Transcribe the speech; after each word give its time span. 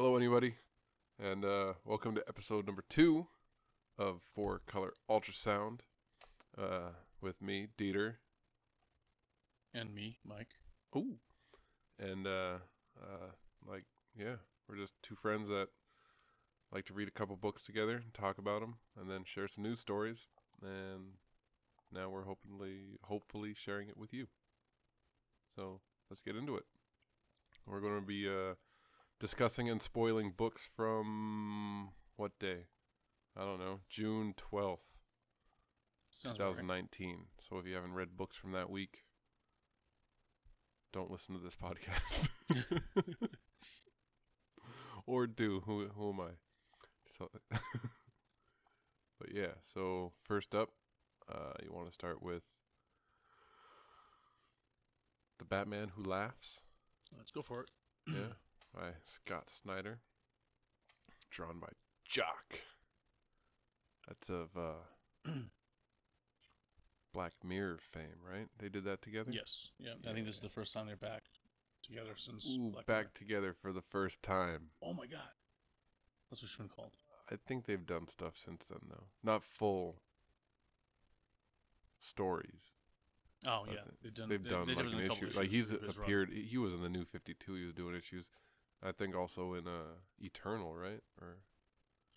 Hello, 0.00 0.16
anybody, 0.16 0.54
and 1.20 1.44
uh, 1.44 1.72
welcome 1.84 2.14
to 2.14 2.22
episode 2.28 2.66
number 2.66 2.84
two 2.88 3.26
of 3.98 4.22
Four 4.22 4.60
Color 4.64 4.92
Ultrasound 5.10 5.80
uh, 6.56 6.90
with 7.20 7.42
me, 7.42 7.66
Dieter. 7.76 8.14
And 9.74 9.92
me, 9.92 10.18
Mike. 10.24 10.54
Ooh, 10.94 11.16
and 11.98 12.28
uh, 12.28 12.58
uh, 12.96 13.32
like, 13.66 13.86
yeah, 14.16 14.36
we're 14.68 14.76
just 14.76 14.92
two 15.02 15.16
friends 15.16 15.48
that 15.48 15.66
like 16.70 16.84
to 16.86 16.94
read 16.94 17.08
a 17.08 17.10
couple 17.10 17.34
books 17.34 17.60
together 17.60 17.96
and 17.96 18.14
talk 18.14 18.38
about 18.38 18.60
them, 18.60 18.76
and 18.96 19.10
then 19.10 19.24
share 19.24 19.48
some 19.48 19.64
news 19.64 19.80
stories. 19.80 20.26
And 20.62 21.14
now 21.92 22.08
we're 22.08 22.22
hopefully, 22.22 23.00
hopefully 23.02 23.52
sharing 23.52 23.88
it 23.88 23.96
with 23.96 24.14
you. 24.14 24.28
So 25.56 25.80
let's 26.08 26.22
get 26.22 26.36
into 26.36 26.54
it. 26.54 26.66
We're 27.66 27.80
going 27.80 27.98
to 27.98 28.06
be 28.06 28.28
uh, 28.28 28.54
discussing 29.20 29.68
and 29.68 29.82
spoiling 29.82 30.32
books 30.36 30.68
from 30.74 31.90
what 32.16 32.38
day? 32.38 32.66
I 33.36 33.42
don't 33.44 33.58
know, 33.60 33.80
June 33.88 34.34
twelfth, 34.36 34.82
Sounds 36.10 36.38
right. 36.38 36.46
2019. 36.46 37.26
So 37.48 37.58
if 37.58 37.66
you 37.66 37.74
haven't 37.74 37.94
read 37.94 38.16
books 38.16 38.36
from 38.36 38.52
that 38.52 38.68
week, 38.70 39.04
don't 40.92 41.10
listen 41.10 41.34
to 41.34 41.40
this 41.40 41.56
podcast. 41.62 42.28
or 45.06 45.26
do. 45.26 45.62
Who 45.66 45.88
who 45.96 46.10
am 46.10 46.20
I? 46.20 46.30
So 47.18 47.30
But 49.20 49.34
yeah, 49.34 49.54
so 49.74 50.12
first 50.24 50.54
up, 50.54 50.70
uh, 51.32 51.52
you 51.62 51.72
want 51.72 51.88
to 51.88 51.92
start 51.92 52.22
with 52.22 52.42
The 55.38 55.44
Batman 55.44 55.88
Who 55.96 56.04
Laughs. 56.04 56.60
Let's 57.16 57.32
go 57.32 57.42
for 57.42 57.62
it. 57.62 57.70
Yeah, 58.06 58.14
by 58.78 58.90
Scott 59.04 59.50
Snyder. 59.50 59.98
Drawn 61.30 61.58
by 61.58 61.68
Jock. 62.04 62.60
That's 64.06 64.30
of 64.30 64.48
uh, 64.56 65.30
Black 67.12 67.32
Mirror 67.44 67.78
fame, 67.92 68.20
right? 68.26 68.46
They 68.58 68.68
did 68.68 68.84
that 68.84 69.02
together? 69.02 69.30
Yes. 69.32 69.68
Yeah. 69.78 69.92
I 70.08 70.12
think 70.14 70.26
this 70.26 70.36
is 70.36 70.40
the 70.40 70.48
first 70.48 70.72
time 70.72 70.86
they're 70.86 70.96
back 70.96 71.24
together 71.82 72.12
since. 72.16 72.48
Ooh, 72.50 72.70
Black 72.70 72.86
back 72.86 72.96
Mirror. 72.96 73.10
together 73.14 73.52
for 73.60 73.72
the 73.72 73.82
first 73.82 74.22
time. 74.22 74.70
Oh 74.82 74.94
my 74.94 75.06
god. 75.06 75.20
That's 76.30 76.42
what 76.42 76.48
it's 76.48 76.56
been 76.56 76.68
called. 76.68 76.92
I 77.30 77.36
think 77.46 77.66
they've 77.66 77.84
done 77.84 78.06
stuff 78.08 78.34
since 78.42 78.64
then, 78.70 78.78
though. 78.88 79.04
Not 79.22 79.42
full 79.44 79.96
stories. 82.00 82.72
Oh 83.46 83.64
yeah, 83.68 83.80
they've 84.02 84.14
done. 84.14 84.28
They've 84.28 84.42
they- 84.42 84.50
done 84.50 84.66
they've 84.66 84.76
like 84.76 84.86
an 84.86 85.00
issue. 85.00 85.30
Like 85.34 85.50
he's 85.50 85.70
his 85.70 85.80
run. 85.82 85.90
appeared. 86.04 86.30
He 86.32 86.56
was 86.58 86.72
in 86.72 86.82
the 86.82 86.88
new 86.88 87.04
Fifty 87.04 87.34
Two. 87.34 87.54
He 87.54 87.64
was 87.64 87.74
doing 87.74 87.94
issues. 87.94 88.28
I 88.82 88.92
think 88.92 89.14
also 89.16 89.54
in 89.54 89.66
uh 89.66 89.96
Eternal, 90.20 90.74
right? 90.74 91.02
Or 91.20 91.38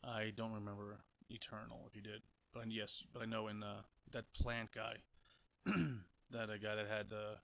I 0.03 0.31
don't 0.35 0.53
remember 0.53 0.97
Eternal 1.29 1.85
if 1.87 1.95
you 1.95 2.01
did, 2.01 2.21
but 2.53 2.69
yes, 2.71 3.03
but 3.13 3.21
I 3.21 3.25
know 3.25 3.47
in 3.47 3.63
uh, 3.63 3.81
that 4.11 4.25
plant 4.33 4.69
guy, 4.73 4.95
that 5.65 6.49
a 6.49 6.57
guy 6.59 6.75
that 6.75 6.87
had 6.87 7.13
uh, 7.13 7.35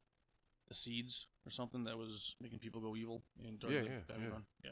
the 0.67 0.73
seeds 0.73 1.27
or 1.45 1.51
something 1.51 1.83
that 1.85 1.97
was 1.97 2.35
making 2.41 2.59
people 2.59 2.81
go 2.81 2.95
evil 2.95 3.21
in 3.43 3.57
during 3.57 3.75
Yeah, 3.75 3.81
the 3.83 3.89
yeah, 3.89 3.99
Batman 4.07 4.27
yeah. 4.27 4.33
run. 4.33 4.45
Yeah. 4.63 4.71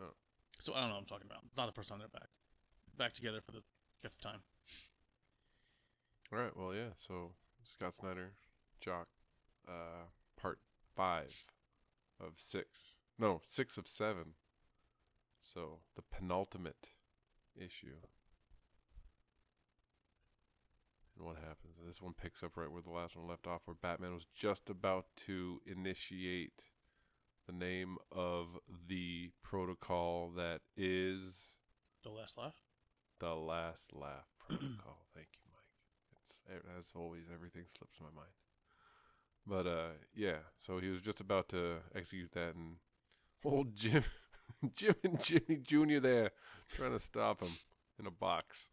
Oh. 0.00 0.14
So 0.58 0.74
I 0.74 0.80
don't 0.80 0.88
know 0.88 0.94
what 0.94 1.00
I'm 1.02 1.06
talking 1.06 1.26
about. 1.26 1.42
It's 1.46 1.56
not 1.56 1.66
the 1.66 1.72
first 1.72 1.88
time 1.88 1.98
they're 1.98 2.08
back. 2.08 2.28
Back 2.96 3.12
together 3.12 3.40
for 3.44 3.52
the 3.52 3.62
fifth 4.00 4.20
time. 4.20 4.40
all 6.32 6.38
right. 6.38 6.56
Well, 6.56 6.74
yeah. 6.74 6.90
So 6.96 7.32
Scott 7.62 7.94
Snyder, 7.94 8.32
Jock, 8.80 9.08
uh, 9.68 10.06
part 10.40 10.58
five 10.96 11.32
of 12.20 12.34
six. 12.36 12.68
No, 13.18 13.40
six 13.44 13.76
of 13.78 13.86
seven. 13.88 14.34
So 15.42 15.78
the 15.94 16.02
penultimate 16.02 16.88
issue. 17.56 17.96
And 21.16 21.26
what 21.26 21.36
happens? 21.36 21.76
This 21.86 22.02
one 22.02 22.12
picks 22.14 22.42
up 22.42 22.56
right 22.56 22.70
where 22.70 22.82
the 22.82 22.90
last 22.90 23.16
one 23.16 23.26
left 23.28 23.46
off, 23.46 23.62
where 23.64 23.76
Batman 23.80 24.12
was 24.14 24.26
just 24.34 24.68
about 24.68 25.06
to 25.26 25.60
initiate 25.66 26.62
the 27.46 27.52
name 27.52 27.96
of 28.12 28.48
the 28.88 29.30
protocol 29.42 30.30
that 30.36 30.60
is 30.76 31.56
The 32.02 32.10
last 32.10 32.36
laugh. 32.36 32.56
the 33.20 33.34
last 33.34 33.94
laugh 33.94 34.26
protocol. 34.46 35.06
Thank 35.14 35.28
you, 35.40 35.46
Mike. 35.52 36.20
It's 36.24 36.42
as 36.78 36.86
always, 36.94 37.24
everything 37.32 37.62
slips 37.68 37.98
my 38.00 38.10
mind. 38.14 38.32
But 39.46 39.66
uh, 39.66 39.88
yeah. 40.14 40.38
So 40.58 40.78
he 40.78 40.88
was 40.88 41.00
just 41.00 41.20
about 41.20 41.48
to 41.50 41.76
execute 41.94 42.32
that, 42.32 42.54
and 42.56 42.76
old 43.44 43.76
Jim, 43.76 44.02
Jim 44.74 44.94
and 45.04 45.22
Jimmy 45.22 45.56
Junior 45.62 46.00
there 46.00 46.30
trying 46.74 46.92
to 46.92 46.98
stop 47.00 47.40
him 47.42 47.52
in 48.00 48.06
a 48.06 48.10
box. 48.10 48.68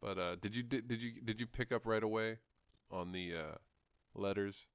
But 0.00 0.18
uh, 0.18 0.36
did 0.36 0.54
you 0.56 0.62
did, 0.62 0.88
did 0.88 1.02
you 1.02 1.12
did 1.24 1.40
you 1.40 1.46
pick 1.46 1.70
up 1.72 1.86
right 1.86 2.02
away 2.02 2.38
on 2.90 3.12
the 3.12 3.34
uh, 3.34 3.56
letters? 4.14 4.66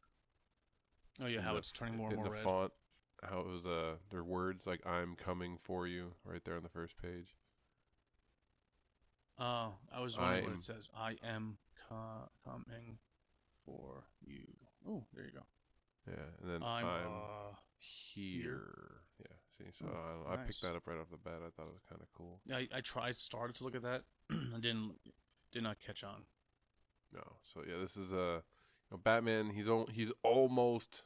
Oh 1.22 1.28
yeah, 1.28 1.42
how 1.42 1.54
the- 1.54 1.60
it's 1.60 1.72
turning 1.72 1.98
more 1.98 2.08
and 2.10 2.18
more 2.18 2.26
the 2.26 2.32
red. 2.32 2.44
font? 2.44 2.72
How 3.24 3.40
it 3.40 3.48
was 3.48 3.66
uh 3.66 3.96
their 4.12 4.24
words 4.24 4.66
like 4.68 4.86
"I'm 4.86 5.16
coming 5.16 5.58
for 5.62 5.88
you" 5.88 6.14
right 6.26 6.44
there 6.44 6.56
on 6.58 6.64
the 6.64 6.70
first 6.70 6.96
page. 7.02 7.36
Uh, 9.40 9.70
I 9.94 10.00
was 10.02 10.18
wondering 10.18 10.44
what 10.44 10.50
I'm- 10.52 10.60
it 10.60 10.64
says. 10.64 10.90
I 10.96 11.18
am 11.24 11.58
co- 11.90 12.30
coming 12.46 13.00
for 13.66 14.04
you. 14.22 14.46
Oh, 14.88 15.04
there 15.14 15.26
you 15.26 15.32
go. 15.32 15.44
Yeah, 16.08 16.26
and 16.42 16.52
then 16.52 16.64
I'm, 16.64 16.86
I'm 16.86 17.08
uh, 17.08 17.56
here. 18.14 19.02
Yeah. 19.20 19.36
See, 19.58 19.72
so 19.80 19.86
Oh, 19.88 20.28
I, 20.28 20.32
don't 20.32 20.42
I 20.42 20.46
picked 20.46 20.62
that 20.62 20.76
up 20.76 20.84
right 20.86 20.98
off 21.00 21.10
the 21.10 21.18
bat. 21.18 21.40
I 21.46 21.50
thought 21.56 21.68
it 21.68 21.74
was 21.74 21.84
kind 21.88 22.02
of 22.02 22.08
cool. 22.18 22.42
yeah, 22.46 22.58
I, 22.58 22.68
I 22.78 22.82
tried, 22.82 23.16
started 23.16 23.56
to 23.58 23.64
look 23.64 23.76
at 23.76 23.84
that, 23.84 24.04
and 24.30 24.62
didn't, 24.62 24.96
did 25.52 25.64
not 25.64 25.78
catch 25.80 26.04
on. 26.04 26.24
No. 27.14 27.22
So 27.54 27.62
yeah, 27.68 27.78
this 27.80 27.96
is 27.96 28.12
a 28.12 28.42
you 28.42 28.92
know, 28.92 28.98
Batman. 28.98 29.52
He's 29.52 29.70
al- 29.70 29.90
he's 29.92 30.12
almost 30.24 31.04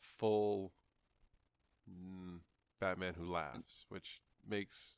full 0.00 0.72
mm, 1.88 2.38
Batman 2.80 3.14
who 3.18 3.30
laughs, 3.30 3.84
which 3.88 4.20
makes 4.48 4.94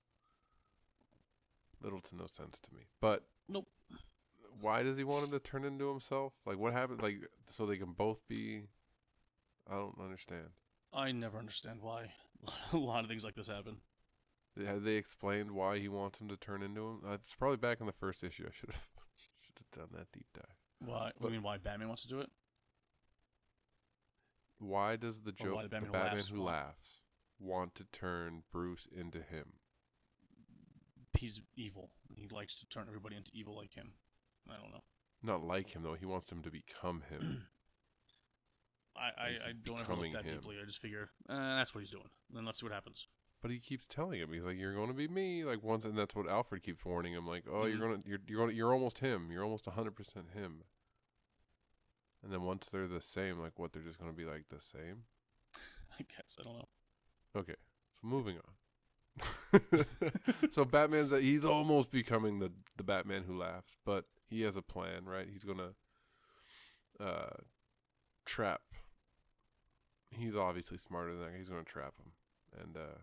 little 1.83 2.01
to 2.01 2.17
no 2.17 2.27
sense 2.27 2.59
to 2.61 2.75
me. 2.75 2.83
But 3.01 3.25
Nope. 3.49 3.69
Why 4.61 4.83
does 4.83 4.97
he 4.97 5.05
want 5.05 5.25
him 5.25 5.31
to 5.33 5.39
turn 5.39 5.65
into 5.65 5.89
himself? 5.89 6.33
Like 6.47 6.59
what 6.59 6.73
happened? 6.73 7.03
Like 7.03 7.21
so 7.51 7.67
they 7.67 7.77
can 7.77 7.93
both 7.93 8.27
be. 8.29 8.63
I 9.71 9.75
don't 9.75 9.99
understand. 10.03 10.49
I 10.93 11.13
never 11.13 11.39
understand 11.39 11.81
why 11.83 12.13
a 12.73 12.77
lot 12.77 13.05
of 13.05 13.11
things 13.11 13.25
like 13.25 13.35
this 13.35 13.49
happen. 13.49 13.79
Have 14.65 14.83
they 14.83 14.95
explained 14.95 15.53
why 15.53 15.79
he 15.79 15.89
wants 15.89 16.21
him 16.21 16.29
to 16.29 16.37
turn 16.37 16.63
into 16.63 16.81
him? 16.81 17.01
Uh, 17.09 17.13
it's 17.13 17.35
probably 17.35 17.59
back 17.59 17.81
in 17.81 17.87
the 17.87 17.93
first 17.93 18.25
issue. 18.25 18.45
I 18.47 18.51
should 18.53 18.71
have 18.71 18.87
should 19.41 19.59
have 19.59 19.89
done 19.89 19.99
that 19.99 20.11
deep 20.13 20.27
dive. 20.35 20.45
Why? 20.81 21.13
But- 21.21 21.29
I 21.29 21.31
mean, 21.31 21.43
why 21.43 21.59
Batman 21.59 21.89
wants 21.89 22.03
to 22.03 22.09
do 22.09 22.21
it? 22.21 22.31
Why 24.59 24.97
does 24.97 25.23
the 25.23 25.33
joke 25.33 25.59
the 25.59 25.63
the 25.65 25.69
Batman, 25.69 25.93
Batman 25.93 26.11
Who 26.11 26.19
Laughs 26.19 26.31
who 26.33 26.43
laughs 26.43 26.89
want 27.39 27.75
to 27.77 27.85
turn 27.93 28.43
Bruce 28.51 28.89
into 28.91 29.19
him? 29.19 29.53
He's 31.17 31.41
evil. 31.57 31.91
He 32.15 32.29
likes 32.29 32.57
to 32.57 32.67
turn 32.67 32.87
everybody 32.89 33.17
into 33.17 33.31
evil 33.35 33.57
like 33.57 33.75
him. 33.75 33.93
I 34.51 34.57
don't 34.61 34.71
know. 34.73 34.83
Not 35.23 35.43
like 35.43 35.71
him 35.71 35.83
though. 35.83 35.95
He 35.95 36.07
wants 36.07 36.31
him 36.31 36.43
to 36.43 36.51
become 36.51 37.03
him. 37.11 37.47
I, 38.97 39.01
I, 39.01 39.27
I 39.49 39.53
don't 39.65 39.81
ever 39.81 39.95
look 39.95 40.13
that 40.13 40.25
him. 40.25 40.39
deeply. 40.41 40.57
I 40.61 40.65
just 40.67 40.81
figure 40.81 41.11
eh, 41.29 41.35
that's 41.35 41.75
what 41.75 41.81
he's 41.83 41.91
doing. 41.91 42.09
Then 42.33 42.45
let's 42.45 42.59
see 42.61 42.67
what 42.67 42.73
happens. 42.73 43.07
but 43.41 43.51
he 43.53 43.59
keeps 43.61 43.87
telling 43.87 44.19
him 44.21 44.33
he's 44.33 44.43
like, 44.43 44.57
"You're 44.59 44.75
going 44.75 44.89
to 44.89 44.95
be 44.95 45.07
me." 45.07 45.45
Like 45.45 45.63
once, 45.63 45.85
and 45.85 45.97
that's 45.97 46.15
what 46.17 46.29
Alfred 46.29 46.63
keeps 46.65 46.85
warning 46.85 47.13
him. 47.13 47.27
Like, 47.27 47.45
"Oh, 47.51 47.67
you're 47.67 47.79
Mhm. 47.79 47.81
gonna, 47.81 48.03
you're, 48.05 48.19
you're 48.27 48.41
gonna, 48.41 48.53
you're 48.57 48.73
almost 48.73 48.99
him. 48.99 49.31
You're 49.31 49.45
almost 49.45 49.67
hundred 49.67 49.95
percent 49.95 50.31
him." 50.35 50.65
And 52.25 52.33
then 52.33 52.43
once 52.43 52.67
they're 52.73 52.89
the 52.89 53.01
same, 53.01 53.39
like 53.39 53.59
what 53.59 53.73
they're 53.73 53.83
just 53.83 53.99
gonna 54.01 54.13
be 54.13 54.25
like 54.25 54.47
the 54.51 54.61
same. 54.61 55.05
I 56.01 56.03
guess 56.03 56.37
I 56.41 56.43
don't 56.45 56.55
know. 56.59 56.69
Okay, 57.37 57.55
so 58.01 58.07
moving 58.09 58.39
on. 58.39 59.85
so 60.51 60.65
Batman's 60.65 61.13
he's 61.13 61.45
almost 61.45 61.91
becoming 61.93 62.39
the 62.41 62.51
the 62.77 62.83
Batman 62.85 63.23
who 63.27 63.39
laughs, 63.39 63.77
but 63.85 64.07
he 64.29 64.43
has 64.43 64.57
a 64.57 64.63
plan, 64.63 65.05
right? 65.07 65.27
He's 65.31 65.45
gonna 65.45 65.71
uh 67.01 67.37
trap. 68.25 68.61
He's 70.11 70.35
obviously 70.35 70.79
smarter 70.79 71.13
than 71.15 71.21
that. 71.27 71.37
He's 71.39 71.49
gonna 71.49 71.65
trap 71.65 71.95
him, 71.99 72.13
and 72.63 72.77
uh 72.77 72.99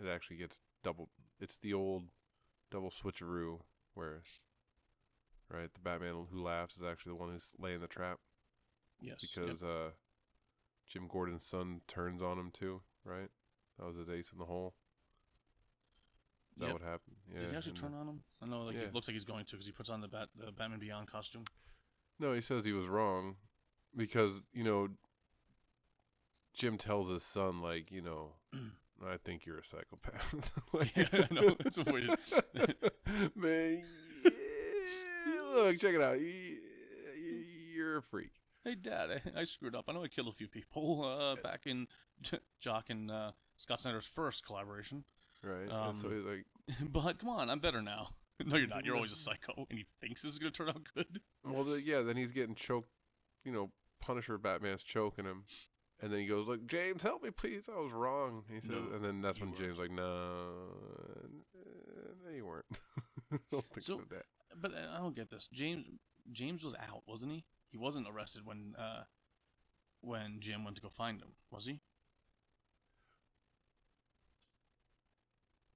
it 0.00 0.08
actually 0.08 0.36
gets 0.36 0.60
double. 0.82 1.08
It's 1.40 1.56
the 1.56 1.74
old 1.74 2.04
double 2.70 2.90
switcheroo 2.90 3.60
where, 3.94 4.22
right? 5.50 5.72
The 5.72 5.80
Batman 5.80 6.26
who 6.30 6.42
laughs 6.42 6.76
is 6.76 6.82
actually 6.82 7.12
the 7.12 7.16
one 7.16 7.30
who's 7.30 7.52
laying 7.58 7.80
the 7.80 7.86
trap 7.86 8.18
Yes. 9.00 9.18
yep. 9.22 9.46
because 9.46 9.62
uh, 9.62 9.90
Jim 10.86 11.08
Gordon's 11.08 11.44
son 11.44 11.80
turns 11.86 12.22
on 12.22 12.38
him 12.38 12.50
too, 12.52 12.82
right? 13.04 13.30
That 13.78 13.86
was 13.86 13.96
his 13.96 14.08
ace 14.08 14.30
in 14.32 14.38
the 14.38 14.44
hole. 14.46 14.74
Is 16.58 16.60
that 16.60 16.66
Yep. 16.66 16.72
what 16.72 16.82
happened? 16.82 17.16
Yeah. 17.32 17.38
Did 17.40 17.50
he 17.52 17.56
actually 17.56 17.72
turn 17.72 17.94
on 17.94 18.08
him? 18.08 18.20
I 18.42 18.46
know, 18.46 18.62
like 18.62 18.74
Yeah. 18.74 18.82
it 18.82 18.94
looks 18.94 19.06
like 19.06 19.14
he's 19.14 19.24
going 19.24 19.44
to 19.44 19.52
because 19.52 19.66
he 19.66 19.70
puts 19.72 19.90
on 19.90 20.00
the 20.00 20.08
Bat, 20.08 20.30
the 20.34 20.50
Batman 20.50 20.80
Beyond 20.80 21.06
costume. 21.08 21.44
No, 22.18 22.32
he 22.32 22.40
says 22.40 22.64
he 22.64 22.72
was 22.72 22.88
wrong 22.88 23.36
because 23.96 24.42
you 24.52 24.64
know 24.64 24.88
Jim 26.54 26.76
tells 26.76 27.08
his 27.10 27.22
son, 27.22 27.60
like, 27.62 27.92
you 27.92 28.02
know, 28.02 28.32
I 29.06 29.18
think 29.24 29.46
you're 29.46 29.58
a 29.58 29.64
psychopath. 29.64 30.50
like, 30.72 30.96
Yeah, 30.96 31.06
I 31.30 31.32
know. 31.32 31.54
That's 31.60 31.78
a 31.78 31.84
way 31.84 32.00
to- 32.00 32.74
Man, 33.36 33.84
yeah, 34.24 35.42
look, 35.54 35.78
check 35.78 35.94
it 35.94 36.02
out. 36.02 36.18
You, 36.20 36.56
you're 37.72 37.98
a 37.98 38.02
freak. 38.02 38.30
Hey, 38.64 38.74
Dad, 38.74 39.10
I, 39.36 39.40
I 39.40 39.44
screwed 39.44 39.76
up. 39.76 39.84
I 39.88 39.92
know 39.92 40.02
I 40.02 40.08
killed 40.08 40.26
a 40.28 40.32
few 40.32 40.48
people 40.48 41.04
uh, 41.04 41.40
back 41.40 41.60
in 41.66 41.86
J- 42.20 42.40
Jock 42.60 42.90
and 42.90 43.08
uh, 43.10 43.30
Scott 43.56 43.80
Snyder's 43.80 44.04
first 44.06 44.44
collaboration. 44.44 45.04
Right? 45.42 45.70
Um, 45.70 45.94
so 45.94 46.08
he's 46.10 46.24
like, 46.24 46.44
but 46.92 47.18
come 47.18 47.28
on, 47.28 47.50
I'm 47.50 47.60
better 47.60 47.82
now. 47.82 48.10
No, 48.46 48.56
you're 48.56 48.68
not. 48.68 48.84
You're 48.84 48.94
always 48.94 49.10
a 49.10 49.16
psycho, 49.16 49.66
and 49.68 49.80
he 49.80 49.84
thinks 50.00 50.22
this 50.22 50.30
is 50.30 50.38
gonna 50.38 50.52
turn 50.52 50.68
out 50.68 50.82
good. 50.94 51.20
well, 51.44 51.64
the, 51.64 51.82
yeah, 51.82 52.02
then 52.02 52.16
he's 52.16 52.30
getting 52.30 52.54
choked. 52.54 52.88
You 53.44 53.50
know, 53.50 53.70
Punisher 54.00 54.38
Batman's 54.38 54.84
choking 54.84 55.24
him. 55.24 55.42
And 56.00 56.12
then 56.12 56.20
he 56.20 56.26
goes, 56.26 56.46
"Look, 56.46 56.64
James, 56.68 57.02
help 57.02 57.24
me, 57.24 57.30
please. 57.30 57.68
I 57.68 57.80
was 57.80 57.90
wrong." 57.90 58.44
He 58.48 58.60
says, 58.60 58.70
No, 58.70 58.94
and 58.94 59.04
then 59.04 59.20
that's 59.22 59.40
when. 59.40 59.52
James 59.54 59.76
like, 59.76 59.90
"No, 59.90 60.52
no, 62.24 62.30
you 62.32 62.46
weren't." 62.46 62.66
Don't 63.50 63.64
think 63.70 63.84
so, 63.84 64.02
Dad. 64.08 64.22
But 64.60 64.72
uh, 64.72 64.96
I 64.96 64.98
don't 64.98 65.16
get 65.16 65.30
this. 65.30 65.48
James 65.52 65.86
James 66.30 66.62
was 66.62 66.74
out, 66.76 67.02
wasn't 67.08 67.32
he? 67.32 67.44
He 67.70 67.76
wasn't 67.76 68.06
arrested 68.08 68.42
when 68.46 68.74
uh, 68.78 69.02
when 70.00 70.38
Jim 70.38 70.64
went 70.64 70.76
to 70.76 70.82
go 70.82 70.88
find 70.88 71.20
him, 71.20 71.32
was 71.50 71.66
he? 71.66 71.80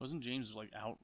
Wasn't 0.03 0.19
James 0.21 0.53
like 0.53 0.69
out 0.75 0.99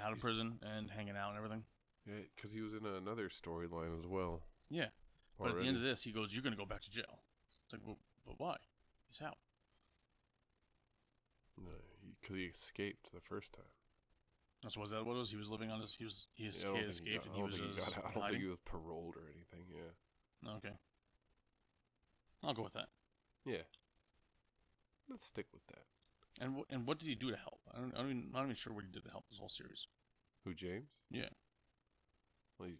out 0.00 0.12
of 0.12 0.18
He's- 0.18 0.20
prison 0.20 0.60
and 0.62 0.88
hanging 0.92 1.16
out 1.16 1.30
and 1.30 1.38
everything? 1.38 1.64
Yeah, 2.06 2.20
because 2.36 2.52
he 2.52 2.60
was 2.60 2.72
in 2.72 2.86
another 2.86 3.28
storyline 3.28 3.98
as 3.98 4.06
well. 4.06 4.46
Yeah. 4.70 4.90
But 5.36 5.48
at 5.50 5.56
the 5.58 5.64
end 5.66 5.76
of 5.76 5.82
this, 5.82 6.04
he 6.04 6.12
goes, 6.12 6.32
"You're 6.32 6.44
gonna 6.44 6.54
go 6.54 6.64
back 6.64 6.82
to 6.82 6.90
jail." 6.90 7.24
It's 7.64 7.72
like, 7.72 7.82
well, 7.84 7.98
but 8.24 8.38
why? 8.38 8.58
He's 9.08 9.20
out. 9.22 9.38
No, 11.58 11.72
because 12.20 12.36
he, 12.36 12.44
escaped 12.44 13.10
the 13.12 13.20
first 13.20 13.52
time. 13.52 13.72
That's 14.62 14.76
was 14.76 14.90
that 14.90 15.04
what 15.04 15.14
it 15.16 15.18
was? 15.18 15.30
He 15.32 15.36
was 15.36 15.50
living 15.50 15.72
on 15.72 15.80
his. 15.80 15.94
He 15.98 16.04
was 16.04 16.28
he 16.34 16.44
Yeah, 16.44 16.46
I 16.46 16.50
escaped, 16.50 16.74
don't 16.76 16.92
think 16.92 17.08
he 17.08 17.16
got- 17.16 17.24
and 17.26 17.32
I 17.32 17.34
he 17.34 17.40
don't 17.40 17.50
was 17.50 17.58
think 17.58 17.70
he 17.72 17.76
got 17.80 17.88
out. 17.98 18.04
I 18.06 18.12
don't 18.14 18.28
think 18.30 18.42
he 18.42 18.48
was 18.48 18.58
paroled 18.60 19.16
or 19.16 19.28
anything. 19.28 19.66
Yeah. 19.68 20.50
Okay. 20.58 20.78
I'll 22.44 22.54
go 22.54 22.62
with 22.62 22.74
that. 22.74 22.88
Yeah. 23.44 23.62
Let's 25.08 25.26
stick 25.26 25.52
with 25.52 25.66
that. 25.66 25.86
And 26.40 26.54
wh- 26.56 26.72
and 26.72 26.86
what 26.86 26.98
did 26.98 27.08
he 27.08 27.14
do 27.14 27.30
to 27.30 27.36
help? 27.36 27.60
I 27.74 27.78
don't, 27.78 27.92
I 27.94 27.98
don't 27.98 28.10
even, 28.10 28.22
I'm 28.28 28.32
not 28.32 28.44
even 28.44 28.54
sure 28.56 28.72
what 28.72 28.84
he 28.84 28.90
did 28.90 29.04
to 29.04 29.10
help 29.10 29.24
this 29.30 29.38
whole 29.38 29.48
series. 29.48 29.86
Who, 30.44 30.54
James? 30.54 30.88
Yeah. 31.10 31.28
Well, 32.58 32.68
he, 32.68 32.74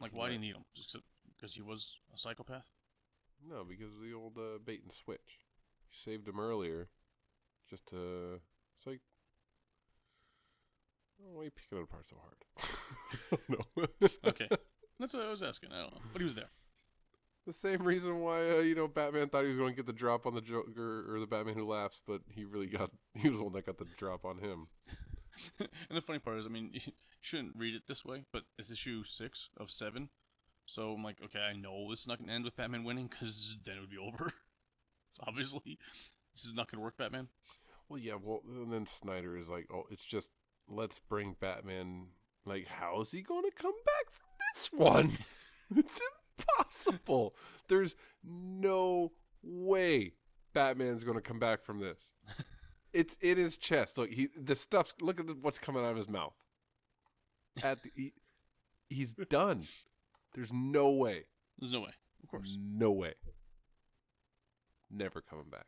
Like, 0.00 0.12
why 0.14 0.28
do 0.28 0.34
you 0.34 0.38
need 0.38 0.54
him? 0.54 0.64
Just 0.74 0.96
because 1.36 1.54
he 1.54 1.62
was 1.62 1.94
a 2.14 2.16
psychopath? 2.16 2.68
no, 3.48 3.64
because 3.64 3.92
of 3.92 4.00
the 4.02 4.12
old 4.14 4.38
uh, 4.38 4.58
bait 4.64 4.82
and 4.82 4.92
switch. 4.92 5.40
You 5.90 5.98
saved 6.04 6.28
him 6.28 6.38
earlier, 6.38 6.88
just 7.68 7.86
to. 7.88 8.40
It's 8.78 8.86
like. 8.86 9.00
Oh, 11.20 11.34
why 11.34 11.42
are 11.42 11.44
you 11.46 11.50
picking 11.50 11.78
it 11.78 11.84
apart 11.84 12.06
so 12.08 12.16
hard? 12.22 13.38
no. 13.48 13.86
Okay. 14.30 14.48
That's 14.98 15.12
what 15.14 15.22
I 15.24 15.30
was 15.30 15.42
asking. 15.42 15.70
I 15.72 15.82
don't 15.82 15.94
know. 15.94 16.00
But 16.12 16.20
he 16.20 16.24
was 16.24 16.34
there. 16.34 16.50
The 17.46 17.52
same 17.52 17.82
reason 17.82 18.20
why 18.20 18.50
uh, 18.50 18.58
you 18.58 18.74
know 18.74 18.88
Batman 18.88 19.28
thought 19.28 19.42
he 19.42 19.48
was 19.48 19.56
going 19.56 19.72
to 19.72 19.76
get 19.76 19.86
the 19.86 19.92
drop 19.92 20.26
on 20.26 20.34
the 20.34 20.40
Joker 20.40 21.14
or 21.14 21.20
the 21.20 21.26
Batman 21.26 21.54
Who 21.54 21.66
Laughs, 21.66 22.00
but 22.06 22.22
he 22.28 22.44
really 22.44 22.66
got 22.66 22.90
he 23.14 23.28
was 23.28 23.38
the 23.38 23.44
one 23.44 23.52
that 23.54 23.66
got 23.66 23.78
the 23.78 23.86
drop 23.96 24.24
on 24.24 24.38
him. 24.38 24.68
and 25.58 25.68
the 25.90 26.02
funny 26.02 26.18
part 26.18 26.38
is, 26.38 26.46
I 26.46 26.50
mean, 26.50 26.70
you 26.72 26.80
shouldn't 27.20 27.56
read 27.56 27.74
it 27.74 27.82
this 27.88 28.04
way, 28.04 28.24
but 28.32 28.42
it's 28.58 28.70
issue 28.70 29.04
six 29.04 29.48
of 29.56 29.70
seven. 29.70 30.08
So 30.66 30.92
I'm 30.92 31.02
like, 31.02 31.16
okay, 31.24 31.40
I 31.40 31.54
know 31.54 31.90
this 31.90 32.00
is 32.00 32.06
not 32.06 32.18
going 32.18 32.28
to 32.28 32.34
end 32.34 32.44
with 32.44 32.56
Batman 32.56 32.84
winning 32.84 33.08
because 33.08 33.56
then 33.64 33.76
it 33.76 33.80
would 33.80 33.90
be 33.90 33.98
over. 33.98 34.32
so 35.10 35.24
obviously, 35.26 35.78
this 36.34 36.44
is 36.44 36.54
not 36.54 36.70
going 36.70 36.78
to 36.78 36.84
work, 36.84 36.96
Batman. 36.96 37.28
Well, 37.88 37.98
yeah. 37.98 38.14
Well, 38.22 38.42
and 38.48 38.72
then 38.72 38.86
Snyder 38.86 39.36
is 39.36 39.48
like, 39.48 39.66
"Oh, 39.72 39.84
it's 39.90 40.04
just 40.04 40.30
let's 40.68 41.00
bring 41.00 41.36
Batman. 41.40 42.06
Like, 42.44 42.66
how's 42.66 43.12
he 43.12 43.22
going 43.22 43.44
to 43.44 43.50
come 43.50 43.74
back 43.84 44.10
from 44.10 44.28
this 44.54 44.68
one? 44.72 45.18
it's 45.76 46.00
impossible. 46.48 47.34
There's 47.68 47.94
no 48.24 49.12
way 49.42 50.12
Batman's 50.52 51.04
going 51.04 51.16
to 51.16 51.22
come 51.22 51.38
back 51.38 51.64
from 51.64 51.80
this. 51.80 52.12
It's 52.92 53.16
in 53.22 53.38
his 53.38 53.56
chest. 53.56 53.96
Look, 53.96 54.10
he 54.10 54.28
the 54.38 54.54
stuff's. 54.54 54.92
Look 55.00 55.18
at 55.18 55.26
the, 55.26 55.32
what's 55.40 55.58
coming 55.58 55.82
out 55.82 55.92
of 55.92 55.96
his 55.96 56.10
mouth. 56.10 56.34
At 57.62 57.82
the, 57.82 57.90
he, 57.96 58.12
he's 58.90 59.12
done. 59.30 59.64
There's 60.34 60.52
no 60.52 60.90
way. 60.90 61.24
There's 61.58 61.72
no 61.72 61.80
way, 61.80 61.94
of 62.22 62.28
course. 62.28 62.56
No 62.60 62.90
way. 62.90 63.14
Never 64.90 65.22
coming 65.22 65.46
back. 65.50 65.64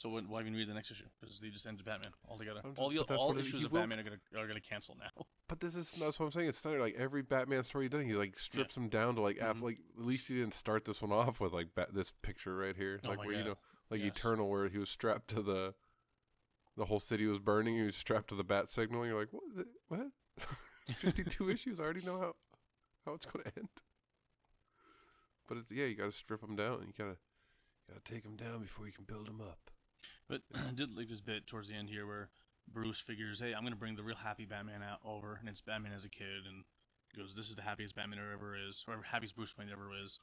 So 0.00 0.08
when, 0.08 0.30
why 0.30 0.40
even 0.40 0.54
read 0.54 0.66
the 0.66 0.72
next 0.72 0.90
issue? 0.90 1.04
Because 1.20 1.40
they 1.40 1.50
just 1.50 1.66
ended 1.66 1.84
Batman 1.84 2.12
altogether. 2.26 2.62
I'm 2.64 2.72
all 2.78 2.88
the, 2.88 3.00
all 3.00 3.28
what 3.28 3.38
issues 3.38 3.64
of 3.64 3.70
will- 3.70 3.80
Batman 3.80 3.98
are 3.98 4.02
gonna 4.02 4.42
are 4.42 4.46
gonna 4.48 4.58
cancel 4.60 4.96
now. 4.98 5.24
But 5.46 5.58
this 5.60 5.76
is 5.76 5.90
that's 5.90 6.18
what 6.18 6.24
I'm 6.26 6.32
saying. 6.32 6.48
It's 6.48 6.58
Snyder. 6.58 6.80
Like 6.80 6.94
every 6.96 7.20
Batman 7.22 7.64
story 7.64 7.88
done, 7.90 8.04
he 8.06 8.14
like 8.14 8.38
strips 8.38 8.76
him 8.78 8.88
down 8.88 9.16
to 9.16 9.20
like 9.20 9.36
af 9.38 9.56
Mhm. 9.58 9.62
like 9.62 9.78
at 9.98 10.06
least 10.06 10.28
he 10.28 10.34
didn't 10.36 10.54
start 10.54 10.86
this 10.86 11.02
one 11.02 11.12
off 11.12 11.38
with 11.38 11.52
like 11.52 11.74
ba- 11.74 11.88
this 11.92 12.14
picture 12.22 12.56
right 12.56 12.74
here, 12.76 12.98
Oh 13.04 13.08
like 13.10 13.18
where 13.18 13.32
you 13.36 13.44
know 13.44 13.58
like 13.90 14.00
Yes. 14.00 14.12
Eternal, 14.16 14.48
where 14.48 14.68
he 14.68 14.78
was 14.78 14.88
strapped 14.88 15.28
to 15.34 15.42
the 15.42 15.74
the 16.78 16.86
whole 16.86 17.00
city 17.00 17.26
was 17.26 17.40
burning. 17.40 17.74
He 17.76 17.82
was 17.82 17.96
strapped 17.96 18.28
to 18.28 18.36
the 18.36 18.44
bat 18.44 18.70
signal. 18.70 19.04
You're 19.04 19.18
like, 19.20 19.32
what? 19.32 19.66
What? 19.88 20.06
Fifty 20.96 21.24
two 21.24 21.50
issues. 21.54 21.78
I 21.78 21.82
already 21.82 22.02
know 22.06 22.18
how 22.20 22.36
how 23.04 23.14
it's 23.14 23.26
gonna 23.26 23.50
end. 23.54 23.68
But 25.46 25.58
it's 25.58 25.70
yeah, 25.70 25.84
you 25.86 25.96
got 25.96 26.06
to 26.06 26.12
strip 26.16 26.42
him 26.42 26.56
down. 26.56 26.84
You 26.86 26.92
gotta 26.96 27.18
you 27.88 27.94
gotta 27.94 28.04
take 28.14 28.24
him 28.24 28.36
down 28.36 28.62
before 28.62 28.86
you 28.86 28.92
can 28.92 29.04
build 29.04 29.28
him 29.28 29.40
up. 29.42 29.70
But 30.30 30.42
I 30.54 30.70
did 30.72 30.96
like 30.96 31.08
this 31.08 31.20
bit 31.20 31.46
towards 31.48 31.68
the 31.68 31.74
end 31.74 31.90
here 31.90 32.06
where 32.06 32.30
Bruce 32.72 33.00
figures, 33.00 33.40
hey, 33.40 33.52
I'm 33.52 33.64
gonna 33.64 33.76
bring 33.76 33.96
the 33.96 34.04
real 34.04 34.16
happy 34.16 34.46
Batman 34.46 34.80
out 34.82 35.00
over, 35.04 35.36
and 35.40 35.48
it's 35.48 35.60
Batman 35.60 35.92
as 35.92 36.04
a 36.04 36.08
kid, 36.08 36.46
and 36.48 36.64
he 37.12 37.20
goes, 37.20 37.34
this 37.34 37.50
is 37.50 37.56
the 37.56 37.62
happiest 37.62 37.96
Batman 37.96 38.18
there 38.20 38.32
ever 38.32 38.56
is, 38.56 38.84
or 38.86 39.02
happiest 39.02 39.34
Bruce 39.34 39.58
Wayne 39.58 39.68
ever 39.70 39.90
is. 40.02 40.18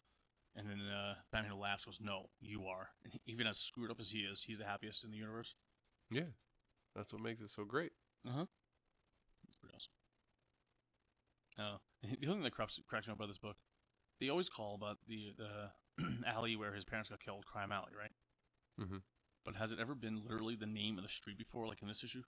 And 0.56 0.68
then 0.68 0.80
uh, 0.80 1.16
Batman 1.32 1.60
laughs, 1.60 1.86
goes, 1.86 2.00
no, 2.02 2.30
you 2.40 2.66
are. 2.66 2.88
And 3.04 3.14
even 3.28 3.46
as 3.46 3.60
screwed 3.60 3.92
up 3.92 4.00
as 4.00 4.10
he 4.10 4.20
is, 4.20 4.42
he's 4.42 4.58
the 4.58 4.66
happiest 4.66 5.04
in 5.04 5.12
the 5.12 5.18
universe. 5.18 5.54
Yeah, 6.10 6.32
that's 6.96 7.12
what 7.14 7.22
makes 7.22 7.42
it 7.42 7.52
so 7.52 7.66
great. 7.66 7.92
Uh 8.26 8.32
huh. 8.32 8.46
Pretty 9.62 9.76
awesome. 9.76 9.92
Uh, 11.60 11.78
the 12.22 12.28
only 12.28 12.38
thing 12.38 12.44
that 12.44 12.54
cracks, 12.54 12.80
cracks 12.88 13.08
me 13.08 13.12
up 13.12 13.20
about 13.20 13.28
this 13.28 13.38
book, 13.38 13.58
they 14.20 14.30
always 14.30 14.50
call 14.50 14.74
about 14.74 14.98
the 15.08 15.34
the 15.38 15.70
alley 16.26 16.56
where 16.56 16.74
his 16.74 16.86
parents 16.86 17.10
got 17.10 17.20
killed, 17.20 17.46
Crime 17.46 17.72
Alley, 17.72 17.92
right? 18.00 18.12
Mhm. 18.80 19.02
But 19.48 19.56
has 19.56 19.72
it 19.72 19.80
ever 19.80 19.96
been 19.96 20.24
literally 20.28 20.58
the 20.58 20.66
name 20.66 20.98
of 20.98 21.06
the 21.06 21.10
street 21.10 21.38
before, 21.38 21.68
like 21.68 21.82
in 21.82 21.88
this 21.88 22.04
issue? 22.04 22.22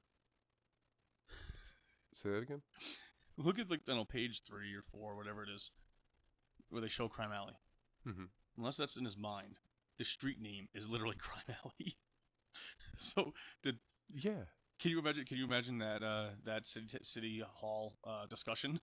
Say 2.13 2.29
that 2.29 2.43
again. 2.43 2.61
Look 3.35 3.59
at 3.59 3.69
like 3.69 3.81
I 3.81 3.91
don't 3.91 3.97
know 3.97 4.05
page 4.05 4.41
three 4.47 4.73
or 4.73 4.83
four, 4.89 5.17
whatever 5.17 5.43
it 5.43 5.49
is, 5.53 5.69
where 6.69 6.81
they 6.81 6.87
show 6.87 7.09
Crime 7.09 7.33
Alley. 7.33 7.55
Mm-hmm. 8.07 8.23
Unless 8.57 8.77
that's 8.77 8.95
in 8.95 9.03
his 9.03 9.17
mind, 9.17 9.59
the 9.97 10.05
street 10.05 10.41
name 10.41 10.69
is 10.73 10.87
literally 10.87 11.17
Crime 11.19 11.57
Alley. 11.61 11.97
so 12.95 13.33
did 13.63 13.79
Yeah. 14.15 14.45
Can 14.79 14.91
you 14.91 14.99
imagine? 14.99 15.25
Can 15.25 15.35
you 15.35 15.43
imagine 15.43 15.77
that 15.79 16.01
uh, 16.01 16.29
that 16.45 16.65
city 16.65 16.87
city 17.01 17.43
hall 17.45 17.97
uh, 18.05 18.27
discussion? 18.27 18.79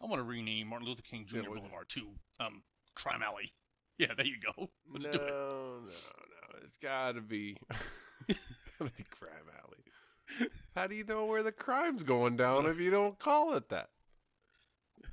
I 0.00 0.06
want 0.06 0.20
to 0.20 0.24
rename 0.24 0.68
Martin 0.68 0.88
Luther 0.88 1.02
King 1.02 1.26
Jr. 1.26 1.36
Yeah, 1.36 1.42
Boulevard 1.48 1.90
to 1.90 2.08
um, 2.40 2.62
Crime 2.94 3.22
Alley. 3.22 3.52
Yeah, 3.98 4.12
there 4.14 4.26
you 4.26 4.36
go. 4.44 4.68
Let's 4.92 5.06
no, 5.06 5.12
do 5.12 5.18
it. 5.20 5.30
No, 5.30 5.78
no, 5.86 6.35
It's 6.64 6.78
gotta 6.78 7.20
be, 7.20 7.56
gotta 7.68 8.90
be 8.96 9.04
Crime 9.10 9.30
Alley. 9.62 10.48
How 10.74 10.86
do 10.86 10.94
you 10.94 11.04
know 11.04 11.24
where 11.26 11.42
the 11.42 11.52
crime's 11.52 12.02
going 12.02 12.36
down 12.36 12.66
if 12.66 12.78
you 12.80 12.90
don't 12.90 13.18
call 13.18 13.54
it 13.54 13.68
that? 13.70 13.90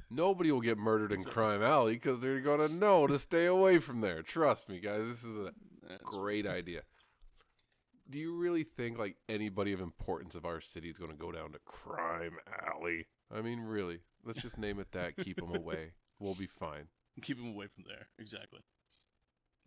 Nobody 0.10 0.52
will 0.52 0.62
get 0.62 0.78
murdered 0.78 1.12
in 1.12 1.24
Crime 1.24 1.64
Alley 1.64 1.94
because 1.94 2.20
they're 2.20 2.42
gonna 2.42 2.68
know 2.68 3.08
to 3.08 3.18
stay 3.18 3.46
away 3.46 3.80
from 3.80 4.02
there. 4.02 4.22
Trust 4.22 4.70
me, 4.70 4.80
guys. 4.80 5.08
This 5.08 5.24
is 5.24 5.36
a 5.36 5.54
That's- 5.82 6.00
great 6.04 6.46
idea. 6.46 6.82
Do 8.10 8.20
you 8.20 8.36
really 8.38 8.64
think 8.64 8.98
like 9.00 9.16
anybody 9.30 9.72
of 9.74 9.80
importance 9.82 10.36
of 10.36 10.46
our 10.46 10.62
city 10.62 10.90
is 10.90 10.98
gonna 10.98 11.16
go 11.16 11.32
down 11.32 11.52
to 11.54 11.60
Crime 11.66 12.38
Alley? 12.68 13.08
I 13.34 13.42
mean, 13.42 13.62
really? 13.62 14.00
Let's 14.24 14.42
just 14.42 14.58
name 14.58 14.80
it 14.80 14.92
that. 14.92 15.16
Keep 15.18 15.38
them 15.38 15.56
away. 15.56 15.92
We'll 16.20 16.36
be 16.36 16.48
fine. 16.48 16.88
Keep 17.22 17.38
them 17.38 17.54
away 17.54 17.68
from 17.68 17.86
there. 17.88 18.08
Exactly. 18.20 18.60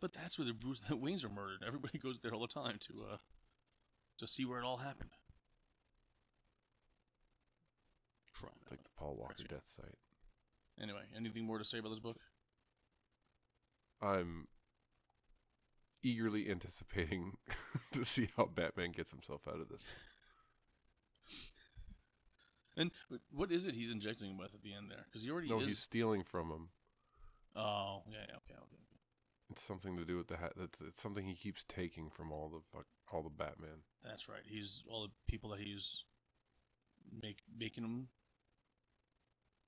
But 0.01 0.13
that's 0.13 0.39
where 0.39 0.47
the 0.47 0.53
Bruce 0.53 0.81
the 0.81 0.97
Waynes 0.97 1.25
are 1.25 1.29
murdered. 1.29 1.63
Everybody 1.67 1.99
goes 1.99 2.19
there 2.21 2.33
all 2.35 2.41
the 2.41 2.47
time 2.49 2.79
to 2.89 2.95
uh 3.13 3.17
to 4.19 4.27
see 4.27 4.45
where 4.45 4.59
it 4.61 4.65
all 4.65 4.79
happened. 4.79 5.11
Like 8.71 8.83
the 8.83 8.91
Paul 8.99 9.17
Walker 9.17 9.45
death 9.49 9.67
site. 9.75 9.97
Anyway, 10.83 11.03
anything 11.17 11.45
more 11.45 11.59
to 11.59 11.65
say 11.65 11.79
about 11.79 11.91
this 11.91 12.01
book? 12.01 12.19
I'm 14.03 14.49
eagerly 16.03 16.51
anticipating 16.51 17.39
to 17.93 18.05
see 18.05 18.29
how 18.37 18.47
Batman 18.47 18.93
gets 18.93 19.11
himself 19.11 19.43
out 19.49 19.61
of 19.61 19.69
this. 19.69 19.83
And 22.79 22.91
what 23.31 23.51
is 23.51 23.65
it 23.67 23.75
he's 23.75 23.89
injecting 23.91 24.29
him 24.33 24.37
with 24.37 24.53
at 24.53 24.63
the 24.63 24.75
end 24.75 24.91
there? 24.91 25.07
Because 25.07 25.25
he 25.25 25.31
already 25.31 25.49
No, 25.49 25.61
is. 25.61 25.67
he's 25.69 25.79
stealing 25.79 26.23
from 26.23 26.51
him. 26.51 26.69
Oh, 27.57 28.03
yeah, 28.11 28.19
yeah, 28.29 28.37
okay, 28.37 28.53
okay. 28.53 28.83
It's 29.51 29.63
something 29.63 29.97
to 29.97 30.05
do 30.05 30.17
with 30.17 30.27
the 30.29 30.37
hat. 30.39 30.53
It's, 30.61 30.81
it's 30.81 31.01
something 31.01 31.25
he 31.25 31.35
keeps 31.35 31.65
taking 31.69 32.11
from 32.11 32.33
all 32.33 32.49
the 32.49 32.61
fuck, 32.73 32.87
all 33.13 33.23
the 33.23 33.31
Batman. 33.31 33.85
That's 34.05 34.29
right. 34.29 34.43
He's 34.45 34.83
all 34.91 35.03
the 35.03 35.13
people 35.29 35.51
that 35.51 35.61
he's 35.61 36.05
make 37.23 37.39
making 37.57 37.83
them 37.85 38.09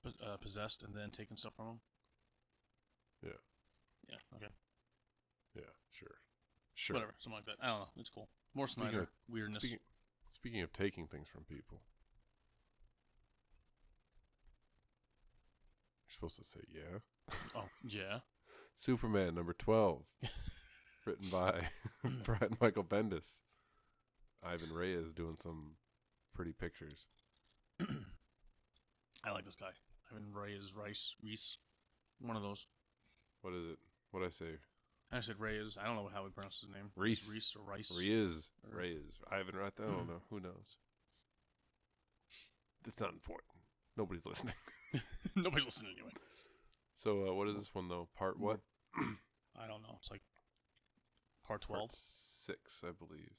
uh, 0.06 0.36
possessed 0.36 0.82
and 0.82 0.94
then 0.94 1.10
taking 1.10 1.36
stuff 1.36 1.54
from 1.56 1.66
them. 1.66 1.80
Yeah. 3.22 3.30
Yeah. 4.08 4.36
Okay. 4.36 4.52
Yeah, 5.54 5.62
sure, 5.92 6.18
sure. 6.74 6.94
Whatever. 6.94 7.14
Something 7.18 7.36
like 7.36 7.46
that. 7.46 7.56
I 7.62 7.68
don't 7.68 7.80
know. 7.80 7.88
It's 7.96 8.10
cool. 8.10 8.28
More 8.54 8.66
Speaking 8.66 8.90
Snyder 8.90 9.02
of- 9.04 9.08
weirdness. 9.28 9.62
Speaking, 9.62 9.78
speaking 10.30 10.62
of 10.62 10.72
taking 10.72 11.06
things 11.06 11.26
from 11.28 11.44
people, 11.44 11.82
you're 16.06 16.14
supposed 16.14 16.36
to 16.36 16.44
say 16.44 16.60
yeah. 16.72 16.98
oh 17.54 17.68
yeah. 17.82 18.18
Superman 18.78 19.34
number 19.34 19.52
twelve, 19.52 20.02
written 21.04 21.28
by 21.30 21.68
Brian 22.24 22.56
Michael 22.60 22.84
Bendis. 22.84 23.26
Ivan 24.42 24.72
Reyes 24.72 25.12
doing 25.14 25.36
some 25.42 25.74
pretty 26.32 26.52
pictures. 26.52 27.06
I 27.80 29.32
like 29.32 29.44
this 29.44 29.56
guy. 29.56 29.70
Ivan 30.12 30.32
Reyes 30.32 30.72
Rice 30.74 31.14
Reese. 31.22 31.58
One 32.20 32.36
of 32.36 32.42
those. 32.42 32.66
What 33.42 33.52
is 33.52 33.66
it? 33.66 33.78
What 34.12 34.22
I 34.22 34.30
say? 34.30 34.58
I 35.10 35.20
said 35.20 35.40
Reyes. 35.40 35.76
I 35.80 35.86
don't 35.86 35.96
know 35.96 36.08
how 36.12 36.24
he 36.24 36.30
pronounce 36.30 36.60
his 36.60 36.68
name. 36.70 36.90
Reese. 36.96 37.28
Reese 37.28 37.56
or 37.58 37.68
Rice. 37.68 37.92
Reyes. 37.96 38.48
Or- 38.70 38.78
Reyes. 38.78 39.20
Ivan 39.30 39.56
right 39.56 39.74
there. 39.76 39.86
I 39.86 39.90
don't 39.90 40.00
hmm. 40.02 40.10
know. 40.10 40.22
Who 40.30 40.40
knows? 40.40 40.76
It's 42.86 43.00
not 43.00 43.12
important. 43.12 43.50
Nobody's 43.96 44.24
listening. 44.24 44.54
Nobody's 45.36 45.64
listening 45.64 45.92
anyway. 45.96 46.12
So 47.02 47.28
uh, 47.28 47.34
what 47.34 47.48
is 47.48 47.56
this 47.56 47.74
one 47.74 47.88
though? 47.88 48.08
Part 48.16 48.38
what? 48.38 48.60
I 49.56 49.66
don't 49.66 49.82
know. 49.82 49.96
It's 50.00 50.10
like 50.10 50.22
part 51.46 51.60
twelve. 51.62 51.90
Part 51.90 51.96
six, 51.96 52.82
I 52.84 52.90
believe. 52.90 53.32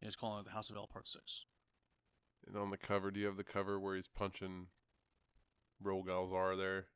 Yeah, 0.00 0.08
it's 0.08 0.16
calling 0.16 0.40
it 0.40 0.44
the 0.44 0.52
House 0.52 0.70
of 0.70 0.76
El 0.76 0.86
Part 0.86 1.08
Six. 1.08 1.44
And 2.46 2.56
on 2.56 2.70
the 2.70 2.76
cover, 2.78 3.10
do 3.10 3.20
you 3.20 3.26
have 3.26 3.36
the 3.36 3.44
cover 3.44 3.78
where 3.78 3.96
he's 3.96 4.08
punching 4.08 4.66
Rogol 5.84 6.30
Zaar 6.30 6.56
there? 6.56 6.86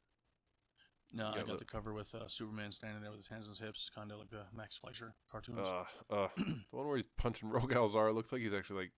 No, 1.12 1.28
I 1.28 1.36
got 1.38 1.46
the- 1.46 1.56
the 1.58 1.64
cover 1.64 1.92
with 1.92 2.14
uh, 2.14 2.26
Superman 2.28 2.72
standing 2.72 3.00
there 3.02 3.10
with 3.10 3.20
his 3.20 3.28
hands 3.28 3.44
on 3.46 3.50
his 3.50 3.60
hips, 3.60 3.90
kind 3.94 4.10
of 4.10 4.18
like 4.18 4.30
the 4.30 4.44
Max 4.56 4.76
Fleischer 4.78 5.14
cartoons. 5.30 5.60
Uh, 5.60 5.84
uh, 6.10 6.28
the 6.36 6.54
one 6.70 6.86
where 6.88 6.96
he's 6.96 7.06
punching 7.18 7.48
Rogol 7.50 7.92
Zaar 7.92 8.12
looks 8.14 8.32
like 8.32 8.40
he's 8.40 8.54
actually 8.54 8.84
like 8.84 8.92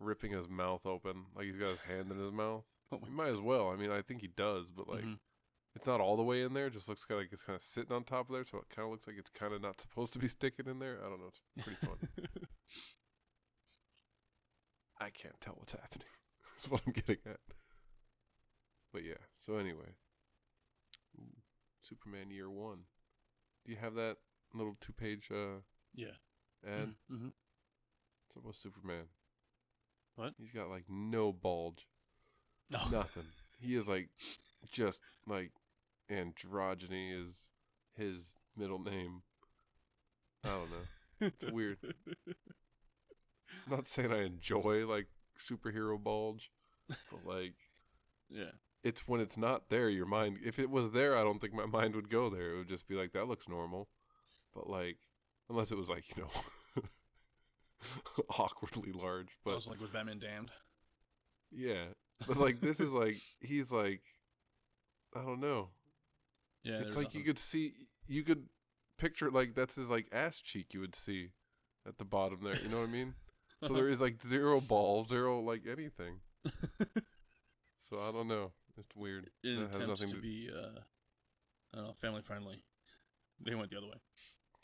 ripping 0.00 0.32
his 0.32 0.48
mouth 0.48 0.84
open, 0.84 1.26
like 1.34 1.46
he's 1.46 1.56
got 1.56 1.70
his 1.70 1.78
hand 1.88 2.10
in 2.10 2.18
his 2.18 2.32
mouth. 2.32 2.64
Oh 2.92 3.00
He 3.04 3.10
might 3.10 3.30
as 3.32 3.40
well. 3.40 3.70
I 3.70 3.76
mean, 3.76 3.90
I 3.90 4.02
think 4.02 4.20
he 4.20 4.28
does, 4.28 4.66
but 4.68 4.86
like 4.88 5.02
Mhm. 5.04 5.18
it's 5.74 5.86
not 5.86 6.00
all 6.00 6.16
the 6.16 6.22
way 6.22 6.42
in 6.42 6.52
there. 6.52 6.66
It 6.66 6.74
just 6.74 6.88
looks 6.88 7.04
kind 7.04 7.18
of 7.20 7.24
like 7.24 7.32
it's 7.32 7.42
kind 7.42 7.56
of 7.56 7.62
sitting 7.62 7.90
on 7.92 8.04
top 8.04 8.28
of 8.28 8.34
there, 8.34 8.44
so 8.44 8.58
it 8.58 8.68
kind 8.68 8.84
of 8.86 8.92
looks 8.92 9.06
like 9.06 9.16
it's 9.18 9.30
kind 9.30 9.52
of 9.54 9.62
not 9.62 9.80
supposed 9.80 10.12
to 10.12 10.18
be 10.18 10.28
sticking 10.36 10.66
in 10.66 10.78
there. 10.78 10.98
I 11.04 11.08
don't 11.08 11.20
know. 11.20 11.28
It's 11.28 11.40
pretty 11.64 11.86
fun. 11.86 11.98
I 15.00 15.10
can't 15.10 15.40
tell 15.40 15.54
what's 15.54 15.72
happening. 15.72 16.06
That's 16.56 16.68
what 16.70 16.82
I'm 16.86 16.92
getting 16.92 17.18
at. 17.26 17.40
But 18.92 19.04
yeah. 19.04 19.14
So 19.44 19.56
anyway, 19.56 19.96
Ooh, 21.18 21.36
Superman 21.82 22.30
Year 22.30 22.50
One. 22.50 22.84
Do 23.64 23.72
you 23.72 23.78
have 23.78 23.94
that 23.94 24.18
little 24.54 24.76
two-page 24.80 25.30
uh, 25.32 25.60
yeah. 25.94 26.16
And 26.64 26.94
Mm-hmm. 27.10 27.28
What's 28.26 28.36
up 28.36 28.44
with 28.44 28.56
Superman? 28.56 29.04
What? 30.14 30.34
He's 30.38 30.52
got 30.52 30.68
like 30.70 30.84
no 30.88 31.32
bulge, 31.32 31.86
No. 32.70 32.80
nothing. 32.90 33.24
he 33.60 33.76
is 33.76 33.86
like 33.86 34.08
just 34.70 35.00
like 35.26 35.50
androgyny 36.10 37.12
is 37.12 37.34
his 37.96 38.32
middle 38.56 38.78
name. 38.82 39.22
I 40.44 40.48
don't 40.48 40.70
know. 40.70 40.86
It's 41.20 41.52
weird. 41.52 41.78
I'm 42.26 42.34
not 43.70 43.86
saying 43.86 44.12
I 44.12 44.22
enjoy 44.24 44.86
like 44.86 45.06
superhero 45.38 46.02
bulge, 46.02 46.50
but 46.88 47.24
like 47.24 47.54
yeah. 48.28 48.50
it's 48.82 49.06
when 49.06 49.20
it's 49.20 49.36
not 49.36 49.68
there, 49.68 49.88
your 49.88 50.06
mind. 50.06 50.38
If 50.44 50.58
it 50.58 50.70
was 50.70 50.90
there, 50.90 51.16
I 51.16 51.22
don't 51.22 51.40
think 51.40 51.54
my 51.54 51.66
mind 51.66 51.94
would 51.94 52.10
go 52.10 52.28
there. 52.28 52.54
It 52.54 52.58
would 52.58 52.68
just 52.68 52.88
be 52.88 52.94
like 52.96 53.12
that 53.12 53.28
looks 53.28 53.48
normal, 53.48 53.88
but 54.54 54.68
like 54.68 54.96
unless 55.48 55.70
it 55.70 55.78
was 55.78 55.88
like 55.88 56.04
you 56.16 56.22
know 56.24 56.82
awkwardly 58.38 58.92
large. 58.92 59.38
But 59.44 59.50
But 59.50 59.54
also 59.54 59.70
like 59.70 59.80
with 59.80 59.92
Batman 59.92 60.18
Damned. 60.18 60.50
yeah, 61.50 61.84
but 62.26 62.36
like 62.36 62.60
this 62.60 62.80
is 62.80 62.92
like 62.92 63.16
he's 63.40 63.70
like 63.70 64.02
I 65.14 65.20
don't 65.20 65.40
know. 65.40 65.68
Yeah. 66.64 66.80
it's 66.86 66.96
like 66.96 67.14
you 67.14 67.22
could 67.22 67.38
see 67.38 67.72
you 68.06 68.22
could 68.22 68.44
picture 68.98 69.30
like 69.30 69.54
that's 69.54 69.74
his 69.74 69.88
like 69.88 70.06
ass 70.12 70.40
cheek 70.40 70.72
you 70.74 70.80
would 70.80 70.94
see 70.94 71.30
at 71.86 71.98
the 71.98 72.04
bottom 72.04 72.40
there. 72.42 72.56
You 72.56 72.68
know 72.68 72.78
what 72.80 72.88
I 72.88 72.92
mean? 72.92 73.14
So 73.66 73.74
there 73.74 73.88
is 73.88 74.00
like 74.00 74.22
zero 74.22 74.60
ball, 74.60 75.04
zero 75.04 75.40
like 75.40 75.62
anything. 75.70 76.20
So 77.90 77.98
I 77.98 78.10
don't 78.10 78.26
know. 78.26 78.52
It's 78.78 78.96
weird. 78.96 79.28
in 79.44 79.56
that 79.56 79.66
has 79.66 79.76
attempts 79.76 80.00
nothing 80.00 80.14
to 80.14 80.16
to- 80.16 80.22
be 80.22 80.48
uh, 80.50 80.80
I 81.74 81.76
don't 81.76 81.86
know, 81.88 81.92
family 82.00 82.22
friendly. 82.22 82.62
They 83.38 83.54
went 83.54 83.70
the 83.70 83.76
other 83.76 83.86
way. 83.88 84.00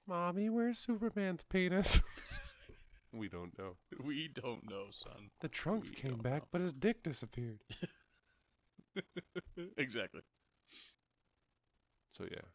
Mommy, 0.06 0.48
where's 0.48 0.78
Superman's 0.78 1.44
penis? 1.44 2.00
we 3.12 3.28
don't 3.28 3.56
know. 3.58 3.76
We 4.04 4.28
don't 4.28 4.68
know, 4.68 4.86
son. 4.90 5.30
The 5.40 5.48
trunks 5.48 5.90
We 5.90 5.96
came 5.96 6.18
back, 6.18 6.42
know. 6.42 6.48
but 6.52 6.60
his 6.60 6.72
dick 6.72 7.02
disappeared. 7.02 7.60
exactly. 9.76 10.22
So 12.10 12.24
yeah, 12.30 12.48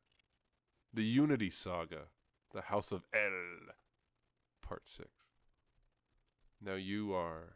the 0.94 1.04
Unity 1.04 1.50
Saga, 1.50 2.08
the 2.54 2.62
House 2.64 2.92
of 2.92 3.04
El, 3.14 3.74
Part 4.62 4.88
Six. 4.88 5.10
Now 6.62 6.76
you 6.76 7.14
are 7.14 7.56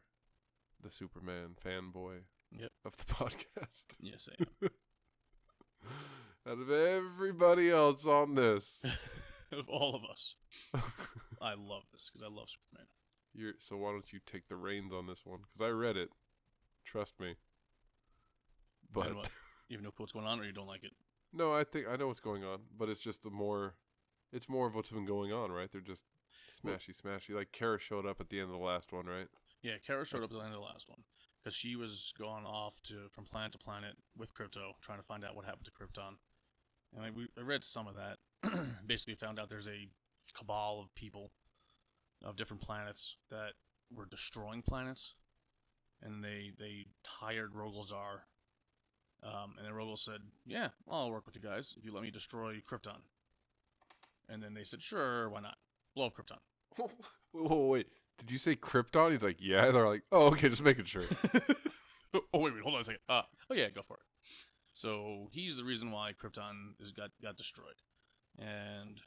the 0.82 0.90
Superman 0.90 1.56
fanboy 1.64 2.20
Yep. 2.52 2.72
of 2.86 2.96
the 2.98 3.06
podcast. 3.14 3.84
Yes, 4.00 4.30
I 4.32 4.44
am. 4.64 4.70
Out 6.50 6.60
of 6.62 6.72
everybody 6.72 7.70
else 7.70 8.06
on 8.06 8.36
this, 8.36 8.82
of 9.60 9.70
all 9.70 9.96
of 9.96 10.04
us, 10.10 10.36
I 11.42 11.54
love 11.54 11.84
this 11.94 12.10
because 12.12 12.24
I 12.24 12.34
love 12.34 12.48
Superman. 12.50 12.88
you're 13.34 13.54
so 13.60 13.78
why 13.78 13.92
don't 13.92 14.12
you 14.12 14.20
take 14.26 14.48
the 14.48 14.56
reins 14.56 14.92
on 14.94 15.08
this 15.08 15.22
one? 15.26 15.40
Because 15.42 15.68
I 15.68 15.72
read 15.72 15.98
it. 15.98 16.10
Trust 16.86 17.20
me. 17.20 17.36
But 18.92 19.16
what? 19.16 19.30
You 19.70 19.76
have 19.76 19.84
no 19.84 19.92
clue 19.92 20.04
what's 20.04 20.14
going 20.14 20.26
on, 20.26 20.40
or 20.40 20.46
you 20.46 20.54
don't 20.54 20.66
like 20.66 20.86
it. 20.86 20.94
no, 21.34 21.54
I 21.54 21.66
think 21.66 21.88
I 21.90 21.98
know 21.98 22.08
what's 22.08 22.22
going 22.22 22.42
on, 22.46 22.60
but 22.80 22.88
it's 22.88 23.02
just 23.02 23.22
the 23.22 23.30
more, 23.30 23.74
it's 24.32 24.48
more 24.48 24.66
of 24.66 24.76
what's 24.76 24.92
been 24.92 25.06
going 25.06 25.34
on, 25.34 25.52
right? 25.52 25.70
They're 25.70 25.82
just 25.82 26.04
smashy, 26.64 26.96
smashy. 26.96 27.36
Like 27.36 27.52
Kara 27.52 27.78
showed 27.78 28.06
up 28.06 28.22
at 28.22 28.30
the 28.30 28.40
end 28.40 28.46
of 28.50 28.58
the 28.58 28.64
last 28.64 28.94
one, 28.94 29.08
right? 29.08 29.28
Yeah, 29.62 29.74
Kara 29.86 30.06
showed 30.06 30.24
up 30.24 30.32
at 30.32 30.38
the 30.38 30.40
end 30.40 30.54
of 30.54 30.62
the 30.62 30.66
last 30.66 30.88
one 30.88 31.00
because 31.44 31.54
she 31.54 31.76
was 31.76 32.14
going 32.18 32.46
off 32.46 32.82
to 32.84 33.10
from 33.12 33.26
planet 33.26 33.52
to 33.52 33.58
planet 33.58 33.96
with 34.18 34.34
Krypto, 34.34 34.72
trying 34.82 35.00
to 35.00 35.04
find 35.04 35.26
out 35.26 35.36
what 35.36 35.44
happened 35.44 35.66
to 35.66 35.72
Krypton. 35.72 36.16
And 36.96 37.04
I, 37.06 37.10
we, 37.12 37.28
I 37.38 37.42
read 37.42 37.66
some 37.66 37.88
of 37.88 37.96
that. 37.96 38.20
Basically, 38.88 39.16
found 39.16 39.40
out 39.40 39.50
there's 39.50 39.68
a 39.68 39.88
cabal 40.38 40.82
of 40.82 40.94
people 40.96 41.32
of 42.24 42.36
different 42.36 42.62
planets 42.62 43.16
that 43.30 43.52
were 43.94 44.06
destroying 44.06 44.62
planets, 44.62 45.16
and 46.02 46.24
they 46.24 46.52
they 46.58 46.86
hired 47.06 47.54
Rogol 47.54 47.90
Zaar. 47.90 48.22
Um, 49.24 49.56
and 49.58 49.66
then 49.66 49.74
Rogol 49.74 49.98
said, 49.98 50.22
"Yeah, 50.46 50.70
I'll 50.90 51.12
work 51.12 51.26
with 51.26 51.36
you 51.36 51.42
guys 51.42 51.76
if 51.78 51.84
you 51.84 51.94
let 51.94 52.04
me 52.04 52.12
destroy 52.12 52.62
Krypton." 52.70 53.02
And 54.30 54.44
then 54.44 54.54
they 54.54 54.64
said, 54.64 54.82
"Sure, 54.84 55.30
why 55.30 55.42
not? 55.42 55.58
Blow 55.96 56.08
up 56.08 56.14
Krypton." 56.16 56.90
wait. 57.34 57.88
Did 58.18 58.32
you 58.32 58.38
say 58.38 58.56
Krypton? 58.56 59.12
He's 59.12 59.24
like, 59.24 59.38
yeah. 59.40 59.72
They're 59.72 59.88
like, 59.88 60.04
oh, 60.12 60.28
okay, 60.28 60.50
just 60.50 60.64
making 60.64 60.86
sure. 60.86 61.04
oh 62.14 62.40
wait, 62.40 62.54
wait, 62.54 62.64
hold 62.64 62.76
on 62.76 62.82
a 62.82 62.84
second. 62.84 63.02
Uh, 63.08 63.24
oh 63.50 63.56
yeah, 63.56 63.70
go 63.70 63.82
for 63.82 63.98
it. 63.98 64.04
So 64.74 65.28
he's 65.32 65.58
the 65.58 65.64
reason 65.64 65.92
why 65.92 66.14
Krypton 66.14 66.80
is 66.80 66.92
got 66.92 67.10
got 67.22 67.36
destroyed, 67.36 67.76
and 68.38 69.02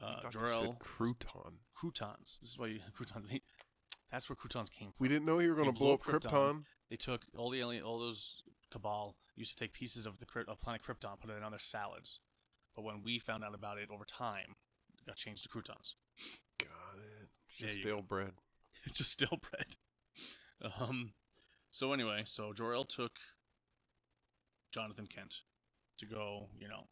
uh, 0.00 0.28
Jor-El 0.30 0.76
crouton. 0.80 1.54
croutons. 1.74 2.38
This 2.40 2.50
is 2.50 2.58
why 2.58 2.66
you, 2.68 2.80
croutons. 2.94 3.30
He, 3.30 3.42
that's 4.10 4.28
where 4.28 4.36
croutons 4.36 4.70
came 4.70 4.88
from. 4.88 4.96
We 4.98 5.08
didn't 5.08 5.24
know 5.24 5.38
you 5.38 5.50
were 5.50 5.56
going 5.56 5.72
to 5.72 5.78
blow 5.78 5.94
up 5.94 6.02
Krypton. 6.02 6.30
Krypton. 6.30 6.62
They 6.90 6.96
took 6.96 7.22
all 7.36 7.50
the 7.50 7.60
alien, 7.60 7.82
all 7.82 7.98
those 7.98 8.42
cabal 8.70 9.16
used 9.34 9.56
to 9.56 9.64
take 9.64 9.72
pieces 9.72 10.06
of 10.06 10.18
the 10.18 10.26
of 10.48 10.58
planet 10.60 10.82
Krypton, 10.82 11.20
put 11.20 11.30
it 11.30 11.36
in 11.36 11.42
on 11.42 11.52
their 11.52 11.60
salads. 11.60 12.20
But 12.74 12.82
when 12.82 13.02
we 13.02 13.18
found 13.18 13.42
out 13.42 13.54
about 13.54 13.78
it 13.78 13.88
over 13.92 14.04
time, 14.04 14.54
it 14.98 15.06
got 15.06 15.16
changed 15.16 15.42
to 15.44 15.48
croutons. 15.48 15.96
Got 16.58 16.98
it. 16.98 17.28
It's 17.48 17.56
just 17.56 17.80
stale 17.80 18.02
bread. 18.02 18.32
it's 18.84 18.98
just 18.98 19.12
stale 19.12 19.38
bread. 19.50 19.76
Um, 20.78 21.12
so 21.70 21.92
anyway, 21.92 22.22
so 22.24 22.52
Jor-El 22.52 22.84
took 22.84 23.12
Jonathan 24.72 25.06
Kent 25.06 25.36
to 25.98 26.06
go, 26.06 26.48
you 26.58 26.68
know, 26.68 26.84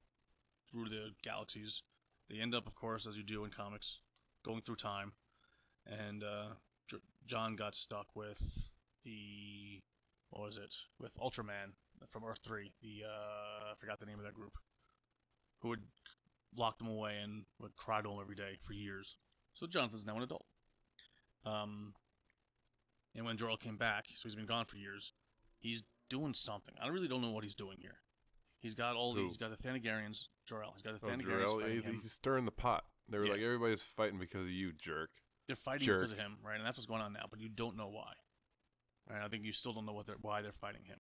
through 0.74 0.88
the 0.88 1.10
galaxies. 1.22 1.82
They 2.28 2.40
end 2.40 2.54
up, 2.54 2.66
of 2.66 2.74
course, 2.74 3.06
as 3.06 3.16
you 3.16 3.22
do 3.22 3.44
in 3.44 3.50
comics, 3.50 3.98
going 4.44 4.62
through 4.62 4.76
time, 4.76 5.12
and 5.86 6.24
uh, 6.24 6.48
J- 6.90 6.98
John 7.26 7.54
got 7.54 7.74
stuck 7.74 8.06
with 8.14 8.40
the 9.04 9.80
what 10.30 10.42
was 10.42 10.58
it? 10.58 10.74
With 10.98 11.14
Ultraman 11.18 11.72
from 12.10 12.24
Earth 12.24 12.40
Three. 12.44 12.72
The 12.82 13.04
uh, 13.06 13.72
I 13.72 13.74
forgot 13.78 14.00
the 14.00 14.06
name 14.06 14.18
of 14.18 14.24
that 14.24 14.34
group. 14.34 14.54
Who 15.60 15.70
had 15.70 15.80
locked 16.56 16.80
him 16.80 16.88
away 16.88 17.18
and 17.22 17.44
would 17.60 17.76
cry 17.76 18.02
to 18.02 18.08
him 18.10 18.18
every 18.20 18.36
day 18.36 18.58
for 18.66 18.72
years. 18.72 19.16
So 19.54 19.66
Jonathan's 19.66 20.04
now 20.04 20.16
an 20.16 20.22
adult. 20.22 20.44
Um, 21.46 21.94
and 23.14 23.24
when 23.24 23.36
Jor-El 23.36 23.56
came 23.56 23.76
back, 23.76 24.06
so 24.14 24.22
he's 24.24 24.34
been 24.34 24.46
gone 24.46 24.64
for 24.66 24.76
years, 24.76 25.12
he's 25.60 25.82
doing 26.10 26.34
something. 26.34 26.74
I 26.82 26.88
really 26.88 27.08
don't 27.08 27.22
know 27.22 27.30
what 27.30 27.44
he's 27.44 27.54
doing 27.54 27.78
here. 27.80 27.96
He's 28.64 28.74
got 28.74 28.96
all 28.96 29.14
Who? 29.14 29.20
these. 29.22 29.32
He's 29.32 29.36
got 29.36 29.50
the 29.56 29.68
Thanagarians. 29.68 30.26
Jor-El. 30.46 30.72
He's 30.72 30.82
got 30.82 30.98
the 31.00 31.06
Oh, 31.06 31.10
Thanagarians 31.10 31.22
Jor-El, 31.46 31.60
fighting 31.60 31.76
he's, 31.76 31.84
him. 31.84 32.00
he's 32.00 32.12
stirring 32.12 32.44
the 32.46 32.50
pot. 32.50 32.84
They 33.08 33.18
were 33.18 33.26
Yeah. 33.26 33.32
like, 33.32 33.42
everybody's 33.42 33.82
fighting 33.82 34.18
because 34.18 34.42
of 34.42 34.50
you, 34.50 34.72
jerk. 34.72 35.10
They're 35.46 35.54
fighting 35.56 35.84
jerk. 35.86 36.00
because 36.00 36.12
of 36.12 36.18
him, 36.18 36.38
right? 36.42 36.56
And 36.56 36.64
that's 36.66 36.78
what's 36.78 36.86
going 36.86 37.02
on 37.02 37.12
now. 37.12 37.26
But 37.30 37.40
you 37.40 37.48
don't 37.50 37.76
know 37.76 37.88
why. 37.88 38.14
Right? 39.08 39.22
I 39.22 39.28
think 39.28 39.44
you 39.44 39.52
still 39.52 39.74
don't 39.74 39.84
know 39.84 39.92
what 39.92 40.06
they're, 40.06 40.16
why 40.22 40.40
they're 40.40 40.52
fighting 40.52 40.84
him. 40.84 40.98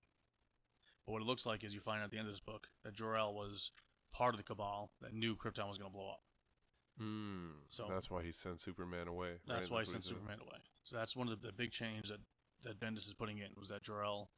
But 1.06 1.12
what 1.12 1.22
it 1.22 1.24
looks 1.24 1.46
like 1.46 1.64
is 1.64 1.74
you 1.74 1.80
find 1.80 2.00
out 2.00 2.04
at 2.04 2.10
the 2.10 2.18
end 2.18 2.28
of 2.28 2.32
this 2.34 2.40
book 2.40 2.68
that 2.84 2.92
Jor-El 2.94 3.32
was 3.34 3.72
part 4.12 4.34
of 4.34 4.38
the 4.38 4.44
Cabal 4.44 4.90
that 5.00 5.14
knew 5.14 5.34
Krypton 5.34 5.66
was 5.66 5.78
going 5.78 5.90
to 5.90 5.96
blow 5.96 6.10
up. 6.10 6.20
Mm, 7.00 7.52
So- 7.70 7.88
that's 7.88 8.10
why 8.10 8.22
he 8.22 8.30
sent 8.32 8.60
Superman 8.60 9.08
away. 9.08 9.40
That's 9.46 9.68
right? 9.68 9.70
why 9.70 9.78
he 9.78 9.80
what 9.80 9.88
sent 9.88 10.04
said. 10.04 10.10
Superman 10.10 10.40
away. 10.40 10.58
So 10.82 10.96
that's 10.96 11.16
one 11.16 11.28
of 11.28 11.40
the, 11.40 11.46
the 11.48 11.52
big 11.52 11.70
change 11.72 12.08
that 12.10 12.20
that 12.62 12.78
Bendis 12.80 13.06
is 13.06 13.12
putting 13.14 13.38
in 13.38 13.50
was 13.56 13.68
that 13.68 13.82
Jor-El 13.82 14.30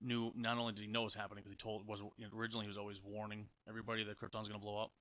knew 0.00 0.32
not 0.36 0.58
only 0.58 0.72
did 0.72 0.82
he 0.82 0.88
know 0.88 1.00
what 1.00 1.06
was 1.06 1.14
happening 1.14 1.42
because 1.42 1.52
he 1.52 1.56
told 1.56 1.86
was 1.86 2.00
you 2.16 2.26
know, 2.26 2.38
originally 2.38 2.64
he 2.64 2.68
was 2.68 2.78
always 2.78 3.00
warning 3.02 3.46
everybody 3.68 4.04
that 4.04 4.18
Krypton's 4.18 4.48
going 4.48 4.60
to 4.60 4.64
blow 4.64 4.78
up, 4.82 4.92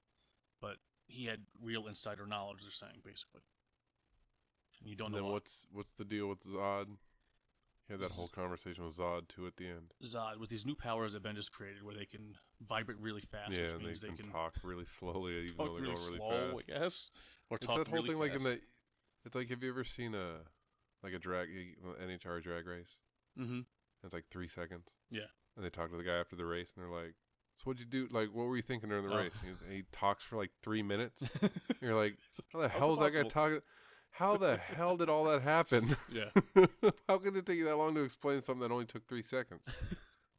but 0.61 0.77
he 1.07 1.25
had 1.25 1.39
real 1.61 1.87
insider 1.87 2.25
knowledge. 2.25 2.61
They're 2.61 2.71
saying 2.71 3.01
basically, 3.03 3.41
and 4.81 4.89
you 4.89 4.95
don't 4.95 5.07
And 5.07 5.15
know 5.15 5.17
then 5.19 5.25
why. 5.25 5.33
what's 5.33 5.67
what's 5.71 5.91
the 5.93 6.05
deal 6.05 6.27
with 6.27 6.43
Zod? 6.45 6.87
He 7.87 7.93
had 7.93 8.01
that 8.01 8.11
whole 8.11 8.29
conversation 8.29 8.85
with 8.85 8.95
Zod 8.95 9.27
too 9.27 9.45
at 9.45 9.57
the 9.57 9.67
end. 9.67 9.93
Zod 10.05 10.37
with 10.39 10.49
these 10.49 10.65
new 10.65 10.75
powers 10.75 11.13
that 11.13 11.23
Bendis 11.23 11.51
created, 11.51 11.83
where 11.83 11.93
they 11.95 12.05
can 12.05 12.35
vibrate 12.65 12.97
really 12.99 13.19
fast, 13.21 13.51
yeah, 13.51 13.63
which 13.63 13.71
and 13.73 13.81
they 13.81 13.85
means 13.87 13.99
can, 13.99 14.09
they 14.11 14.15
can 14.23 14.31
talk 14.31 14.53
really 14.63 14.85
slowly, 14.85 15.33
even 15.45 15.55
though 15.57 15.65
they're 15.65 15.81
really 15.81 15.85
going 15.93 16.05
really 16.05 16.17
slow, 16.17 16.57
fast. 16.57 16.69
I 16.69 16.79
guess, 16.79 17.11
or 17.49 17.57
It's 17.57 17.65
talk 17.67 17.77
that 17.79 17.87
whole 17.89 17.95
really 17.95 18.09
thing 18.09 18.19
like 18.19 18.33
in 18.35 18.43
the. 18.43 18.59
It's 19.25 19.35
like 19.35 19.49
have 19.49 19.61
you 19.63 19.69
ever 19.69 19.83
seen 19.83 20.15
a 20.15 20.37
like 21.03 21.13
a 21.13 21.19
drag 21.19 21.49
NHR 22.01 22.41
drag 22.41 22.65
race? 22.67 22.97
Mm-hmm. 23.37 23.61
It's 24.03 24.13
like 24.13 24.25
three 24.29 24.47
seconds. 24.47 24.89
Yeah. 25.09 25.27
And 25.55 25.63
they 25.65 25.69
talk 25.69 25.91
to 25.91 25.97
the 25.97 26.03
guy 26.03 26.15
after 26.17 26.35
the 26.35 26.45
race, 26.45 26.69
and 26.75 26.83
they're 26.83 26.91
like, 26.91 27.13
"So 27.55 27.63
what'd 27.65 27.79
you 27.79 27.85
do? 27.85 28.07
Like, 28.11 28.29
what 28.33 28.47
were 28.47 28.55
you 28.55 28.61
thinking 28.61 28.89
during 28.89 29.07
the 29.07 29.13
Oh. 29.13 29.17
race?" 29.17 29.33
And 29.45 29.71
he, 29.71 29.83
talks 29.91 30.23
for 30.23 30.35
like 30.37 30.51
three 30.61 30.81
minutes. 30.83 31.23
You're 31.81 31.95
like, 31.95 32.17
"How 32.51 32.59
the 32.61 32.69
hell 32.69 32.93
is 32.93 32.99
that 32.99 33.13
guy 33.23 33.27
talking? 33.29 33.61
How 34.11 34.37
the 34.37 34.57
hell 34.57 34.97
did 34.97 35.09
all 35.09 35.23
that 35.25 35.41
happen? 35.41 35.95
yeah, 36.11 36.29
How 37.07 37.17
could 37.17 37.35
it 37.35 37.45
take 37.45 37.57
you 37.57 37.65
that 37.65 37.77
long 37.77 37.95
to 37.95 38.01
explain 38.01 38.41
something 38.43 38.61
that 38.67 38.71
only 38.73 38.85
took 38.85 39.07
three 39.07 39.23
seconds?" 39.23 39.63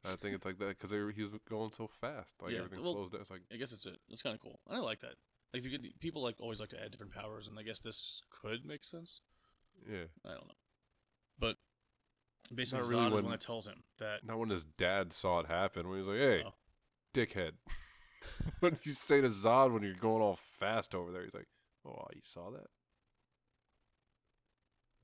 I 0.03 0.15
think 0.17 0.35
it's 0.35 0.45
like 0.45 0.59
that 0.59 0.77
because 0.79 0.91
he 1.15 1.23
was 1.23 1.31
going 1.49 1.71
so 1.75 1.87
fast. 1.87 2.35
Like 2.41 2.51
Yeah, 2.51 2.59
everything 2.59 2.83
well- 2.83 2.93
slows 2.93 3.09
down. 3.11 3.21
It's 3.21 3.31
like, 3.31 3.41
I 3.51 3.55
guess 3.55 3.71
it's 3.71 3.85
it. 3.87 3.97
It's 4.09 4.21
kind 4.21 4.35
of 4.35 4.41
cool. 4.41 4.59
I 4.69 4.77
like 4.77 4.99
that. 5.01 5.15
Like 5.53 5.63
you 5.63 5.69
get 5.71 5.99
people 5.99 6.21
like 6.21 6.35
always 6.39 6.59
like 6.59 6.69
to 6.69 6.83
add 6.83 6.91
different 6.91 7.13
powers, 7.13 7.47
and 7.47 7.57
I 7.57 7.63
guess 7.63 7.79
this 7.79 8.21
could 8.29 8.65
make 8.65 8.83
sense. 8.83 9.21
yeah. 9.89 10.03
I 10.25 10.29
don't 10.35 10.47
know, 10.47 10.53
but 11.39 11.55
basically 12.53 12.79
Not 12.81 12.87
Zod 12.87 12.91
really 12.91 13.05
is 13.07 13.13
when- 13.13 13.23
one 13.23 13.31
that 13.31 13.41
tells 13.41 13.67
him 13.67 13.83
that 13.99 14.23
Not 14.23 14.37
when 14.39 14.49
his 14.49 14.63
dad 14.63 15.13
saw 15.13 15.39
it 15.39 15.47
happen. 15.47 15.87
When 15.89 15.99
he 15.99 16.03
was 16.05 16.15
like, 16.15 16.19
"Hey, 16.19 16.43
Oh. 16.45 16.53
dickhead." 17.13 17.53
what 18.59 18.73
did 18.75 18.85
you 18.85 18.93
say 18.93 19.21
to 19.21 19.29
Zod 19.29 19.71
when 19.73 19.83
you're 19.83 19.93
going 19.95 20.21
all 20.21 20.35
fast 20.35 20.93
over 20.95 21.11
there? 21.11 21.23
He's 21.23 21.33
like, 21.33 21.47
"Oh, 21.85 22.05
you 22.13 22.21
saw 22.23 22.49
that?" 22.51 22.67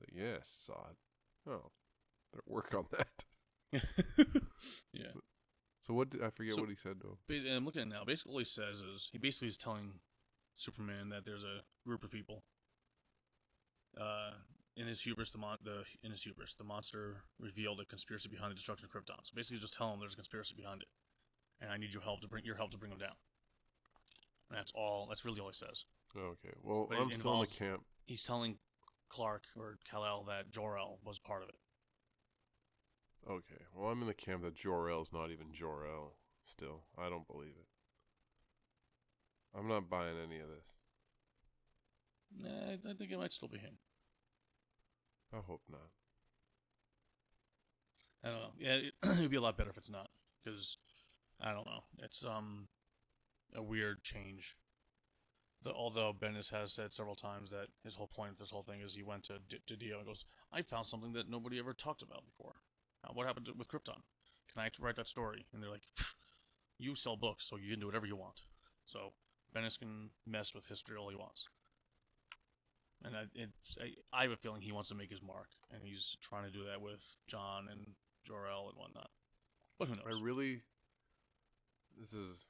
Like, 0.00 0.10
yes, 0.12 0.68
Zod. 0.68 0.96
Oh, 1.46 1.70
better 2.32 2.44
work 2.46 2.74
on 2.74 2.86
that. 2.92 3.24
yeah. 4.92 5.12
So 5.86 5.94
what 5.94 6.10
did 6.10 6.22
I 6.22 6.30
forget 6.30 6.54
So- 6.54 6.60
what 6.62 6.70
he 6.70 6.76
said 6.76 7.00
though? 7.02 7.18
and 7.28 7.48
I'm 7.48 7.64
looking 7.64 7.82
at 7.82 7.88
it 7.88 7.90
now. 7.90 8.04
Basically, 8.04 8.32
all 8.32 8.38
he 8.38 8.44
says 8.44 8.80
is 8.80 9.08
he 9.12 9.18
basically 9.18 9.48
is 9.48 9.58
telling 9.58 10.00
Superman 10.56 11.08
that 11.10 11.24
there's 11.24 11.44
a 11.44 11.60
group 11.86 12.04
of 12.04 12.10
people. 12.10 12.44
Uh, 13.98 14.32
in 14.76 14.86
his 14.86 15.00
hubris, 15.00 15.30
the 15.30 15.38
mon- 15.38 15.58
the 15.64 15.84
in 16.02 16.10
his 16.10 16.22
hubris, 16.22 16.54
the 16.54 16.64
monster 16.64 17.22
revealed 17.38 17.80
a 17.80 17.84
conspiracy 17.84 18.28
behind 18.28 18.50
the 18.50 18.54
destruction 18.56 18.86
of 18.86 18.90
Krypton. 18.90 19.16
So 19.22 19.32
basically, 19.34 19.58
just 19.60 19.74
tell 19.74 19.92
him 19.92 20.00
there's 20.00 20.14
a 20.14 20.16
conspiracy 20.16 20.54
behind 20.56 20.82
it, 20.82 20.88
and 21.60 21.70
I 21.70 21.76
need 21.76 21.92
your 21.92 22.02
help 22.02 22.20
to 22.22 22.28
bring 22.28 22.44
your 22.44 22.56
help 22.56 22.70
to 22.72 22.78
bring 22.78 22.90
them 22.90 22.98
down. 23.00 23.16
And 24.48 24.58
that's 24.58 24.72
all. 24.74 25.06
That's 25.08 25.24
really 25.24 25.40
all 25.40 25.48
he 25.48 25.54
says. 25.54 25.84
Okay, 26.16 26.52
well 26.62 26.86
But 26.88 26.98
it 26.98 27.00
I'm 27.00 27.10
still 27.10 27.20
in 27.20 27.20
involves- 27.32 27.58
the 27.58 27.64
camp. 27.64 27.82
He's 28.06 28.22
telling 28.22 28.58
Clark 29.08 29.44
or 29.56 29.78
Kal-El 29.88 30.24
that 30.24 30.50
Jor-El 30.50 30.98
was 31.04 31.18
part 31.18 31.42
of 31.42 31.48
it. 31.48 31.54
Okay, 33.30 33.62
well 33.74 33.88
I'm 33.90 34.00
in 34.02 34.08
the 34.08 34.14
camp 34.14 34.42
that 34.42 34.54
Jor 34.56 34.90
El's 34.90 35.12
not 35.12 35.30
even 35.30 35.52
Jor 35.52 35.86
El. 35.86 36.16
Still, 36.44 36.82
I 36.98 37.08
don't 37.08 37.26
believe 37.28 37.54
it. 37.56 37.66
I'm 39.56 39.68
not 39.68 39.88
buying 39.88 40.16
any 40.18 40.40
of 40.40 40.48
this. 40.48 40.64
Nah, 42.36 42.48
I, 42.72 42.90
I 42.90 42.94
think 42.94 43.12
it 43.12 43.18
might 43.18 43.32
still 43.32 43.48
be 43.48 43.58
him. 43.58 43.78
I 45.32 45.40
hope 45.40 45.62
not. 45.68 45.90
I 48.24 48.28
don't 48.28 48.40
know. 48.40 48.52
Yeah, 48.58 48.74
it, 48.74 48.94
it'd 49.18 49.30
be 49.30 49.36
a 49.36 49.40
lot 49.40 49.56
better 49.56 49.70
if 49.70 49.78
it's 49.78 49.90
not, 49.90 50.10
because 50.44 50.76
I 51.40 51.52
don't 51.52 51.66
know. 51.66 51.84
It's 51.98 52.24
um 52.24 52.68
a 53.54 53.62
weird 53.62 54.02
change. 54.02 54.56
The, 55.62 55.72
although 55.72 56.12
Bendis 56.12 56.50
has 56.50 56.72
said 56.72 56.92
several 56.92 57.14
times 57.14 57.50
that 57.50 57.68
his 57.84 57.94
whole 57.94 58.08
point 58.08 58.32
of 58.32 58.38
this 58.38 58.50
whole 58.50 58.64
thing 58.64 58.80
is 58.80 58.94
he 58.94 59.02
went 59.02 59.24
to 59.24 59.38
D- 59.48 59.62
to 59.66 59.76
Dio 59.76 59.98
and 59.98 60.06
goes, 60.06 60.24
"I 60.52 60.62
found 60.62 60.86
something 60.86 61.12
that 61.14 61.28
nobody 61.28 61.58
ever 61.58 61.72
talked 61.72 62.02
about 62.02 62.24
before. 62.24 62.56
Uh, 63.04 63.12
what 63.12 63.26
happened 63.26 63.46
to, 63.46 63.52
with 63.54 63.68
Krypton? 63.68 64.02
Can 64.52 64.62
I 64.62 64.70
write 64.78 64.96
that 64.96 65.08
story?" 65.08 65.46
And 65.52 65.62
they're 65.62 65.70
like, 65.70 65.88
"You 66.78 66.94
sell 66.94 67.16
books, 67.16 67.46
so 67.48 67.56
you 67.56 67.70
can 67.70 67.80
do 67.80 67.86
whatever 67.86 68.06
you 68.06 68.16
want." 68.16 68.42
So 68.84 69.14
Bendis 69.54 69.78
can 69.78 70.10
mess 70.26 70.54
with 70.54 70.66
history 70.68 70.96
all 70.96 71.08
he 71.10 71.16
wants. 71.16 71.48
And 73.04 73.16
I, 73.16 73.22
it's, 73.34 73.76
I, 73.80 74.18
I 74.18 74.22
have 74.22 74.32
a 74.32 74.36
feeling 74.36 74.62
he 74.62 74.72
wants 74.72 74.88
to 74.90 74.94
make 74.94 75.10
his 75.10 75.22
mark, 75.22 75.48
and 75.72 75.82
he's 75.82 76.16
trying 76.20 76.44
to 76.44 76.50
do 76.50 76.64
that 76.64 76.80
with 76.80 77.02
John 77.26 77.66
and 77.70 77.80
Jor-El 78.24 78.68
and 78.68 78.78
whatnot. 78.78 79.10
But 79.78 79.88
who 79.88 79.94
knows? 79.94 80.04
I 80.06 80.22
really. 80.22 80.62
This 82.00 82.12
is 82.14 82.46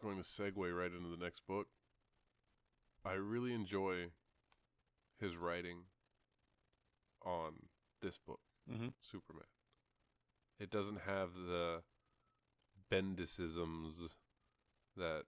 going 0.00 0.16
to 0.16 0.22
segue 0.22 0.56
right 0.56 0.92
into 0.92 1.08
the 1.08 1.22
next 1.22 1.46
book. 1.46 1.66
I 3.04 3.14
really 3.14 3.52
enjoy 3.52 4.06
his 5.20 5.36
writing 5.36 5.84
on 7.24 7.54
this 8.00 8.18
book, 8.18 8.40
mm-hmm. 8.70 8.88
Superman. 9.00 9.46
It 10.58 10.70
doesn't 10.70 11.00
have 11.06 11.30
the 11.34 11.82
Bendisisms 12.90 14.10
that 14.96 15.24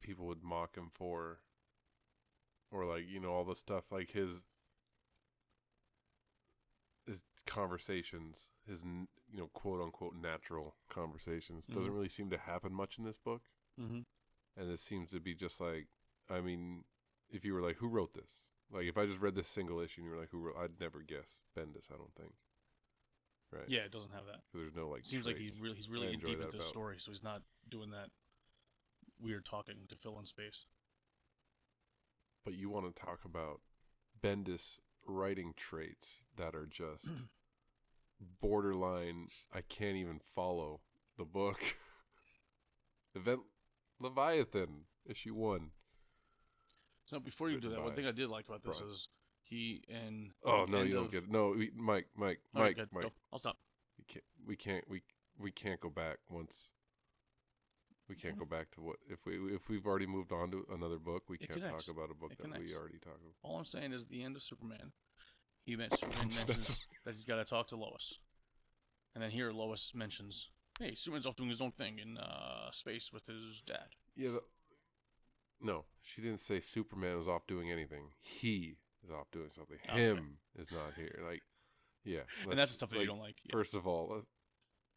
people 0.00 0.26
would 0.26 0.42
mock 0.42 0.76
him 0.76 0.88
for, 0.90 1.40
or 2.70 2.84
like 2.84 3.04
you 3.08 3.20
know 3.20 3.30
all 3.32 3.44
the 3.44 3.54
stuff 3.56 3.84
like 3.90 4.10
his 4.12 4.28
his 7.06 7.22
conversations, 7.46 8.48
his 8.66 8.80
you 8.84 9.38
know 9.38 9.48
quote 9.48 9.80
unquote 9.80 10.14
natural 10.14 10.76
conversations 10.88 11.66
doesn't 11.66 11.90
Mhm. 11.90 11.94
really 11.94 12.08
seem 12.08 12.30
to 12.30 12.38
happen 12.38 12.72
much 12.72 12.98
in 12.98 13.04
this 13.04 13.18
book, 13.18 13.42
Mm-hmm. 13.78 14.00
and 14.56 14.70
it 14.70 14.80
seems 14.80 15.10
to 15.10 15.20
be 15.20 15.34
just 15.34 15.60
like 15.60 15.88
I 16.28 16.40
mean, 16.40 16.84
if 17.28 17.44
you 17.44 17.54
were 17.54 17.60
like, 17.62 17.76
who 17.76 17.88
wrote 17.88 18.14
this? 18.14 18.46
Like 18.70 18.84
if 18.84 18.96
I 18.96 19.04
just 19.06 19.18
read 19.18 19.34
this 19.34 19.48
single 19.48 19.80
issue 19.80 20.00
and 20.00 20.08
you 20.08 20.14
were 20.14 20.20
like, 20.20 20.30
who 20.30 20.38
wrote? 20.40 20.56
I'd 20.56 20.78
never 20.78 21.02
guess 21.02 21.40
Bendis. 21.56 21.90
I 21.92 21.96
don't 21.96 22.14
think. 22.14 22.34
Right. 23.50 23.68
Yeah, 23.68 23.80
it 23.80 23.90
doesn't 23.90 24.12
have 24.12 24.26
that. 24.26 24.42
there's 24.54 24.76
no 24.76 24.88
like. 24.88 25.00
It 25.00 25.06
seems 25.08 25.26
like 25.26 25.38
he's 25.38 25.58
really 25.58 25.74
he's 25.74 25.88
really 25.88 26.16
deep 26.16 26.40
into 26.40 26.56
the 26.56 26.62
story, 26.62 27.00
so 27.00 27.10
he's 27.10 27.22
not 27.24 27.42
doing 27.68 27.90
that 27.90 28.10
weird 29.18 29.44
talking 29.44 29.74
to 29.88 29.96
fill 29.96 30.20
in 30.20 30.26
space. 30.26 30.66
But 32.44 32.54
you 32.54 32.70
want 32.70 32.94
to 32.94 33.02
talk 33.02 33.20
about 33.24 33.60
Bendis 34.22 34.78
writing 35.06 35.54
traits 35.56 36.20
that 36.36 36.54
are 36.54 36.66
just 36.66 37.08
mm. 37.08 37.24
borderline. 38.40 39.28
I 39.52 39.60
can't 39.62 39.96
even 39.96 40.20
follow 40.34 40.80
the 41.18 41.24
book. 41.24 41.60
Event 43.14 43.40
Leviathan 44.00 44.84
issue 45.06 45.34
one. 45.34 45.70
So 47.06 47.18
before 47.18 47.50
you 47.50 47.60
do 47.60 47.70
that, 47.70 47.82
one 47.82 47.94
thing 47.94 48.06
I 48.06 48.12
did 48.12 48.28
like 48.28 48.46
about 48.48 48.62
this 48.62 48.78
Brian. 48.78 48.92
is 48.92 49.08
he 49.42 49.82
and 49.88 50.30
Oh 50.44 50.64
no, 50.68 50.82
you 50.82 50.94
don't 50.94 51.06
of- 51.06 51.10
get 51.10 51.24
it. 51.24 51.30
No, 51.30 51.54
we, 51.56 51.70
Mike, 51.74 52.06
Mike, 52.16 52.40
All 52.54 52.62
right, 52.62 52.76
Mike, 52.76 52.88
Mike. 52.92 53.12
I'll 53.32 53.38
stop. 53.38 53.56
We 53.98 54.04
can't. 54.04 54.24
We 54.46 54.56
can't. 54.56 54.84
We 54.88 55.02
we 55.38 55.50
can't 55.50 55.80
go 55.80 55.90
back 55.90 56.18
once. 56.28 56.70
We 58.10 58.16
can't 58.16 58.36
go 58.36 58.44
back 58.44 58.72
to 58.72 58.80
what 58.80 58.96
if 59.08 59.24
we 59.24 59.36
if 59.54 59.68
we've 59.68 59.86
already 59.86 60.06
moved 60.06 60.32
on 60.32 60.50
to 60.50 60.66
another 60.74 60.98
book. 60.98 61.22
We 61.28 61.36
It 61.36 61.46
can't 61.46 61.60
connects. 61.60 61.86
talk 61.86 61.94
about 61.94 62.10
a 62.10 62.14
book 62.14 62.32
It 62.32 62.42
that 62.42 62.58
we 62.58 62.74
already 62.74 62.98
talked 62.98 63.20
about. 63.20 63.34
All 63.44 63.56
I'm 63.56 63.64
saying 63.64 63.92
is 63.92 64.04
the 64.06 64.24
end 64.24 64.34
of 64.34 64.42
Superman. 64.42 64.90
He 65.62 65.76
men- 65.76 65.90
mentions 66.02 66.84
that 67.04 67.14
he's 67.14 67.24
got 67.24 67.36
to 67.36 67.44
talk 67.44 67.68
to 67.68 67.76
Lois, 67.76 68.18
and 69.14 69.22
then 69.22 69.30
here 69.30 69.52
Lois 69.52 69.92
mentions, 69.94 70.48
"Hey, 70.80 70.96
Superman's 70.96 71.24
off 71.24 71.36
doing 71.36 71.50
his 71.50 71.60
own 71.60 71.70
thing 71.70 72.00
in 72.00 72.18
uh, 72.18 72.72
space 72.72 73.12
with 73.12 73.26
his 73.26 73.62
dad." 73.64 73.94
Yeah. 74.16 74.30
The, 74.30 74.42
no, 75.60 75.84
she 76.02 76.20
didn't 76.20 76.40
say 76.40 76.58
Superman 76.58 77.16
was 77.16 77.28
off 77.28 77.46
doing 77.46 77.70
anything. 77.70 78.08
He 78.18 78.78
is 79.04 79.10
off 79.12 79.30
doing 79.30 79.50
something. 79.54 79.78
Him 79.88 80.38
is 80.58 80.72
not 80.72 80.94
here. 80.96 81.16
Like, 81.24 81.42
yeah. 82.04 82.20
and 82.48 82.58
that's 82.58 82.72
the 82.72 82.74
stuff 82.74 82.90
that 82.90 82.96
like, 82.96 83.04
you 83.04 83.10
don't 83.10 83.20
like. 83.20 83.36
Yeah. 83.44 83.52
First 83.52 83.74
of 83.74 83.86
all, 83.86 84.12
uh, 84.12 84.22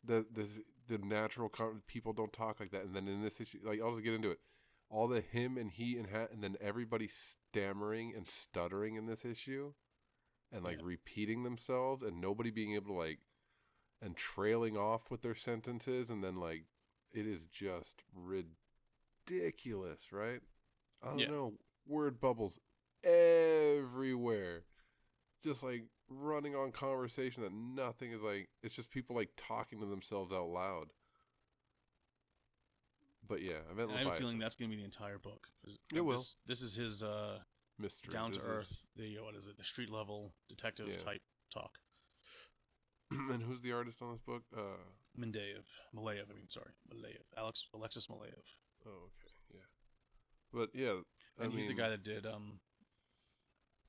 the 0.04 0.26
the 0.34 0.48
the 0.88 0.98
natural 0.98 1.50
con- 1.50 1.82
people 1.88 2.14
don't 2.14 2.34
talk 2.34 2.60
like 2.60 2.72
that. 2.72 2.84
And 2.84 2.96
then 2.96 3.08
in 3.08 3.22
this 3.22 3.40
issue, 3.42 3.60
like 3.64 3.80
I'll 3.82 3.92
just 3.92 4.04
get 4.04 4.14
into 4.14 4.32
it. 4.32 4.40
all 4.90 5.08
the 5.08 5.22
him 5.22 5.58
and 5.58 5.72
he 5.72 5.98
and 5.98 6.12
ha- 6.12 6.28
and 6.32 6.44
then 6.44 6.56
everybody 6.62 7.08
stammering 7.08 8.14
and 8.16 8.30
stuttering 8.30 8.96
in 8.96 9.08
this 9.08 9.26
issue, 9.26 9.74
and 10.52 10.64
like 10.64 10.78
Yeah. 10.80 10.86
repeating 10.86 11.44
themselves, 11.44 12.04
and 12.04 12.22
nobody 12.22 12.52
being 12.52 12.74
able 12.76 12.88
to 12.88 12.94
like, 12.94 13.20
and 14.02 14.16
trailing 14.16 14.78
off 14.78 15.10
with 15.10 15.22
their 15.24 15.34
sentences, 15.34 16.12
and 16.12 16.24
then 16.24 16.36
like, 16.36 16.66
it 17.12 17.26
is 17.26 17.46
just 17.46 18.04
ridiculous, 18.14 20.12
right? 20.12 20.42
I 21.02 21.08
don't 21.10 21.20
Yeah. 21.20 21.28
know, 21.32 21.58
word 21.88 22.20
bubbles 22.20 22.60
everywhere, 23.04 24.66
just 25.44 25.64
like 25.64 25.86
running 26.20 26.56
on 26.56 26.72
conversation 26.72 27.44
that 27.44 27.54
nothing 27.54 28.12
is 28.12 28.22
like. 28.22 28.50
It's 28.62 28.76
just 28.76 28.92
people 28.92 29.16
like 29.16 29.30
talking 29.38 29.80
to 29.80 29.86
themselves 29.86 30.32
out 30.32 30.48
loud. 30.50 30.88
But 33.28 33.42
yeah, 33.42 33.60
Event 33.72 33.92
And 33.92 34.00
I 34.00 34.04
have 34.04 34.14
a 34.14 34.18
feeling 34.18 34.40
that's 34.40 34.56
gonna 34.56 34.70
be 34.70 34.76
the 34.76 34.84
entire 34.84 35.18
book. 35.18 35.48
It 35.64 35.78
like, 35.94 36.04
will. 36.04 36.26
This, 36.46 36.62
is 36.62 36.76
his 36.76 37.04
uh, 37.04 37.40
mystery. 37.80 38.12
down 38.12 38.32
to 38.32 38.40
This 38.40 38.44
is- 38.44 38.50
earth, 38.50 38.84
the 38.96 39.18
what 39.20 39.36
is 39.36 39.48
it, 39.48 39.58
the 39.58 39.64
street 39.64 39.90
level 39.90 40.34
detective 40.50 40.88
Yeah. 40.90 40.98
type 40.98 41.22
talk. 41.52 41.78
and 43.12 43.42
who's 43.42 43.62
the 43.62 43.72
artist 43.72 44.02
on 44.02 44.12
this 44.12 44.22
book? 44.22 44.44
Uh, 44.56 44.78
Mendeyev, 45.18 45.64
Maleev, 45.96 46.30
I 46.30 46.34
mean, 46.34 46.50
sorry, 46.50 46.72
Maleev, 46.92 47.22
Alex 47.38 47.68
Alexis 47.74 48.08
Maleev, 48.08 48.44
oh, 48.86 48.90
okay, 48.90 49.32
yeah. 49.54 49.60
But 50.52 50.70
yeah, 50.74 51.02
I 51.40 51.46
and 51.46 51.54
he's 51.54 51.68
the 51.68 51.74
guy 51.74 51.90
that 51.90 52.04
did 52.04 52.26
um, 52.26 52.60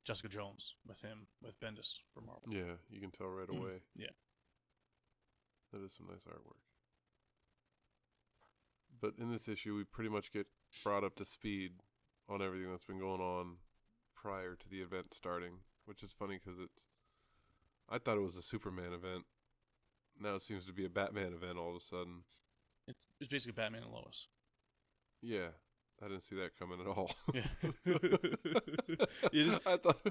Jessica 0.05 0.29
Jones 0.29 0.75
with 0.87 1.01
him 1.01 1.27
with 1.43 1.59
Bendis 1.61 1.99
for 2.13 2.21
Marvel. 2.21 2.49
Yeah, 2.51 2.77
you 2.91 3.01
can 3.01 3.11
tell 3.11 3.29
right 3.29 3.49
hmm. 3.49 3.59
away. 3.59 3.81
Yeah. 3.97 4.13
that 5.73 5.83
is 5.83 5.93
some 5.97 6.07
nice 6.07 6.25
artwork. 6.29 6.61
But 9.01 9.15
in 9.19 9.33
this 9.33 9.49
issue, 9.49 9.75
we 9.75 9.85
pretty 9.85 10.11
much 10.11 10.33
get 10.33 10.47
brought 10.83 11.05
up 11.05 11.17
to 11.17 11.25
speed 11.25 11.73
on 12.29 12.43
everything 12.43 12.71
that's 12.71 12.85
been 12.85 13.01
going 13.01 13.21
on 13.21 13.57
prior 14.15 14.55
to 14.55 14.69
the 14.69 14.81
event 14.81 15.13
starting, 15.13 15.59
which 15.87 16.03
is 16.03 16.13
funny 16.13 16.39
because 16.43 16.59
it's. 16.59 16.85
I 17.89 17.99
thought 17.99 18.17
it 18.17 18.23
was 18.23 18.37
a 18.37 18.43
Superman 18.43 18.93
event. 18.93 19.25
Now 20.19 20.37
it 20.37 20.43
seems 20.43 20.65
to 20.67 20.73
be 20.73 20.87
a 20.87 20.91
Batman 20.91 21.35
event 21.35 21.59
all 21.59 21.71
of 21.71 21.77
a 21.77 21.81
sudden. 21.81 22.23
It's, 22.87 23.07
it's 23.21 23.29
basically 23.29 23.53
Batman 23.53 23.83
and 23.83 23.93
Lois. 23.93 24.29
Yeah, 25.21 25.49
I 26.05 26.09
didn't 26.09 26.25
see 26.25 26.37
that 26.37 26.51
coming 26.59 26.81
at 26.81 26.87
all. 26.87 27.11
Yeah. 27.33 27.43
it, 27.87 29.09
is, 29.33 29.59
I 29.65 29.79
thought 29.79 30.07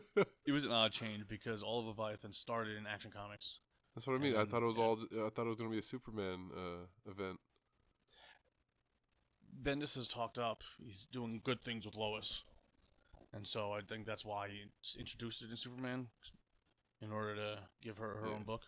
it 0.46 0.52
was 0.52 0.66
an 0.66 0.72
odd 0.72 0.92
change 0.92 1.28
because 1.28 1.62
all 1.62 1.80
of 1.82 1.86
Leviathan 1.86 2.34
started 2.34 2.78
in 2.78 2.88
Action 2.88 3.12
Comics. 3.16 3.60
that's 3.94 4.08
what 4.08 4.16
I 4.16 4.18
mean. 4.20 4.36
I 4.36 4.46
thought 4.46 4.64
it 4.64 4.66
was 4.66 4.78
yeah. 4.78 4.84
all. 4.84 5.28
I 5.28 5.30
thought 5.30 5.46
it 5.46 5.50
was 5.50 5.60
going 5.60 5.70
to 5.70 5.74
be 5.74 5.80
a 5.80 5.84
Superman 5.84 6.50
uh, 6.56 7.12
event. 7.12 7.40
Bendis 9.62 9.96
has 9.96 10.08
talked 10.08 10.40
up. 10.40 10.64
He's 10.84 11.08
doing 11.12 11.42
good 11.44 11.64
things 11.64 11.86
with 11.86 11.96
Lois, 11.96 12.44
and 13.32 13.46
so 13.46 13.72
I 13.72 13.82
think 13.82 14.08
that's 14.08 14.26
why 14.26 14.48
he 14.50 15.00
introduced 15.00 15.44
it 15.44 15.52
in 15.52 15.58
Superman, 15.58 16.08
in 17.02 17.12
order 17.12 17.36
to 17.36 17.60
give 17.84 18.00
her 18.00 18.16
her 18.16 18.28
Yeah. 18.28 18.34
own 18.34 18.44
book, 18.44 18.64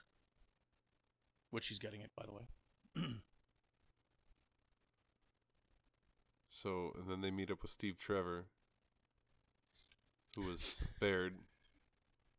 which 1.50 1.64
she's 1.66 1.80
getting 1.80 2.02
it 2.02 2.12
by 2.16 2.26
the 2.28 2.34
way. 2.34 2.44
So, 6.66 6.94
and 7.00 7.08
then 7.08 7.22
they 7.22 7.30
meet 7.30 7.52
up 7.52 7.62
with 7.62 7.70
Steve 7.70 8.00
Trevor, 8.00 8.46
who 10.36 10.48
was 10.48 10.62
spared 10.62 11.36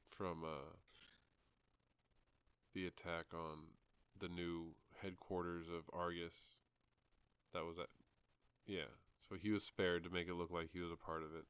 from 0.05 0.43
uh, 0.43 0.75
the 2.75 2.89
attack 2.89 3.27
on 3.33 3.77
the 4.19 4.27
new 4.27 4.75
headquarters 5.01 5.67
of 5.69 5.85
Argus. 5.93 6.35
That 7.55 7.65
was 7.65 7.79
at, 7.79 7.87
yeah. 8.67 8.91
So 9.29 9.37
he 9.41 9.53
was 9.53 9.62
spared 9.62 10.03
to 10.03 10.11
make 10.11 10.27
it 10.27 10.35
look 10.35 10.51
like 10.51 10.71
he 10.73 10.81
was 10.81 10.91
a 10.91 10.97
part 10.97 11.23
of 11.23 11.29
it. 11.29 11.45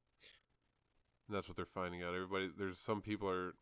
And 1.26 1.34
that's 1.34 1.48
what 1.48 1.56
they're 1.56 1.64
finding 1.64 2.02
out. 2.02 2.14
Everybody, 2.14 2.50
there's 2.58 2.78
some 2.78 3.00
people 3.00 3.26
are, 3.26 3.54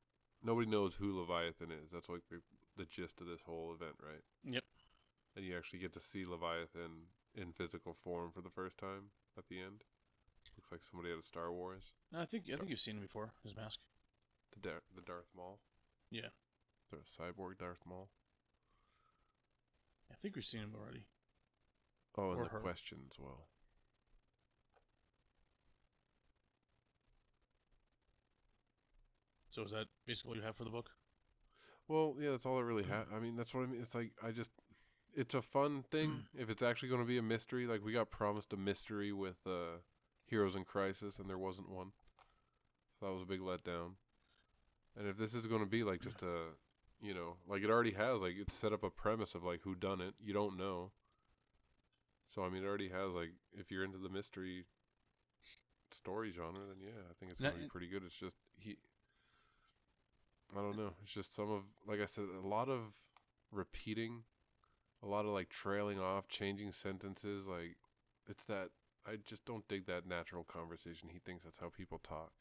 nobody 0.42 0.68
knows 0.68 0.96
who 0.96 1.16
Leviathan 1.16 1.70
is. 1.70 1.92
That's 1.92 2.08
like 2.08 2.22
the 2.32 2.40
the 2.76 2.84
gist 2.84 3.20
of 3.20 3.28
this 3.28 3.42
whole 3.46 3.72
event, 3.72 3.94
right? 4.02 4.24
Yep. 4.42 4.64
And 5.36 5.44
you 5.44 5.56
actually 5.56 5.78
get 5.78 5.92
to 5.92 6.00
see 6.00 6.24
Leviathan 6.26 7.06
in 7.34 7.52
physical 7.52 7.96
form 8.04 8.30
for 8.32 8.40
the 8.40 8.50
first 8.50 8.78
time 8.78 9.10
at 9.36 9.44
the 9.48 9.60
end. 9.60 9.84
Looks 10.56 10.70
like 10.70 10.84
somebody 10.88 11.12
out 11.12 11.18
of 11.18 11.24
Star 11.24 11.52
Wars. 11.52 11.92
No, 12.12 12.20
I 12.20 12.26
think 12.26 12.44
I 12.52 12.56
think 12.56 12.70
you've 12.70 12.80
seen 12.80 12.96
him 12.96 13.02
before. 13.02 13.32
His 13.42 13.56
mask. 13.56 13.80
The 14.52 14.68
Dar- 14.68 14.82
the 14.94 15.02
Darth 15.02 15.30
Maul. 15.36 15.58
Yeah. 16.10 16.30
The 16.90 16.98
cyborg 16.98 17.58
Darth 17.58 17.80
Maul. 17.86 18.08
I 20.10 20.14
think 20.14 20.36
we've 20.36 20.44
seen 20.44 20.60
him 20.60 20.74
already. 20.80 21.06
Oh, 22.16 22.30
and 22.30 22.40
Or 22.40 22.44
the 22.44 22.50
her. 22.50 22.60
question 22.60 22.98
as 23.10 23.18
well. 23.18 23.48
So 29.50 29.62
is 29.62 29.70
that 29.70 29.86
basically 30.06 30.30
all 30.30 30.36
you 30.36 30.42
have 30.42 30.56
for 30.56 30.64
the 30.64 30.70
book? 30.70 30.90
Well, 31.86 32.16
yeah, 32.18 32.30
that's 32.30 32.46
all 32.46 32.58
I 32.58 32.62
really 32.62 32.82
hmm. 32.82 32.92
have. 32.92 33.06
I 33.14 33.20
mean, 33.20 33.36
that's 33.36 33.54
what 33.54 33.62
I 33.62 33.66
mean. 33.66 33.80
It's 33.80 33.94
like 33.94 34.12
I 34.22 34.30
just, 34.30 34.50
it's 35.14 35.34
a 35.34 35.42
fun 35.42 35.84
thing. 35.90 36.24
if 36.38 36.50
it's 36.50 36.62
actually 36.62 36.88
going 36.88 37.00
to 37.00 37.06
be 37.06 37.18
a 37.18 37.22
mystery, 37.22 37.66
like 37.66 37.84
we 37.84 37.92
got 37.92 38.10
promised 38.10 38.52
a 38.52 38.56
mystery 38.56 39.12
with 39.12 39.36
uh, 39.46 39.78
Heroes 40.26 40.54
in 40.54 40.64
Crisis, 40.64 41.18
and 41.18 41.28
there 41.28 41.38
wasn't 41.38 41.70
one. 41.70 41.92
So 42.98 43.06
that 43.06 43.12
was 43.12 43.22
a 43.22 43.26
big 43.26 43.40
letdown. 43.40 43.92
And 44.96 45.08
if 45.08 45.16
this 45.16 45.34
is 45.34 45.46
going 45.46 45.60
to 45.60 45.66
be 45.66 45.82
like 45.82 46.00
just 46.00 46.22
a, 46.22 46.54
you 47.02 47.14
know, 47.14 47.36
like 47.48 47.62
it 47.62 47.70
already 47.70 47.92
has, 47.92 48.20
like 48.20 48.34
it's 48.38 48.54
set 48.54 48.72
up 48.72 48.84
a 48.84 48.90
premise 48.90 49.34
of 49.34 49.42
like 49.42 49.60
who 49.62 49.74
done 49.74 50.00
it. 50.00 50.14
You 50.22 50.32
don't 50.32 50.56
know. 50.56 50.92
So 52.34 52.42
I 52.44 52.48
mean, 52.48 52.62
it 52.62 52.66
already 52.66 52.88
has 52.88 53.12
like 53.12 53.30
if 53.58 53.70
you're 53.70 53.84
into 53.84 53.98
the 53.98 54.08
mystery 54.08 54.64
story 55.92 56.32
genre, 56.34 56.60
then 56.68 56.78
yeah, 56.80 57.00
I 57.10 57.14
think 57.18 57.32
it's 57.32 57.40
going 57.40 57.54
to 57.54 57.60
be 57.60 57.68
pretty 57.68 57.88
good. 57.88 58.02
It's 58.04 58.14
just 58.14 58.36
he. 58.58 58.76
I 60.56 60.60
don't 60.60 60.76
know. 60.76 60.92
It's 61.02 61.12
just 61.12 61.34
some 61.34 61.50
of, 61.50 61.62
like 61.86 62.00
I 62.00 62.06
said, 62.06 62.24
a 62.42 62.46
lot 62.46 62.68
of 62.68 62.92
repeating, 63.50 64.22
a 65.04 65.08
lot 65.08 65.26
of 65.26 65.32
like 65.32 65.50
trailing 65.50 66.00
off, 66.00 66.28
changing 66.28 66.72
sentences. 66.72 67.46
Like 67.46 67.76
it's 68.28 68.44
that 68.44 68.70
I 69.06 69.16
just 69.24 69.44
don't 69.44 69.68
dig 69.68 69.86
that 69.86 70.06
natural 70.08 70.44
conversation. 70.44 71.10
He 71.12 71.18
thinks 71.18 71.44
that's 71.44 71.58
how 71.58 71.68
people 71.68 71.98
talk, 71.98 72.32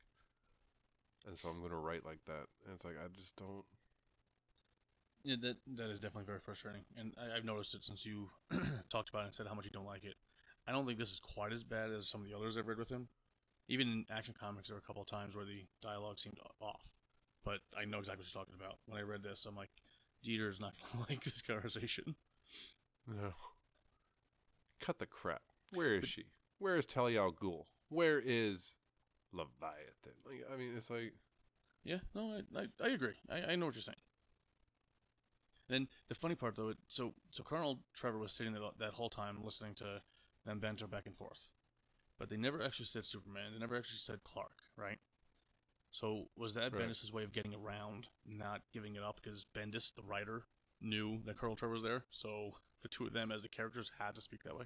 and 1.28 1.38
so 1.38 1.50
I'm 1.50 1.60
going 1.60 1.72
to 1.72 1.78
write 1.78 2.06
like 2.06 2.24
that. 2.26 2.48
And 2.66 2.74
it's 2.76 2.86
like 2.86 2.96
I 2.98 3.08
just 3.14 3.36
don't. 3.36 3.66
Yeah, 5.24 5.36
that 5.42 5.58
that 5.76 5.90
is 5.90 6.00
definitely 6.00 6.26
very 6.26 6.40
frustrating, 6.44 6.84
and 6.98 7.14
I, 7.18 7.38
I've 7.38 7.46
noticed 7.46 7.76
it 7.76 7.84
since 7.84 8.06
you 8.06 8.30
talked 8.90 9.10
about 9.10 9.24
it 9.24 9.26
and 9.26 9.34
said 9.34 9.48
how 9.48 9.56
much 9.56 9.66
you 9.66 9.72
don't 9.72 9.86
like 9.86 10.04
it. 10.04 10.16
I 10.68 10.72
don't 10.72 10.86
think 10.86 10.98
this 10.98 11.12
is 11.12 11.20
quite 11.20 11.52
as 11.52 11.64
bad 11.64 11.92
as 11.92 12.08
some 12.08 12.22
of 12.22 12.28
the 12.28 12.36
others 12.36 12.58
I've 12.58 12.68
read 12.68 12.78
with 12.78 12.90
him. 12.90 13.10
Even 13.68 13.88
in 13.88 14.06
Action 14.10 14.34
Comics, 14.38 14.68
there 14.68 14.76
were 14.76 14.82
a 14.84 14.88
couple 14.88 15.02
of 15.02 15.08
times 15.08 15.36
where 15.36 15.46
the 15.46 15.64
dialogue 15.82 16.20
seemed 16.20 16.38
off, 16.62 16.82
but 17.46 17.60
I 17.78 17.86
know 17.86 18.00
exactly 18.00 18.24
what 18.24 18.34
you're 18.34 18.44
talking 18.44 18.56
about. 18.60 18.78
When 18.86 19.00
I 19.00 19.04
read 19.04 19.24
this, 19.24 19.46
I'm 19.46 19.56
like, 19.56 19.72
Dieter's 20.24 20.60
not 20.60 20.74
gonna 20.92 21.06
like 21.10 21.24
this 21.24 21.42
conversation. 21.42 22.16
No. 23.08 23.34
Cut 24.80 25.00
the 25.00 25.06
crap. 25.06 25.42
Where 25.72 25.96
is 25.96 26.10
she? 26.10 26.26
Where 26.60 26.78
is 26.78 26.86
Talia 26.86 27.22
al 27.22 27.32
Ghul? 27.32 27.66
Where 27.90 28.20
is 28.20 28.76
Leviathan? 29.32 30.14
Like, 30.26 30.46
I 30.52 30.58
mean, 30.58 30.74
it's 30.78 30.90
like 30.90 31.14
Yeah, 31.84 32.00
no, 32.16 32.40
I 32.56 32.60
I, 32.60 32.68
I 32.84 32.90
agree. 32.90 33.16
I, 33.30 33.52
I 33.52 33.56
know 33.56 33.66
what 33.66 33.76
you're 33.76 33.82
saying. 33.82 33.98
And 35.70 35.76
then 35.76 35.88
the 36.10 36.16
funny 36.16 36.36
part 36.36 36.56
though, 36.56 36.70
it, 36.70 36.78
so 36.88 37.14
so 37.32 37.44
Colonel 37.44 37.80
Trevor 37.94 38.20
was 38.20 38.32
sitting 38.32 38.54
there 38.54 38.62
that 38.80 38.94
whole 38.94 39.10
time 39.10 39.44
listening 39.44 39.74
to 39.76 40.02
them 40.46 40.60
banter 40.60 40.88
back 40.88 41.06
and 41.06 41.16
forth, 41.16 41.50
but 42.20 42.30
they 42.30 42.38
never 42.38 42.62
actually 42.64 42.86
said 42.86 43.06
Superman. 43.06 43.54
They 43.54 43.60
never 43.60 43.78
actually 43.78 44.00
said 44.00 44.24
Clark, 44.24 44.62
right? 44.78 45.00
So 45.92 46.26
was 46.36 46.56
that 46.56 46.74
Right. 46.74 46.90
Bendis' 46.90 47.12
way 47.14 47.24
of 47.24 47.32
getting 47.32 47.54
around 47.54 48.08
not 48.26 48.62
giving 48.74 48.96
it 48.96 49.04
up 49.04 49.22
because 49.22 49.46
Bendis, 49.56 49.94
the 49.94 50.02
writer, 50.04 50.44
knew 50.84 51.20
that 51.26 51.38
Colonel 51.38 51.56
Trevor 51.56 51.74
was 51.74 51.84
there, 51.84 52.04
so 52.12 52.52
the 52.82 52.88
two 52.90 53.06
of 53.08 53.14
them 53.14 53.32
as 53.32 53.42
the 53.44 53.50
characters 53.50 53.92
had 54.00 54.16
to 54.16 54.22
speak 54.22 54.44
that 54.44 54.58
way. 54.58 54.66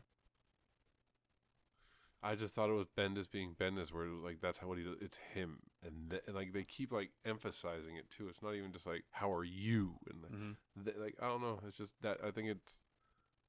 I 2.24 2.34
just 2.36 2.56
thought 2.56 2.70
it 2.70 2.74
was 2.74 2.88
Bendis 2.98 3.30
being 3.30 3.56
Bendis, 3.60 3.94
where 3.94 4.06
it 4.06 4.10
was 4.14 4.24
like 4.24 4.40
that's 4.42 4.58
how 4.58 4.68
what 4.68 4.80
he 4.80 4.84
does. 4.84 4.96
It's 5.00 5.18
him, 5.36 5.60
and, 5.86 6.10
th- 6.10 6.24
and 6.26 6.36
like 6.36 6.52
they 6.52 6.64
keep 6.64 6.92
like 6.92 7.12
emphasizing 7.26 7.96
it 7.96 8.10
too. 8.10 8.28
It's 8.28 8.42
not 8.42 8.56
even 8.56 8.72
just 8.74 8.88
like 8.88 9.04
how 9.12 9.32
are 9.32 9.44
you, 9.44 9.94
and 10.10 10.24
like, 10.24 10.32
Mm-hmm. 10.32 10.84
th- 10.84 10.98
like 11.00 11.16
I 11.22 11.28
don't 11.28 11.42
know. 11.42 11.60
It's 11.68 11.78
just 11.78 11.94
that 12.02 12.18
I 12.26 12.32
think 12.32 12.50
it's. 12.50 12.74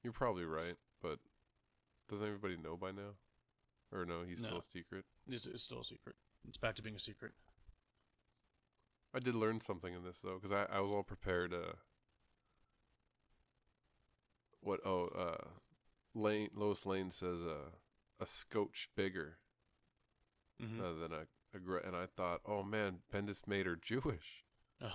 You're 0.04 0.12
probably 0.12 0.44
right, 0.44 0.76
but 1.02 1.18
doesn't 2.08 2.24
everybody 2.26 2.56
know 2.56 2.76
by 2.76 2.92
now? 2.92 3.16
Or 3.90 4.04
no, 4.04 4.20
he's 4.28 4.38
still 4.38 4.58
a 4.58 4.62
secret. 4.62 5.06
It's, 5.28 5.46
it's 5.46 5.62
still 5.64 5.80
a 5.80 5.84
secret. 5.84 6.14
It's 6.46 6.58
back 6.58 6.74
to 6.76 6.82
being 6.82 6.94
a 6.94 7.00
secret. 7.00 7.32
I 9.14 9.18
did 9.18 9.34
learn 9.34 9.60
something 9.62 9.92
in 9.94 10.04
this 10.04 10.20
though, 10.22 10.38
because 10.40 10.52
I, 10.70 10.76
I 10.76 10.80
was 10.80 10.92
all 10.92 11.02
prepared. 11.02 11.52
Uh, 11.54 11.72
what? 14.60 14.80
Oh, 14.84 15.06
uh, 15.16 15.44
Lane 16.14 16.50
Lois 16.54 16.84
Lane 16.86 17.10
says 17.10 17.40
uh, 17.42 17.70
a 18.20 18.24
skosh 18.24 18.88
bigger 18.96 19.38
Mm-hmm. 20.62 20.80
uh, 20.80 20.92
than 21.00 21.12
a, 21.12 21.20
a 21.54 21.86
and 21.86 21.94
I 21.94 22.06
thought, 22.06 22.40
oh 22.44 22.64
man, 22.64 22.96
Bendis 23.14 23.46
made 23.46 23.66
her 23.66 23.76
Jewish. 23.80 24.42
Oh. 24.82 24.92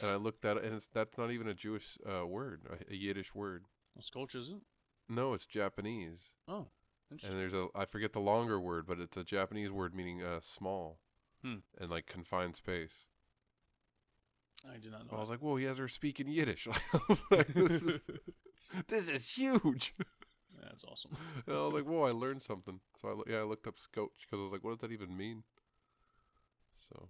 And 0.00 0.10
I 0.10 0.16
looked 0.16 0.44
at 0.46 0.56
it, 0.56 0.64
and 0.64 0.74
it's 0.74 0.88
that's 0.92 1.18
not 1.18 1.30
even 1.30 1.46
a 1.48 1.52
Jewish 1.54 1.98
uh, 2.10 2.26
word, 2.26 2.62
a, 2.70 2.92
a 2.92 2.96
Yiddish 2.96 3.34
word. 3.34 3.66
Well, 3.94 4.02
Skosh 4.02 4.34
isn't. 4.34 4.62
No, 5.10 5.34
it's 5.34 5.44
Japanese. 5.46 6.30
Oh. 6.48 6.68
Interesting. 7.10 7.32
and 7.32 7.40
there's 7.42 7.52
a 7.52 7.66
I 7.74 7.84
forget 7.84 8.14
the 8.14 8.20
longer 8.20 8.58
word, 8.58 8.86
but 8.86 9.00
it's 9.00 9.18
a 9.18 9.22
Japanese 9.24 9.70
word 9.70 9.94
meaning 9.94 10.22
uh, 10.22 10.40
small, 10.40 10.98
Hmm. 11.44 11.56
and 11.78 11.90
like 11.90 12.06
confined 12.06 12.56
space. 12.56 13.04
I 14.66 14.78
did 14.78 14.92
not 14.92 15.10
know. 15.10 15.18
I 15.18 15.20
was 15.20 15.28
like, 15.28 15.40
whoa, 15.40 15.56
he 15.56 15.64
has 15.66 15.76
her 15.76 15.88
speaking 15.88 16.28
Yiddish. 16.28 16.66
I 16.94 16.98
was 17.08 17.22
like, 17.30 17.48
this 17.48 17.82
is 17.82 18.00
this 18.88 19.08
is 19.08 19.28
huge. 19.30 19.94
Yeah, 20.54 20.68
that's 20.68 20.84
awesome. 20.84 21.12
And 21.46 21.56
I 21.56 21.60
was 21.64 21.72
like, 21.72 21.84
whoa, 21.86 22.02
I 22.04 22.12
learned 22.12 22.42
something. 22.42 22.78
So 23.00 23.08
I 23.26 23.30
yeah, 23.32 23.38
I 23.38 23.42
looked 23.42 23.66
up 23.66 23.76
skosh 23.76 24.10
because 24.20 24.38
I 24.38 24.42
was 24.44 24.52
like, 24.52 24.62
what 24.62 24.70
does 24.72 24.80
that 24.80 24.92
even 24.92 25.16
mean? 25.16 25.42
So 26.88 27.08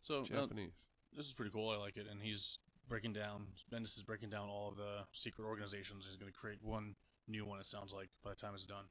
So 0.00 0.20
uh, 0.20 0.24
Japanese. 0.24 0.72
this 1.16 1.26
is 1.26 1.32
pretty 1.34 1.50
cool. 1.52 1.70
I 1.70 1.76
like 1.76 1.96
it, 1.96 2.06
and 2.10 2.20
he's 2.20 2.58
breaking 2.88 3.12
down. 3.12 3.46
Bendis 3.72 3.96
is 3.96 4.02
breaking 4.02 4.30
down 4.30 4.48
all 4.48 4.68
of 4.70 4.76
the 4.76 5.04
secret 5.12 5.44
organizations. 5.46 6.06
He's 6.06 6.16
going 6.16 6.32
to 6.32 6.38
create 6.38 6.58
one 6.62 6.94
new 7.28 7.44
one. 7.44 7.60
It 7.60 7.66
sounds 7.66 7.92
like 7.92 8.08
by 8.24 8.30
the 8.30 8.36
time 8.36 8.54
it's 8.54 8.66
done. 8.66 8.84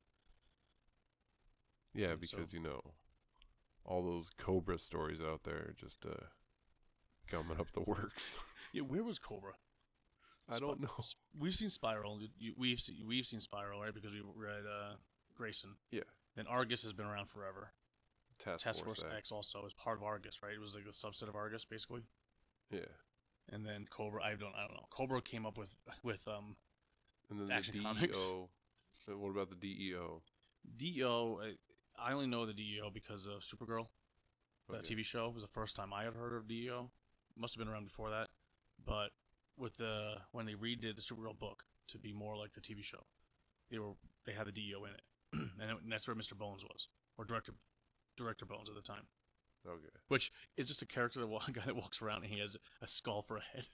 Yeah, 1.94 2.12
and 2.12 2.26
so- 2.28 2.38
because 2.38 2.54
you 2.54 2.60
know, 2.60 2.82
all 3.86 4.04
those 4.04 4.30
Kobra 4.40 4.80
stories 4.80 5.20
out 5.22 5.44
there 5.44 5.74
just 5.78 6.06
uh, 6.06 6.26
gumming 7.30 7.60
up 7.60 7.72
the 7.74 7.82
works. 7.82 8.38
Yeah, 8.74 8.82
where 8.82 9.04
was 9.04 9.20
Kobra? 9.20 9.54
I 10.50 10.60
don't 10.60 10.82
know. 10.82 10.90
We've 11.40 11.54
seen 11.54 11.70
Spyral. 11.70 12.20
We've 12.58 12.80
seen, 12.80 12.96
we've 13.08 13.26
seen 13.26 13.40
Spyral, 13.40 13.82
right? 13.82 13.94
Because 13.94 14.12
we 14.12 14.22
read 14.36 14.64
uh, 14.66 14.96
Grayson. 15.36 15.72
Yeah. 15.92 16.02
Then 16.36 16.48
Argus 16.48 16.84
has 16.84 16.94
been 16.94 17.06
around 17.06 17.30
forever. 17.30 17.72
Task, 18.40 18.64
Task 18.64 18.84
Force, 18.84 19.02
Force 19.02 19.14
X. 19.16 19.32
Also 19.32 19.66
is 19.66 19.74
part 19.74 19.98
of 19.98 20.04
Argus, 20.04 20.40
right? 20.44 20.54
It 20.54 20.60
was 20.60 20.76
like 20.76 20.86
a 20.86 20.90
subset 20.90 21.30
of 21.30 21.36
Argus, 21.36 21.66
basically. 21.66 22.02
Yeah, 22.72 22.80
And 23.52 23.66
then 23.66 23.86
Kobra, 23.96 24.22
I 24.24 24.32
don't, 24.32 24.54
I 24.56 24.66
don't 24.68 24.74
know. 24.74 24.88
Kobra 24.92 25.24
came 25.24 25.46
up 25.46 25.58
with 25.58 25.74
with 26.02 26.28
um 26.28 26.56
and 27.30 27.40
then 27.40 27.52
Action 27.52 27.76
the 27.76 27.80
DEO. 27.82 27.94
Comics. 27.94 28.20
What 29.08 29.32
about 29.32 29.50
the 29.50 29.56
DEO? 29.56 30.22
DEO. 30.78 31.40
I, 31.44 32.10
I 32.10 32.14
only 32.14 32.28
know 32.28 32.46
the 32.46 32.54
DEO 32.54 32.90
because 32.92 33.28
of 33.28 33.42
Supergirl. 33.42 33.88
That 34.70 34.78
Okay. 34.86 34.96
TV 34.96 35.04
show 35.04 35.30
was 35.30 35.44
the 35.44 35.50
first 35.50 35.76
time 35.76 35.92
I 35.94 36.04
had 36.06 36.14
heard 36.16 36.34
of 36.36 36.48
DEO. 36.48 36.90
Must 37.38 37.54
have 37.54 37.60
been 37.60 37.68
around 37.72 37.84
before 37.84 38.10
that, 38.12 38.30
but 38.86 39.10
with 39.58 39.76
the 39.78 40.16
when 40.32 40.46
they 40.46 40.54
redid 40.54 40.96
the 40.96 41.02
Supergirl 41.02 41.38
book 41.38 41.64
to 41.90 41.98
be 41.98 42.14
more 42.14 42.36
like 42.38 42.54
the 42.54 42.62
TV 42.62 42.84
show, 42.84 43.06
they 43.70 43.80
were 43.80 43.94
they 44.26 44.34
had 44.34 44.48
the 44.48 44.52
DEO 44.52 44.86
in 44.86 44.92
it, 44.92 45.02
and, 45.34 45.72
it, 45.72 45.78
and 45.84 45.92
that's 45.92 46.08
where 46.08 46.16
Mr. 46.16 46.38
Bones 46.38 46.64
was, 46.64 46.88
or 47.18 47.26
director 47.26 47.54
director 48.18 48.46
Bones 48.46 48.70
at 48.70 48.76
the 48.76 48.82
time, 48.82 49.06
Okay. 49.68 49.84
which 50.08 50.32
is 50.58 50.68
just 50.68 50.82
a 50.82 50.86
character 50.86 51.20
that 51.20 51.26
a 51.48 51.52
guy 51.52 51.64
that 51.66 51.76
walks 51.76 52.02
around 52.02 52.24
and 52.24 52.32
he 52.34 52.40
has 52.40 52.58
a 52.82 52.88
skull 52.88 53.22
for 53.22 53.38
a 53.38 53.42
head, 53.42 53.68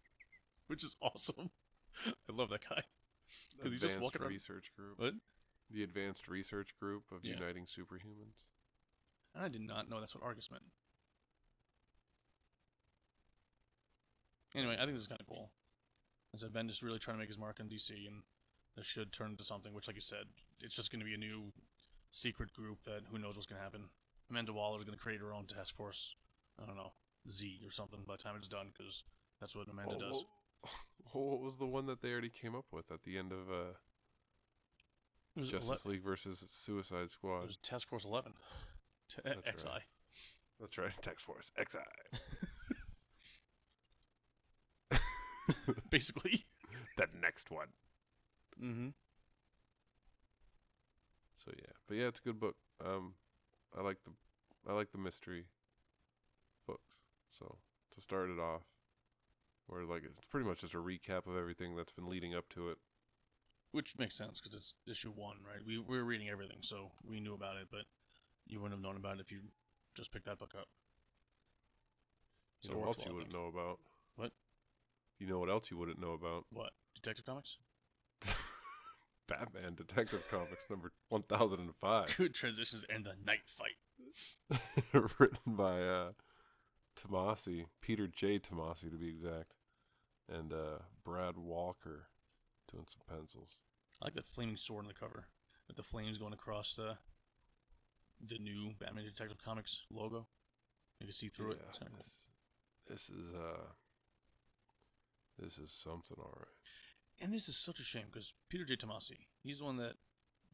which 0.68 0.84
is 0.84 0.96
awesome. 1.02 1.50
I 2.06 2.32
love 2.32 2.50
that 2.50 2.62
guy. 2.68 2.82
'Cause 3.62 3.72
he's 3.72 3.80
just 3.80 3.98
walking 4.00 4.20
around- 4.22 4.30
Research 4.30 4.70
Group. 4.76 4.98
What? 4.98 5.14
The 5.70 5.82
Advanced 5.84 6.28
Research 6.28 6.74
Group 6.78 7.04
of 7.12 7.24
Yeah. 7.24 7.34
Uniting 7.34 7.64
Superhumans. 7.64 8.44
And 9.34 9.42
I 9.44 9.48
did 9.48 9.62
not 9.62 9.88
know 9.88 10.00
that's 10.00 10.14
what 10.14 10.22
Argus 10.24 10.50
meant. 10.50 10.64
Anyway, 14.54 14.74
I 14.78 14.84
think 14.84 14.92
this 14.92 15.00
is 15.02 15.06
kind 15.06 15.20
of 15.20 15.26
cool. 15.26 15.50
As 16.34 16.40
said, 16.40 16.52
Ben 16.52 16.68
just 16.68 16.82
really 16.82 16.98
trying 16.98 17.16
to 17.16 17.20
make 17.20 17.28
his 17.28 17.38
mark 17.38 17.60
in 17.60 17.68
DC, 17.68 17.90
and 18.06 18.22
this 18.76 18.86
should 18.86 19.12
turn 19.12 19.32
into 19.32 19.44
something. 19.44 19.72
Which, 19.74 19.86
like 19.86 19.96
you 19.96 20.02
said, 20.02 20.24
it's 20.60 20.74
just 20.74 20.90
going 20.90 21.00
to 21.00 21.06
be 21.06 21.14
a 21.14 21.18
new 21.18 21.52
secret 22.10 22.52
group 22.52 22.78
that 22.84 23.02
who 23.10 23.18
knows 23.18 23.36
what's 23.36 23.46
going 23.46 23.58
to 23.58 23.62
happen. 23.64 23.82
Amanda 24.30 24.52
Waller 24.52 24.78
is 24.78 24.84
going 24.84 24.96
to 24.96 25.02
create 25.02 25.20
her 25.20 25.32
own 25.34 25.46
task 25.46 25.76
force. 25.76 26.14
I 26.62 26.66
don't 26.66 26.76
know 26.76 26.92
Z 27.28 27.60
or 27.64 27.70
something 27.70 28.00
by 28.06 28.16
the 28.16 28.22
time 28.22 28.34
it's 28.36 28.48
done, 28.48 28.68
because 28.76 29.02
that's 29.40 29.54
what 29.56 29.68
Amanda 29.68 29.94
Oh, 29.96 29.98
does. 30.00 30.24
oh, 30.64 30.68
what 31.30 31.40
was 31.40 31.56
the 31.58 31.66
one 31.66 31.86
that 31.86 32.00
they 32.02 32.10
already 32.10 32.30
came 32.30 32.54
up 32.54 32.66
with 32.72 32.90
at 32.90 33.02
the 33.04 33.16
end 33.18 33.32
of 33.32 33.50
uh, 33.50 33.72
Justice 35.42 35.84
ele- 35.84 35.92
League 35.92 36.02
versus 36.04 36.44
Suicide 36.50 37.04
it 37.04 37.10
Squad? 37.10 37.46
was 37.46 37.56
Task 37.58 37.88
Force 37.88 38.04
Eleven. 38.04 38.32
T- 39.08 39.20
That's 39.24 39.62
XI. 39.62 39.68
right. 39.68 39.82
That's 40.60 40.78
right, 40.78 40.92
Task 41.02 41.20
Force 41.20 41.50
XI. 41.58 41.78
Basically. 45.90 46.44
that 46.96 47.14
next 47.20 47.50
one. 47.50 47.68
mm-hmm. 48.62 48.88
So 51.36 51.50
yeah, 51.56 51.72
but 51.88 51.96
yeah, 51.96 52.06
it's 52.06 52.20
a 52.20 52.22
good 52.22 52.38
book. 52.38 52.56
Um, 52.84 53.14
I 53.76 53.82
like 53.82 53.98
the, 54.04 54.12
I 54.70 54.74
like 54.74 54.92
the 54.92 54.98
mystery 54.98 55.46
books. 56.66 56.94
So 57.36 57.56
to 57.94 58.00
start 58.00 58.30
it 58.30 58.38
off, 58.38 58.62
where 59.66 59.84
like 59.84 60.04
it's 60.04 60.28
pretty 60.28 60.46
much 60.46 60.60
just 60.60 60.74
a 60.74 60.78
recap 60.78 61.26
of 61.26 61.36
everything 61.36 61.74
that's 61.76 61.92
been 61.92 62.08
leading 62.08 62.34
up 62.34 62.48
to 62.50 62.70
it. 62.70 62.78
Which 63.72 63.94
makes 63.98 64.16
sense 64.16 64.40
because 64.40 64.56
it's 64.56 64.74
issue 64.86 65.10
one, 65.10 65.38
right? 65.46 65.64
We, 65.66 65.78
we 65.78 65.96
were 65.96 66.04
reading 66.04 66.28
everything, 66.28 66.58
so 66.60 66.92
we 67.08 67.20
knew 67.20 67.32
about 67.34 67.56
it, 67.56 67.68
but 67.70 67.84
you 68.46 68.60
wouldn't 68.60 68.78
have 68.78 68.84
known 68.84 68.96
about 68.96 69.16
it 69.16 69.20
if 69.22 69.32
you 69.32 69.40
just 69.94 70.12
picked 70.12 70.26
that 70.26 70.38
book 70.38 70.52
up. 70.58 70.68
You 72.62 72.68
So 72.68 72.74
know 72.74 72.80
what 72.80 72.88
else 72.88 73.06
you 73.06 73.14
wouldn't 73.14 73.32
know 73.32 73.46
about? 73.46 73.78
What? 74.16 74.32
You 75.22 75.28
know 75.28 75.38
what 75.38 75.50
else 75.50 75.70
you 75.70 75.76
wouldn't 75.76 76.00
know 76.00 76.14
about? 76.14 76.46
What? 76.50 76.72
Detective 76.96 77.24
Comics? 77.24 77.56
Batman 79.28 79.76
Detective 79.76 80.26
Comics 80.28 80.64
number 80.68 80.90
one 81.10 81.22
thousand 81.22 81.60
and 81.60 81.72
five, 81.76 82.12
Good 82.16 82.34
transitions 82.34 82.84
and 82.92 83.04
the 83.04 83.12
night 83.24 83.46
fight. 83.46 84.58
written 85.20 85.54
by 85.54 85.80
uh, 85.80 86.10
Tomasi, 87.00 87.66
Peter 87.80 88.08
J. 88.08 88.40
Tomasi 88.40 88.90
to 88.90 88.96
be 88.96 89.10
exact, 89.10 89.54
and 90.28 90.52
uh, 90.52 90.80
Brad 91.04 91.36
Walker 91.36 92.08
doing 92.72 92.86
some 92.90 93.16
pencils. 93.16 93.60
I 94.02 94.06
like 94.06 94.14
the 94.14 94.24
flaming 94.24 94.56
sword 94.56 94.86
on 94.86 94.88
the 94.88 94.94
cover, 94.94 95.26
with 95.68 95.76
the 95.76 95.84
flames 95.84 96.18
going 96.18 96.32
across 96.32 96.74
the 96.74 96.96
the 98.28 98.38
new 98.38 98.72
Batman 98.80 99.04
Detective 99.04 99.38
Comics 99.38 99.82
logo. 99.88 100.26
You 100.98 101.06
can 101.06 101.14
see 101.14 101.28
through 101.28 101.52
it. 101.52 101.60
Yeah, 101.62 101.86
cool. 101.94 102.04
this, 102.88 103.08
this 103.08 103.16
is 103.16 103.32
uh, 103.32 103.66
this 105.42 105.58
is 105.58 105.70
something, 105.72 106.16
all 106.18 106.34
right. 106.36 106.46
And 107.20 107.32
this 107.32 107.48
is 107.48 107.56
such 107.56 107.78
a 107.80 107.84
shame 107.84 108.04
because 108.12 108.32
Peter 108.48 108.64
J. 108.64 108.76
Tomasi, 108.76 109.26
he's 109.42 109.58
the 109.58 109.64
one 109.64 109.76
that 109.76 109.94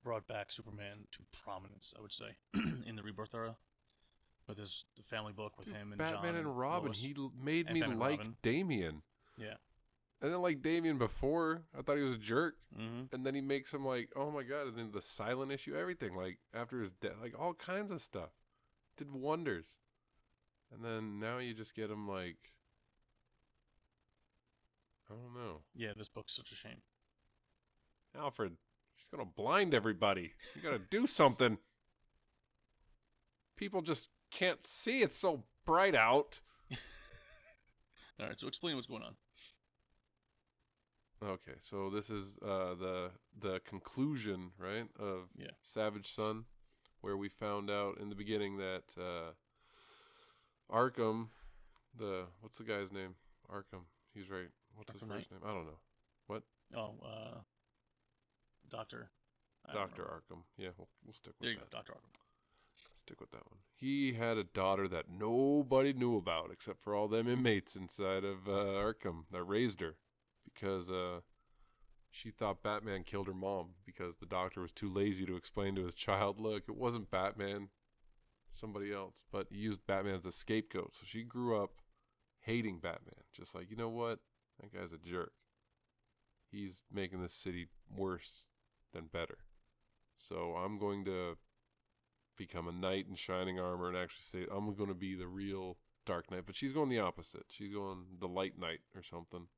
brought 0.02 0.26
back 0.26 0.50
Superman 0.50 1.06
to 1.12 1.18
prominence, 1.44 1.94
I 1.96 2.02
would 2.02 2.12
say, 2.12 2.36
in 2.86 2.96
the 2.96 3.02
Rebirth 3.02 3.34
era. 3.34 3.56
With 4.46 4.56
his 4.58 4.84
the 4.96 5.02
family 5.02 5.34
book 5.34 5.58
with 5.58 5.66
Dude, 5.66 5.76
him 5.76 5.92
and 5.92 5.98
Batman 5.98 6.32
John 6.32 6.36
and 6.36 6.58
Robin. 6.58 6.86
Lois. 6.86 6.98
He 6.98 7.14
made 7.38 7.66
And 7.66 7.74
me 7.74 7.80
Batman 7.80 7.98
like 7.98 8.18
Robin. 8.20 8.36
Damian. 8.40 9.02
Yeah. 9.36 9.54
I 10.22 10.26
didn't 10.26 10.40
like 10.40 10.62
Damian 10.62 10.96
before. 10.96 11.64
I 11.78 11.82
thought 11.82 11.98
he 11.98 12.02
was 12.02 12.14
a 12.14 12.18
jerk. 12.18 12.56
Mm-hmm. 12.74 13.14
And 13.14 13.26
then 13.26 13.34
he 13.34 13.42
makes 13.42 13.72
him 13.74 13.84
like, 13.84 14.08
oh 14.16 14.30
my 14.30 14.42
god! 14.42 14.68
And 14.68 14.76
then 14.78 14.90
the 14.92 15.02
silent 15.02 15.52
issue, 15.52 15.76
everything 15.76 16.16
like 16.16 16.38
after 16.54 16.80
his 16.80 16.92
death, 16.92 17.16
like 17.20 17.38
all 17.38 17.52
kinds 17.52 17.90
of 17.90 18.00
stuff, 18.00 18.30
did 18.96 19.12
wonders. 19.12 19.66
And 20.72 20.82
then 20.82 21.20
now 21.20 21.38
you 21.38 21.52
just 21.52 21.74
get 21.74 21.90
him 21.90 22.08
like, 22.08 22.52
I 25.10 25.14
don't 25.14 25.34
know, 25.34 25.62
Yeah, 25.74 25.92
this 25.96 26.08
book's 26.08 26.34
such 26.36 26.52
a 26.52 26.54
shame. 26.54 26.82
Alfred. 28.16 28.56
She's 28.96 29.06
gonna 29.10 29.24
blind 29.24 29.74
everybody. 29.74 30.32
You 30.54 30.62
gotta 30.62 30.78
do 30.90 31.06
something. 31.06 31.58
People 33.56 33.80
just 33.82 34.08
can't 34.30 34.66
see. 34.66 35.02
It's 35.02 35.18
so 35.18 35.44
bright 35.64 35.94
out. 35.94 36.40
All 38.20 38.26
right, 38.26 38.38
so 38.38 38.48
explain 38.48 38.74
what's 38.76 38.86
going 38.88 39.02
on. 39.02 39.14
Okay, 41.22 41.58
so 41.60 41.90
this 41.90 42.10
is 42.10 42.36
uh, 42.42 42.74
the 42.74 43.10
the 43.38 43.60
conclusion, 43.60 44.50
right, 44.58 44.86
of 44.98 45.28
Yeah. 45.36 45.50
Savage 45.62 46.12
Son, 46.14 46.44
where 47.00 47.16
we 47.16 47.28
found 47.28 47.70
out 47.70 47.98
in 47.98 48.08
the 48.08 48.14
beginning 48.14 48.58
that 48.58 48.84
uh, 48.96 49.32
Arkham, 50.70 51.28
the 51.96 52.26
what's 52.40 52.58
the 52.58 52.64
guy's 52.64 52.92
name? 52.92 53.14
Arkham. 53.50 53.84
He's 54.14 54.30
right. 54.30 54.50
What's 54.78 54.92
his 54.92 55.02
Knight? 55.02 55.18
first 55.18 55.30
name? 55.32 55.40
I 55.44 55.52
don't 55.52 55.66
know. 55.66 55.78
What? 56.28 56.42
Oh, 56.76 56.94
uh, 57.04 57.38
Doctor. 58.70 59.10
Doctor. 59.72 60.02
Arkham. 60.04 60.42
Yeah, 60.56 60.68
we'll, 60.78 60.88
we'll 61.04 61.14
stick 61.14 61.34
with 61.38 61.46
There 61.46 61.50
you 61.50 61.58
that. 61.58 61.70
go, 61.70 61.76
Doctor 61.78 61.92
Arkham. 61.94 62.14
Stick 62.96 63.20
with 63.20 63.30
that 63.32 63.44
one. 63.50 63.58
He 63.74 64.12
had 64.12 64.36
a 64.36 64.44
daughter 64.44 64.86
that 64.88 65.06
nobody 65.10 65.92
knew 65.92 66.16
about 66.16 66.50
except 66.52 66.80
for 66.82 66.94
all 66.94 67.08
them 67.08 67.26
inmates 67.28 67.74
inside 67.74 68.22
of 68.24 68.46
uh, 68.46 68.52
Arkham 68.52 69.24
that 69.32 69.42
raised 69.42 69.80
her 69.80 69.96
because 70.44 70.88
uh, 70.90 71.20
she 72.10 72.30
thought 72.30 72.62
Batman 72.62 73.02
killed 73.02 73.26
her 73.26 73.34
mom 73.34 73.70
because 73.84 74.16
the 74.18 74.26
doctor 74.26 74.60
was 74.60 74.72
too 74.72 74.92
lazy 74.92 75.26
to 75.26 75.36
explain 75.36 75.74
to 75.74 75.84
his 75.86 75.94
child, 75.94 76.38
look, 76.38 76.64
it 76.68 76.76
wasn't 76.76 77.10
Batman, 77.10 77.68
somebody 78.52 78.92
else. 78.92 79.24
But 79.32 79.48
he 79.50 79.58
used 79.58 79.86
Batman 79.86 80.14
as 80.14 80.26
a 80.26 80.32
scapegoat. 80.32 80.94
So 80.94 81.02
she 81.04 81.22
grew 81.24 81.60
up 81.62 81.72
hating 82.40 82.78
Batman. 82.78 83.24
Just 83.34 83.54
like, 83.54 83.70
you 83.70 83.76
know 83.76 83.88
what? 83.90 84.20
That 84.60 84.72
guy's 84.72 84.92
a 84.92 84.98
jerk. 84.98 85.32
He's 86.50 86.82
making 86.92 87.22
this 87.22 87.32
city 87.32 87.68
worse 87.94 88.46
than 88.92 89.06
better. 89.12 89.38
So 90.16 90.54
I'm 90.56 90.78
going 90.78 91.04
to 91.04 91.36
become 92.36 92.66
a 92.66 92.72
knight 92.72 93.06
in 93.08 93.16
shining 93.16 93.58
armor 93.58 93.88
and 93.88 93.96
actually 93.96 94.22
say 94.22 94.46
I'm 94.50 94.74
going 94.74 94.88
to 94.88 94.94
be 94.94 95.14
the 95.14 95.26
real 95.26 95.76
Dark 96.06 96.30
Knight. 96.30 96.44
But 96.46 96.56
she's 96.56 96.72
going 96.72 96.88
the 96.88 96.98
opposite. 96.98 97.46
She's 97.50 97.72
going 97.72 98.04
the 98.18 98.26
Light 98.26 98.58
Knight 98.58 98.80
or 98.96 99.02
something. 99.02 99.48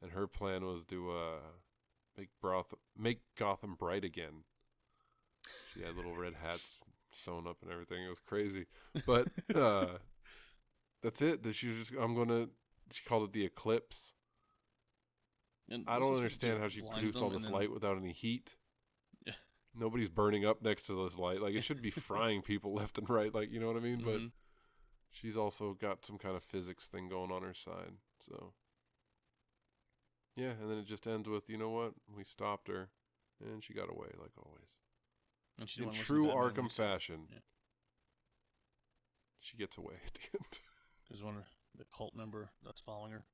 And 0.00 0.12
her 0.12 0.26
plan 0.26 0.64
was 0.64 0.84
to 0.86 1.10
uh, 1.10 1.40
make 2.16 2.28
broth 2.40 2.72
make 2.96 3.20
Gotham 3.36 3.74
bright 3.74 4.04
again. 4.04 4.44
She 5.72 5.82
had 5.82 5.96
little 5.96 6.16
red 6.16 6.34
hats 6.40 6.78
sewn 7.12 7.46
up 7.46 7.58
and 7.62 7.70
everything. 7.70 8.04
It 8.04 8.08
was 8.08 8.20
crazy, 8.20 8.66
but 9.06 9.28
uh, 9.54 9.98
that's 11.02 11.20
it. 11.20 11.42
That 11.42 11.54
she 11.54 11.68
was 11.68 11.76
just 11.76 11.92
I'm 12.00 12.14
gonna. 12.14 12.48
She 12.92 13.02
called 13.04 13.24
it 13.28 13.32
the 13.32 13.44
eclipse. 13.44 14.14
And 15.68 15.84
I 15.88 15.98
don't 15.98 16.14
understand 16.14 16.60
how 16.60 16.68
she 16.68 16.82
produced 16.82 17.16
all 17.18 17.30
this 17.30 17.48
light 17.48 17.72
without 17.72 17.96
any 17.96 18.12
heat. 18.12 18.56
Yeah. 19.26 19.32
Nobody's 19.74 20.10
burning 20.10 20.44
up 20.44 20.62
next 20.62 20.82
to 20.86 21.04
this 21.04 21.16
light. 21.18 21.40
Like 21.40 21.54
it 21.54 21.62
should 21.64 21.80
be 21.82 21.90
frying 21.90 22.42
people 22.42 22.74
left 22.74 22.98
and 22.98 23.08
right. 23.08 23.34
Like 23.34 23.50
you 23.50 23.58
know 23.60 23.66
what 23.68 23.76
I 23.76 23.80
mean? 23.80 24.02
But 24.04 24.20
Mhm. 24.20 24.32
she's 25.10 25.36
also 25.36 25.72
got 25.72 26.04
some 26.04 26.18
kind 26.18 26.36
of 26.36 26.44
physics 26.44 26.84
thing 26.84 27.08
going 27.08 27.32
on 27.32 27.42
her 27.42 27.54
side. 27.54 27.94
So 28.20 28.52
yeah, 30.36 30.50
and 30.60 30.70
then 30.70 30.78
it 30.78 30.86
just 30.86 31.06
ends 31.06 31.28
with 31.28 31.48
you 31.48 31.56
know 31.56 31.70
what? 31.70 31.94
We 32.14 32.24
stopped 32.24 32.68
her, 32.68 32.90
and 33.40 33.64
she 33.64 33.72
got 33.72 33.88
away 33.90 34.08
like 34.20 34.32
always. 34.36 34.68
And 35.58 35.68
she 35.68 35.80
In 35.82 35.88
didn't 35.90 36.08
wanna 36.08 36.26
listen 36.32 36.52
to 36.52 36.52
true 36.52 36.64
Arkham 36.64 36.70
fashion, 36.72 37.28
Yeah. 37.32 37.38
she 39.40 39.56
gets 39.56 39.78
away 39.78 39.94
at 40.06 40.14
the 40.14 40.20
end. 40.38 40.58
There's 41.08 41.22
one 41.22 41.36
the 41.76 41.84
cult 41.96 42.14
member 42.14 42.50
that's 42.64 42.80
following 42.80 43.12
her. 43.12 43.24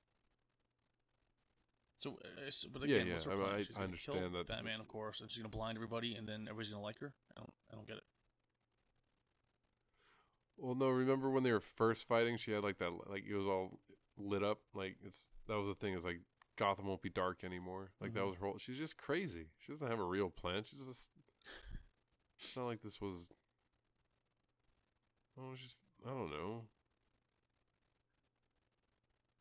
So, 1.98 2.18
uh, 2.24 2.46
s- 2.46 2.64
but 2.72 2.82
again, 2.82 3.06
yeah, 3.06 3.12
what's 3.14 3.24
her 3.26 3.32
I- 3.32 3.36
plan? 3.36 3.54
I- 3.54 3.62
She's 3.62 3.76
I 3.76 3.82
understand 3.84 4.34
that- 4.34 4.46
Batman, 4.46 4.80
of 4.80 4.88
course, 4.88 5.20
and 5.20 5.30
she's 5.30 5.42
gonna 5.42 5.50
blind 5.50 5.76
everybody, 5.76 6.14
and 6.14 6.26
then 6.28 6.42
everybody's 6.48 6.70
gonna 6.70 6.82
like 6.82 6.98
her. 7.00 7.12
I 7.36 7.40
don't, 7.40 7.52
I 7.70 7.74
don't 7.74 7.86
get 7.86 7.98
it. 7.98 8.04
Well, 10.56 10.74
no, 10.74 10.88
remember 10.90 11.30
when 11.30 11.42
they 11.42 11.52
were 11.52 11.60
first 11.60 12.06
fighting? 12.06 12.36
She 12.36 12.52
had 12.52 12.62
like 12.62 12.78
that, 12.78 12.90
like 13.08 13.24
it 13.26 13.34
was 13.34 13.46
all 13.46 13.80
lit 14.16 14.42
up. 14.42 14.60
Like 14.74 14.96
it's 15.02 15.26
that 15.46 15.56
was 15.56 15.68
the 15.68 15.74
thing. 15.74 15.94
Is 15.94 16.04
like 16.04 16.20
Gotham 16.56 16.86
won't 16.86 17.00
be 17.02 17.08
dark 17.10 17.44
anymore. 17.44 17.92
Like 18.00 18.12
that 18.14 18.20
Mhm. 18.22 18.26
was 18.28 18.36
her. 18.36 18.46
Whole, 18.46 18.58
she's 18.58 18.76
just 18.78 18.96
crazy. 18.98 19.50
She 19.58 19.72
doesn't 19.72 19.86
have 19.86 19.98
a 20.00 20.04
real 20.04 20.30
plan. 20.30 20.64
She's 20.64 20.84
just. 20.84 21.08
It's 22.38 22.56
not 22.56 22.66
like 22.66 22.80
this 22.82 23.00
was. 23.00 23.28
Oh, 25.38 25.54
just 25.56 25.76
I 26.06 26.10
don't 26.10 26.30
know. 26.30 26.68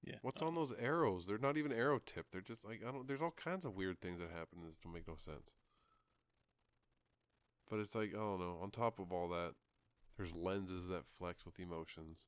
Yeah. 0.03 0.15
What's 0.21 0.41
on 0.41 0.55
those 0.55 0.73
arrows? 0.79 1.25
They're 1.25 1.37
not 1.37 1.57
even 1.57 1.71
arrow 1.71 1.99
tipped. 2.05 2.31
They're 2.31 2.41
just 2.41 2.63
like 2.63 2.81
I 2.87 2.91
don't. 2.91 3.07
There's 3.07 3.21
all 3.21 3.33
kinds 3.35 3.65
of 3.65 3.75
weird 3.75 3.99
things 3.99 4.19
that 4.19 4.29
happen. 4.29 4.59
That 4.63 4.81
don't 4.81 4.93
make 4.93 5.07
no 5.07 5.15
sense. 5.15 5.55
But 7.69 7.79
it's 7.79 7.95
like 7.95 8.11
I 8.13 8.17
don't 8.17 8.39
know. 8.39 8.59
On 8.61 8.71
top 8.71 8.99
of 8.99 9.11
all 9.11 9.27
that, 9.29 9.53
there's 10.17 10.33
lenses 10.33 10.87
that 10.87 11.03
flex 11.17 11.45
with 11.45 11.59
emotions. 11.59 12.25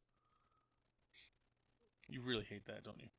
You 2.09 2.21
really 2.21 2.45
hate 2.47 2.65
that, 2.65 2.83
don't 2.83 2.99
you? 2.99 3.09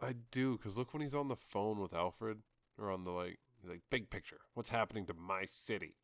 I 0.00 0.14
do, 0.30 0.56
cause 0.58 0.76
look 0.76 0.92
when 0.92 1.02
he's 1.02 1.14
on 1.14 1.28
the 1.28 1.36
phone 1.36 1.78
with 1.78 1.92
Alfred, 1.92 2.38
or 2.78 2.90
on 2.90 3.04
the 3.04 3.10
like, 3.10 3.38
he's 3.60 3.70
like, 3.70 3.82
big 3.90 4.08
picture. 4.08 4.40
What's 4.54 4.70
happening 4.70 5.06
to 5.06 5.14
my 5.14 5.44
city? 5.44 5.96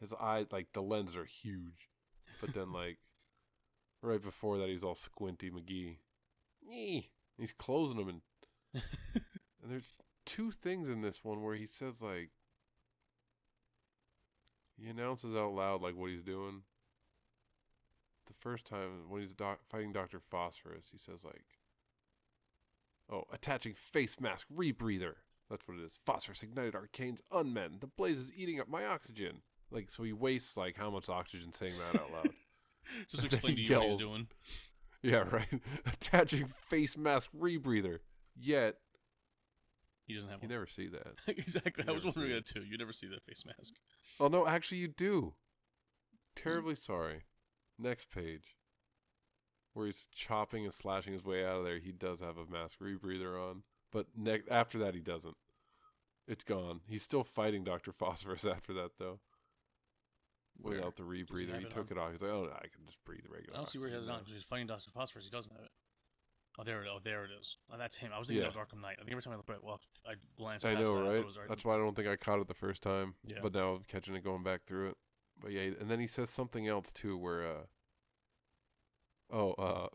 His 0.00 0.12
eyes, 0.20 0.46
like 0.52 0.68
the 0.72 0.82
lenses 0.82 1.16
are 1.16 1.24
huge, 1.24 1.88
but 2.40 2.54
then 2.54 2.72
like, 2.74 2.98
right 4.00 4.22
before 4.22 4.58
that, 4.58 4.68
he's 4.68 4.82
all 4.82 4.94
squinty 4.94 5.50
McGee. 5.50 5.96
He's 7.42 7.52
closing 7.52 7.96
them, 7.96 8.08
and 8.08 8.20
and 9.62 9.70
there's 9.70 9.96
two 10.24 10.52
things 10.52 10.88
in 10.88 11.02
this 11.02 11.24
one 11.24 11.42
where 11.42 11.56
he 11.56 11.66
says 11.66 12.00
like, 12.00 12.30
he 14.80 14.88
announces 14.88 15.34
out 15.34 15.52
loud 15.52 15.82
like 15.82 15.96
what 15.96 16.10
he's 16.10 16.22
doing. 16.22 16.62
The 18.26 18.34
first 18.38 18.64
time 18.64 19.08
when 19.08 19.22
he's 19.22 19.32
doc- 19.32 19.66
fighting 19.68 19.92
Doctor 19.92 20.20
Phosphorus, 20.30 20.90
he 20.92 20.98
says 20.98 21.24
like. 21.24 21.44
Oh, 23.10 23.24
attaching 23.32 23.74
face 23.74 24.20
mask 24.20 24.46
rebreather. 24.54 25.14
That's 25.50 25.66
what 25.66 25.76
it 25.78 25.84
is. 25.84 25.98
Phosphorus 26.06 26.42
ignited 26.42 26.74
arcanes 26.74 27.20
unmen. 27.30 27.80
The 27.80 27.88
blaze 27.88 28.20
is 28.20 28.32
eating 28.34 28.60
up 28.60 28.68
my 28.68 28.86
oxygen. 28.86 29.42
Like 29.70 29.90
so 29.90 30.04
he 30.04 30.12
wastes 30.12 30.56
like 30.56 30.76
how 30.76 30.90
much 30.90 31.08
oxygen 31.08 31.52
saying 31.52 31.74
that 31.78 32.00
out 32.00 32.12
loud. 32.12 32.30
Just 33.10 33.24
explain 33.24 33.56
to 33.56 33.60
you 33.60 33.78
what 33.78 33.88
he's 33.88 33.98
doing. 33.98 34.28
Yeah, 35.02 35.16
right. 35.30 35.48
attaching 35.86 36.46
face 36.68 36.96
mask 36.96 37.28
rebreather. 37.38 37.98
Yet 38.38 38.76
He 40.06 40.14
doesn't 40.14 40.28
have 40.30 40.38
you 40.42 40.48
one. 40.48 40.54
never 40.54 40.66
see 40.66 40.88
that. 40.88 41.14
exactly. 41.26 41.84
you 41.86 41.92
I 41.92 41.94
was 41.94 42.04
wondering 42.04 42.30
that 42.32 42.46
too. 42.46 42.62
You 42.62 42.78
never 42.78 42.92
see 42.92 43.08
that 43.08 43.22
face 43.24 43.44
mask. 43.46 43.74
Oh 44.20 44.28
no, 44.28 44.46
actually 44.46 44.78
you 44.78 44.88
do. 44.88 45.20
Hmm. 45.20 46.42
Terribly 46.42 46.74
sorry. 46.74 47.22
Next 47.78 48.10
page. 48.10 48.56
Where 49.74 49.86
he's 49.86 50.06
chopping 50.14 50.64
and 50.64 50.74
slashing 50.74 51.14
his 51.14 51.24
way 51.24 51.44
out 51.44 51.56
of 51.58 51.64
there, 51.64 51.78
he 51.78 51.92
does 51.92 52.20
have 52.20 52.36
a 52.36 52.44
mask 52.50 52.78
rebreather 52.80 53.38
on. 53.40 53.62
But 53.90 54.06
ne- 54.16 54.42
after 54.50 54.78
that 54.78 54.94
he 54.94 55.00
doesn't. 55.00 55.36
It's 56.28 56.44
gone. 56.44 56.80
He's 56.88 57.02
still 57.02 57.24
fighting 57.24 57.64
Dr. 57.64 57.92
Phosphorus 57.92 58.44
after 58.50 58.72
that 58.74 58.92
though. 58.98 59.20
Where? 60.60 60.76
Without 60.76 60.96
the 60.96 61.02
rebreather. 61.02 61.48
have 61.50 61.58
He 61.62 61.64
took 61.68 61.90
on? 61.90 61.96
it 61.96 61.98
off. 61.98 62.12
He's 62.12 62.20
like, 62.22 62.30
Oh 62.30 62.44
I 62.54 62.68
can 62.68 62.84
just 62.86 63.02
breathe 63.04 63.24
regular. 63.28 63.54
I 63.54 63.58
don't 63.58 63.68
see 63.70 63.78
where 63.78 63.88
he 63.88 63.94
has 63.94 64.04
it 64.04 64.10
on. 64.10 64.16
now." 64.18 64.22
'cause 64.22 64.32
He's 64.32 64.44
fighting 64.44 64.66
Dr. 64.66 64.90
Phosphorus. 64.90 65.24
He 65.24 65.30
doesn't 65.30 65.52
have 65.52 65.64
it. 65.64 65.70
Oh, 66.58 66.64
there 66.64 66.82
it. 66.82 66.88
Oh, 66.92 66.98
there 67.02 67.24
it 67.24 67.30
is. 67.40 67.56
Oh, 67.70 67.78
that's 67.78 67.96
him. 67.96 68.12
I 68.14 68.18
was 68.18 68.28
thinking 68.28 68.42
Yeah. 68.42 68.48
of 68.50 68.54
Arkham 68.56 68.80
Knight. 68.80 68.96
I 68.98 69.02
think 69.04 69.12
every 69.12 69.22
time 69.22 69.32
I 69.32 69.36
look 69.36 69.48
at 69.48 69.56
it, 69.56 69.64
well, 69.64 69.80
I 70.06 70.14
glance 70.36 70.64
I 70.64 70.74
know, 70.74 70.98
I 70.98 71.08
right? 71.08 71.16
it 71.20 71.24
was 71.24 71.38
That's 71.48 71.64
why 71.64 71.74
I 71.74 71.78
don't 71.78 71.94
think 71.96 72.06
I 72.08 72.16
caught 72.16 72.40
it 72.40 72.46
the 72.48 72.54
first 72.54 72.82
time. 72.82 73.14
Yeah. 73.24 73.38
But 73.40 73.54
now 73.54 73.74
I'm 73.76 73.84
catching 73.84 74.14
it 74.14 74.22
going 74.22 74.42
back 74.42 74.64
through 74.64 74.90
it. 74.90 74.98
But 75.40 75.52
yeah, 75.52 75.62
and 75.80 75.90
then 75.90 75.98
he 75.98 76.06
says 76.06 76.28
something 76.28 76.68
else 76.68 76.92
too 76.92 77.16
where 77.16 77.42
uh 77.46 77.62
Oh, 79.30 79.52
uh 79.54 79.88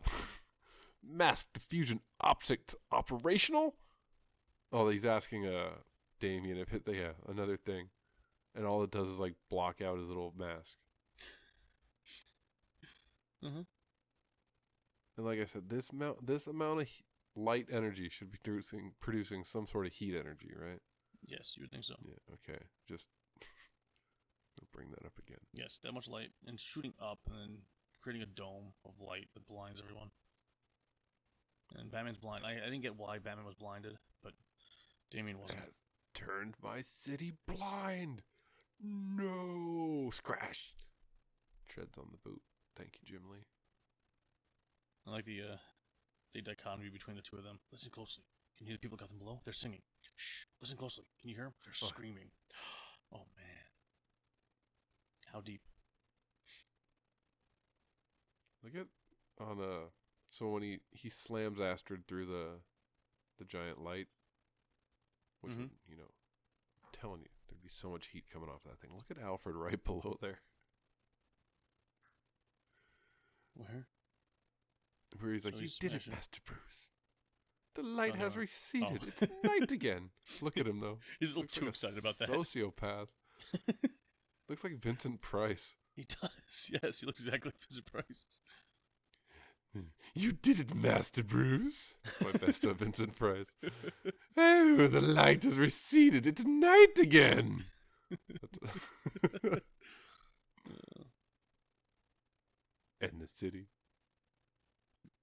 mass 1.02 1.44
diffusion 1.54 2.00
optics 2.20 2.74
operational? 2.90 3.76
Oh, 4.72 4.88
he's 4.88 5.04
asking 5.04 5.46
uh 5.46 5.76
Damian 6.18 6.58
if 6.58 6.72
it 6.74 6.82
yeah, 6.88 7.12
another 7.28 7.56
thing. 7.56 7.90
And 8.54 8.66
all 8.66 8.82
it 8.82 8.90
does 8.90 9.08
is 9.08 9.18
like 9.18 9.34
block 9.50 9.80
out 9.80 9.98
his 9.98 10.08
little 10.08 10.34
mask. 10.36 10.74
Mhm. 13.42 13.66
And 15.16 15.26
like 15.26 15.38
I 15.40 15.44
said, 15.44 15.68
this 15.68 15.90
amount 15.90 16.26
this 16.26 16.46
amount 16.46 16.80
of 16.82 16.88
he- 16.88 17.04
light 17.34 17.66
energy 17.70 18.08
should 18.08 18.30
be 18.32 18.38
producing 18.42 18.94
producing 19.00 19.44
some 19.44 19.66
sort 19.66 19.86
of 19.86 19.92
heat 19.92 20.16
energy, 20.16 20.52
right? 20.56 20.80
Yes, 21.26 21.54
you 21.56 21.62
would 21.62 21.70
think 21.70 21.84
so. 21.84 21.96
Yeah, 22.02 22.34
okay. 22.34 22.62
Just 22.88 23.06
I'll 24.60 24.68
bring 24.72 24.90
that 24.90 25.04
up 25.06 25.18
again. 25.18 25.38
Yes, 25.52 25.78
that 25.82 25.92
much 25.92 26.08
light 26.08 26.30
and 26.46 26.58
shooting 26.58 26.94
up 27.00 27.20
and 27.26 27.36
then 27.38 27.58
creating 28.00 28.22
a 28.22 28.26
dome 28.26 28.72
of 28.84 29.00
light 29.00 29.28
that 29.34 29.46
blinds 29.46 29.80
everyone. 29.80 30.10
And 31.76 31.90
Batman's 31.90 32.16
blind. 32.18 32.46
I, 32.46 32.52
I 32.52 32.64
didn't 32.64 32.80
get 32.80 32.96
why 32.96 33.18
Batman 33.18 33.44
was 33.44 33.54
blinded, 33.54 33.98
but 34.22 34.32
Damian 35.10 35.38
wasn't. 35.38 35.60
Has 35.60 35.82
turned 36.14 36.54
my 36.62 36.80
city 36.80 37.34
blind. 37.46 38.22
No, 38.82 40.10
scratch. 40.12 40.74
Treads 41.68 41.98
on 41.98 42.06
the 42.12 42.18
boot. 42.28 42.40
Thank 42.76 42.98
you, 43.00 43.12
Jim 43.14 43.22
Lee. 43.30 43.44
I 45.06 45.10
like 45.10 45.24
the 45.24 45.40
uh, 45.42 45.56
the 46.32 46.42
dichotomy 46.42 46.88
between 46.90 47.16
the 47.16 47.22
two 47.22 47.36
of 47.36 47.44
them. 47.44 47.58
Listen 47.72 47.90
closely. 47.90 48.24
Can 48.56 48.66
you 48.66 48.70
hear 48.70 48.76
the 48.76 48.80
people 48.80 48.96
Gotham 48.98 49.18
below? 49.18 49.40
They're 49.44 49.52
singing. 49.54 49.82
Shh. 50.16 50.44
Listen 50.60 50.76
closely. 50.76 51.04
Can 51.20 51.30
you 51.30 51.36
hear 51.36 51.44
them? 51.44 51.54
They're 51.64 51.74
Oh. 51.82 51.86
screaming. 51.86 52.30
Oh 53.10 53.24
man. 53.38 53.64
How 55.32 55.40
deep? 55.40 55.62
Look 58.62 58.74
at 58.74 58.86
on 59.42 59.60
uh 59.62 59.88
so 60.28 60.48
when 60.50 60.62
he 60.62 60.80
he 60.90 61.08
slams 61.08 61.58
Astrid 61.58 62.06
through 62.06 62.26
the 62.26 62.60
the 63.38 63.46
giant 63.46 63.80
light, 63.82 64.08
which 65.40 65.54
Mhm. 65.54 65.70
you 65.88 65.96
know, 65.96 66.10
I'm 66.84 66.90
telling 66.92 67.20
you, 67.22 67.28
there'd 67.48 67.62
be 67.62 67.68
so 67.68 67.90
much 67.90 68.08
heat 68.08 68.24
coming 68.32 68.48
off 68.48 68.62
that 68.64 68.78
thing. 68.80 68.90
Look 68.94 69.10
at 69.10 69.22
Alfred 69.22 69.54
right 69.56 69.82
below 69.84 70.16
there, 70.20 70.40
Where? 73.54 73.86
where 75.20 75.32
he's 75.32 75.44
like, 75.44 75.54
"You 75.54 75.60
he's 75.62 75.78
did 75.78 75.94
it, 75.94 76.06
Master 76.08 76.40
Bruce. 76.44 76.90
The 77.74 77.82
light 77.82 78.14
has 78.16 78.36
Uh, 78.36 78.40
receded. 78.40 79.00
oh. 79.02 79.08
It's 79.22 79.32
night 79.44 79.70
again. 79.70 80.10
Look 80.40 80.56
at 80.58 80.66
him 80.66 80.80
though. 80.80 80.98
He's 81.18 81.30
a 81.30 81.32
little 81.32 81.42
Looks 81.42 81.54
too 81.54 81.60
like 81.62 81.66
a 81.68 81.70
excited 81.70 81.98
about 81.98 82.18
that. 82.18 82.28
Sociopath. 82.28 83.08
Looks 84.48 84.64
like 84.64 84.78
Vincent 84.78 85.20
Price. 85.20 85.76
He 85.94 86.04
does. 86.04 86.70
Yes, 86.82 87.00
he 87.00 87.06
looks 87.06 87.20
exactly 87.20 87.50
like 87.50 87.60
Vincent 87.68 87.86
Price. 87.86 88.24
You 90.14 90.32
did 90.32 90.58
it, 90.60 90.74
Master 90.74 91.22
Bruce. 91.22 91.94
That's 92.04 92.20
my 92.20 92.46
best 92.46 92.64
of 92.64 92.76
Vincent 92.78 93.16
Price. 93.16 93.46
Oh, 94.40 94.86
the 94.86 95.00
light 95.00 95.42
has 95.42 95.58
receded. 95.58 96.24
It's 96.24 96.44
night 96.44 96.96
again. 96.96 97.64
and 103.00 103.20
the 103.20 103.28
city. 103.32 103.66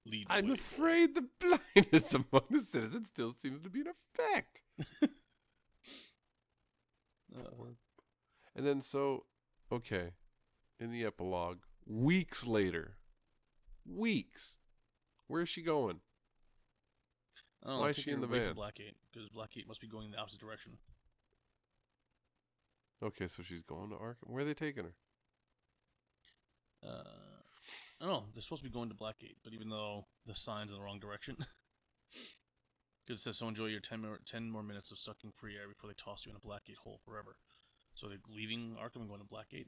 Lead. 0.04 0.26
I'm 0.30 0.48
way. 0.48 0.54
afraid 0.54 1.14
the 1.14 1.26
blindness 1.40 2.14
among 2.14 2.44
the 2.50 2.60
citizens 2.60 3.08
still 3.08 3.32
seems 3.32 3.62
to 3.64 3.70
be 3.70 3.80
in 3.80 3.86
effect. 3.88 4.62
Uh, 7.36 7.74
And 8.54 8.66
then, 8.66 8.80
so, 8.80 9.26
okay, 9.70 10.12
in 10.80 10.90
the 10.90 11.04
epilogue, 11.04 11.58
weeks 11.84 12.46
later, 12.46 12.96
weeks, 13.88 14.56
where's 15.26 15.48
she 15.48 15.62
going? 15.62 16.00
I 17.62 17.68
don't 17.68 17.76
know, 17.76 17.80
Why 17.80 17.86
I'm 17.86 17.90
is 17.90 17.96
she 17.96 18.10
in 18.10 18.20
the 18.20 18.26
van? 18.26 18.54
Blackgate 18.54 18.94
because 19.12 19.28
Blackgate 19.28 19.66
must 19.66 19.80
be 19.80 19.88
going 19.88 20.06
in 20.06 20.12
the 20.12 20.18
opposite 20.18 20.40
direction. 20.40 20.72
Okay, 23.02 23.28
so 23.28 23.42
she's 23.42 23.62
going 23.62 23.90
to 23.90 23.96
Arkham. 23.96 24.28
Where 24.28 24.42
are 24.42 24.46
they 24.46 24.54
taking 24.54 24.84
her? 24.84 24.94
Uh, 26.82 27.02
I 28.00 28.04
don't 28.04 28.12
know. 28.12 28.24
They're 28.32 28.42
supposed 28.42 28.62
to 28.62 28.68
be 28.68 28.72
going 28.72 28.88
to 28.88 28.94
Blackgate, 28.94 29.36
but 29.42 29.52
even 29.52 29.68
though 29.68 30.06
the 30.26 30.34
sign's 30.34 30.70
in 30.70 30.76
the 30.76 30.82
wrong 30.82 30.98
direction, 30.98 31.36
because 33.06 33.20
it 33.20 33.22
says 33.22 33.38
so 33.38 33.48
enjoy 33.48 33.66
your 33.66 33.80
10, 33.80 34.00
more 34.00 34.18
10 34.24 34.50
more 34.50 34.62
minutes 34.62 34.90
of 34.90 34.98
sucking 34.98 35.32
free 35.36 35.56
air 35.56 35.68
before 35.68 35.88
they 35.88 35.94
toss 35.94 36.24
you 36.24 36.32
in 36.32 36.36
a 36.36 36.40
Blackgate 36.40 36.76
hole 36.76 37.00
forever. 37.04 37.36
So 37.94 38.08
they're 38.08 38.18
leaving 38.28 38.76
Arkham 38.80 39.00
and 39.00 39.08
going 39.08 39.20
to 39.20 39.26
Blackgate. 39.26 39.66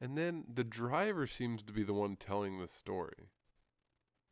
And 0.00 0.16
then 0.16 0.44
the 0.52 0.64
driver 0.64 1.26
seems 1.26 1.62
to 1.62 1.72
be 1.72 1.82
the 1.82 1.92
one 1.92 2.16
telling 2.16 2.58
the 2.58 2.68
story. 2.68 3.28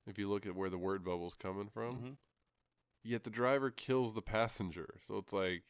If 0.06 0.16
you 0.18 0.28
look 0.28 0.46
at 0.46 0.54
where 0.56 0.70
the 0.70 0.78
word 0.78 1.04
bubble's 1.04 1.34
coming 1.34 1.68
from, 1.68 1.96
Mhm. 2.02 2.16
yet 3.02 3.24
the 3.24 3.30
driver 3.30 3.70
kills 3.70 4.14
the 4.14 4.22
passenger. 4.22 4.98
So 5.02 5.18
it's 5.18 5.32
like, 5.32 5.64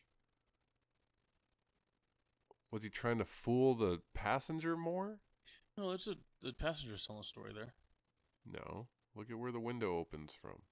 was 2.70 2.82
he 2.82 2.90
trying 2.90 3.18
to 3.18 3.24
fool 3.24 3.74
the 3.74 4.02
passenger 4.14 4.76
more? 4.76 5.20
No, 5.76 5.90
it's 5.92 6.06
a 6.06 6.16
the 6.40 6.52
passenger's 6.52 7.04
telling 7.06 7.22
the 7.22 7.26
story 7.26 7.52
there, 7.52 7.74
No. 8.44 8.88
Look 9.14 9.30
at 9.30 9.38
where 9.38 9.50
the 9.50 9.58
window 9.60 9.96
opens 9.98 10.32
from. 10.34 10.62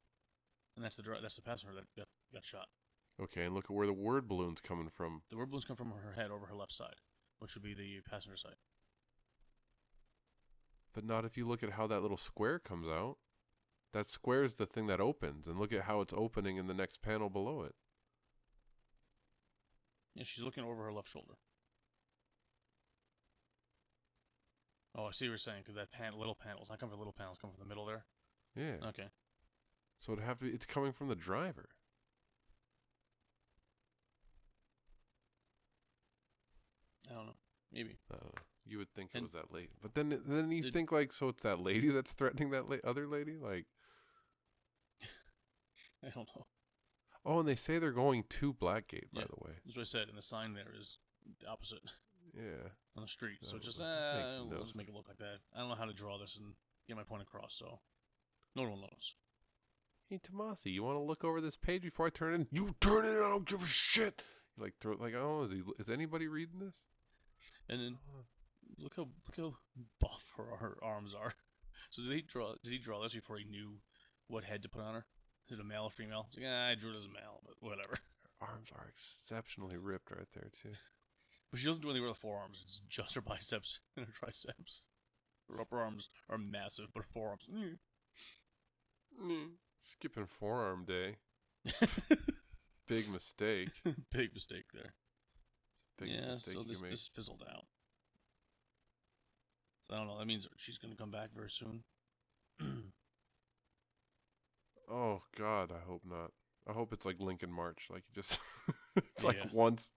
and 0.77 0.85
that's 0.85 0.95
the 0.97 1.03
dri- 1.03 1.21
that's 1.21 1.35
the 1.37 1.43
passenger 1.43 1.75
that 1.75 1.93
got, 1.97 2.09
got 2.33 2.45
shot. 2.45 2.69
Okay, 3.19 3.47
and 3.47 3.55
look 3.55 3.65
at 3.65 3.71
where 3.71 3.87
the 3.87 3.93
word 3.95 4.29
balloon's 4.29 4.61
coming 4.61 4.91
from. 4.91 5.25
The 5.31 5.37
word 5.37 5.49
balloons 5.51 5.65
come 5.65 5.77
from 5.77 5.91
her 5.91 6.13
head 6.13 6.31
over 6.31 6.47
her 6.47 6.55
left 6.55 6.73
side, 6.73 7.01
which 7.39 7.55
would 7.55 7.63
be 7.65 7.73
the 7.75 8.01
passenger 8.03 8.37
side. 8.37 8.57
But 10.97 11.05
not 11.05 11.27
if 11.27 11.37
you 11.37 11.47
look 11.47 11.63
at 11.63 11.73
how 11.73 11.87
that 11.89 12.01
little 12.01 12.17
square 12.17 12.59
comes 12.59 12.89
out. 12.89 13.19
That 13.93 14.09
square 14.09 14.45
is 14.45 14.55
the 14.55 14.65
thing 14.65 14.87
that 14.87 14.99
opens, 14.99 15.47
and 15.47 15.59
look 15.59 15.71
at 15.71 15.83
how 15.83 16.01
it's 16.01 16.15
opening 16.17 16.57
in 16.57 16.69
the 16.69 16.75
next 16.75 17.03
panel 17.03 17.29
below 17.29 17.61
it. 17.63 17.75
Yeah, 20.15 20.25
she's 20.25 20.43
looking 20.43 20.65
over 20.65 20.85
her 20.85 20.93
left 20.93 21.11
shoulder. 21.11 21.35
Oh, 24.95 25.05
I 25.05 25.11
see 25.13 25.27
what 25.27 25.33
you're 25.33 25.39
saying, 25.39 25.59
because 25.63 25.75
that 25.75 25.93
pan- 25.93 26.17
little 26.17 26.35
panels, 26.35 26.71
not 26.71 26.81
coming 26.81 26.93
from 26.93 26.99
the 26.99 27.03
little 27.03 27.13
panels, 27.13 27.39
coming 27.39 27.55
from 27.55 27.65
the 27.65 27.69
middle 27.69 27.85
there. 27.85 28.07
Yeah. 28.57 28.89
Okay. 28.89 29.09
So 29.99 30.13
it'd 30.13 30.25
have 30.25 30.39
to 30.39 30.47
be, 30.47 30.51
it's 30.53 30.65
coming 30.65 30.93
from 30.93 31.09
the 31.09 31.15
driver. 31.15 31.69
I 37.11 37.15
don't 37.15 37.27
know. 37.27 37.37
Maybe. 37.71 37.99
I 38.11 38.15
don't 38.15 38.35
know. 38.35 38.43
You 38.69 38.79
would 38.79 38.93
think 38.95 39.11
it 39.15 39.23
was 39.23 39.31
that 39.33 39.53
lady, 39.53 39.69
but 39.81 39.95
then 39.95 40.21
then 40.27 40.51
you 40.51 40.63
Did- 40.63 40.73
think 40.73 40.91
like, 40.91 41.13
so 41.13 41.29
it's 41.29 41.43
that 41.45 41.61
lady 41.61 41.89
that's 41.91 42.13
threatening 42.13 42.51
that 42.51 42.69
la- 42.69 42.79
other 42.85 43.07
lady, 43.07 43.37
like, 43.37 43.67
I 46.05 46.09
don't 46.15 46.29
know. 46.37 46.47
oh, 47.25 47.41
and 47.41 47.49
they 47.49 47.55
say 47.55 47.79
they're 47.79 47.93
going 47.93 48.25
to 48.29 48.53
Blackgate, 48.55 49.13
by 49.13 49.21
Yeah. 49.21 49.27
the 49.29 49.45
way. 49.45 49.53
That's 49.65 49.77
what 49.77 49.83
I 49.83 49.85
said, 49.85 50.09
and 50.09 50.19
the 50.19 50.23
sign 50.23 50.55
there 50.55 50.73
is 50.79 50.99
the 51.41 51.47
opposite 51.47 51.81
Yeah, 52.35 52.71
on 52.97 53.03
the 53.03 53.09
street. 53.09 53.39
So 53.43 53.53
That 53.53 53.57
it's 53.59 53.67
just, 53.67 53.79
would- 53.79 53.87
uh, 53.87 54.45
no 54.51 54.61
just 54.61 54.75
make 54.77 54.89
it 54.89 54.95
look 54.95 55.09
like 55.09 55.19
that. 55.19 55.39
I 55.55 55.61
don't 55.61 55.69
know 55.69 55.75
how 55.75 55.85
to 55.87 55.93
draw 55.95 56.19
this 56.19 56.37
and 56.37 56.55
get 56.89 56.97
my 56.97 57.05
point 57.05 57.23
across, 57.23 57.55
so 57.55 57.81
no 58.55 58.63
one 58.63 58.81
knows. 58.81 59.15
hey 60.09 60.19
Tomasi, 60.19 60.73
you 60.73 60.83
want 60.85 60.97
to 60.97 61.01
look 61.03 61.25
over 61.25 61.41
this 61.41 61.57
page 61.57 61.83
before 61.83 62.07
I 62.07 62.11
turn 62.11 62.33
it 62.33 62.35
in? 62.37 62.47
You 62.51 62.75
turn 62.81 63.05
it 63.05 63.09
in, 63.11 63.17
I 63.17 63.29
don't 63.29 63.45
give 63.49 63.63
a 63.63 63.67
shit. 63.67 64.23
You 64.57 64.63
like 64.65 64.75
throw 64.81 64.95
like, 64.97 65.15
oh, 65.15 65.45
is 65.45 65.51
he? 65.53 65.63
Is 65.79 65.89
anybody 65.89 66.27
reading 66.29 66.59
this? 66.61 66.75
And 67.69 67.81
then 67.81 67.99
look 68.79 68.97
how 68.97 69.03
look 69.27 69.37
how 69.37 69.55
buff 70.01 70.25
her, 70.37 70.57
her 70.57 70.79
arms 70.83 71.15
are. 71.15 71.35
So 71.91 72.03
did 72.03 72.13
he 72.13 72.23
draw? 72.23 72.55
Did 72.65 72.73
he 72.73 72.79
draw 72.79 73.03
this 73.03 73.15
before 73.15 73.37
he 73.37 73.45
knew 73.45 73.79
what 74.29 74.45
head 74.45 74.63
to 74.63 74.69
put 74.69 74.83
on 74.83 74.95
her? 74.95 75.05
Is 75.47 75.53
it 75.59 75.61
a 75.61 75.65
male 75.65 75.85
or 75.85 75.91
female? 75.91 76.25
It's 76.27 76.37
like, 76.37 76.47
ah, 76.49 76.69
I 76.69 76.75
drew 76.75 76.93
it 76.93 76.97
as 76.97 77.05
a 77.05 77.09
male, 77.09 77.41
but 77.45 77.55
whatever. 77.61 77.95
Her 78.41 78.49
arms 78.49 78.71
are 78.75 78.89
exceptionally 78.89 79.77
ripped 79.77 80.11
right 80.11 80.27
there 80.35 80.51
too. 80.61 80.77
But 81.51 81.61
she 81.61 81.67
doesn't 81.67 81.83
do 81.83 81.89
anything 81.89 82.03
with 82.03 82.17
her 82.17 82.21
forearms. 82.21 82.63
It's 82.65 82.81
just 82.89 83.15
her 83.15 83.21
biceps 83.21 83.81
and 83.97 84.07
her 84.07 84.13
triceps. 84.13 84.83
Her 85.49 85.61
upper 85.61 85.79
arms 85.79 86.11
are 86.29 86.39
massive, 86.39 86.87
but 86.93 87.05
her 87.05 87.09
forearms. 87.13 87.47
mm. 87.53 87.79
Mm. 89.23 89.51
Skipping 89.83 90.27
forearm 90.27 90.85
day, 90.85 91.17
big 92.89 93.09
mistake. 93.09 93.71
Big 94.11 94.35
mistake 94.35 94.67
there. 94.75 94.93
Biggest 95.99 96.21
yeah, 96.21 96.33
mistake 96.33 96.55
so 96.55 96.61
you 96.61 96.67
this, 96.67 96.77
can 96.77 96.83
make. 96.83 96.91
this 96.91 97.11
fizzled 97.15 97.45
out. 97.49 97.65
So 99.89 99.95
I 99.95 99.99
don't 99.99 100.09
know. 100.09 100.19
That 100.19 100.27
means 100.27 100.49
she's 100.57 100.79
gonna 100.79 100.97
come 100.97 101.11
back 101.11 101.31
very 101.35 101.51
soon. 101.51 101.85
Oh 104.89 105.23
God, 105.37 105.73
I 105.73 105.85
hope 105.85 106.03
not. 106.09 106.31
I 106.69 106.73
hope 106.73 106.93
it's 106.93 107.05
like 107.05 107.17
Lincoln 107.21 107.53
March, 107.53 107.89
like 107.91 108.05
you 108.09 108.23
just 108.23 108.39
it's 108.97 109.25
like 109.25 109.53
once 109.53 109.93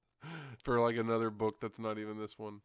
for 0.64 0.80
like 0.80 0.98
another 0.98 1.30
book 1.30 1.60
that's 1.62 1.80
not 1.80 1.98
even 1.98 2.18
this 2.20 2.38
one. 2.38 2.62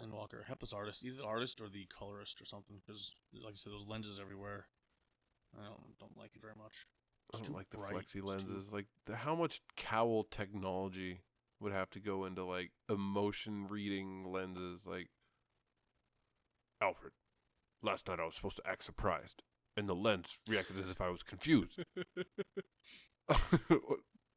and 0.00 0.12
Walker, 0.12 0.44
help 0.46 0.60
this 0.60 0.72
artist, 0.72 1.04
either 1.04 1.16
the 1.18 1.24
artist 1.24 1.60
or 1.60 1.68
the 1.68 1.86
colorist 1.96 2.40
or 2.40 2.46
something, 2.46 2.80
because 2.86 3.12
like 3.34 3.52
I 3.52 3.56
said, 3.56 3.72
those 3.72 3.88
lenses 3.88 4.18
everywhere. 4.20 4.66
I 5.54 5.64
don't 5.64 5.98
don't 6.00 6.16
like 6.16 6.30
it 6.34 6.40
very 6.40 6.54
much. 6.56 6.86
I 7.34 7.38
don't 7.38 7.54
like 7.54 7.70
the 7.70 7.78
bright, 7.78 7.94
flexi 7.94 8.00
it's 8.02 8.12
too- 8.14 8.24
lenses. 8.26 8.72
Like 8.72 8.86
the, 9.06 9.16
how 9.16 9.34
much 9.34 9.60
cowl 9.76 10.24
technology 10.24 11.20
would 11.60 11.72
have 11.72 11.90
to 11.90 12.00
go 12.00 12.24
into 12.24 12.44
like 12.44 12.70
emotion 12.88 13.66
reading 13.68 14.32
lenses? 14.32 14.86
Like 14.86 15.08
Alfred, 16.82 17.12
last 17.82 18.08
night 18.08 18.20
I 18.20 18.24
was 18.24 18.34
supposed 18.34 18.56
to 18.56 18.66
act 18.66 18.84
surprised, 18.84 19.42
and 19.76 19.88
the 19.88 19.94
lens 19.94 20.38
reacted 20.48 20.78
as 20.78 20.90
if 20.90 21.00
I 21.00 21.08
was 21.08 21.22
confused. 21.22 21.84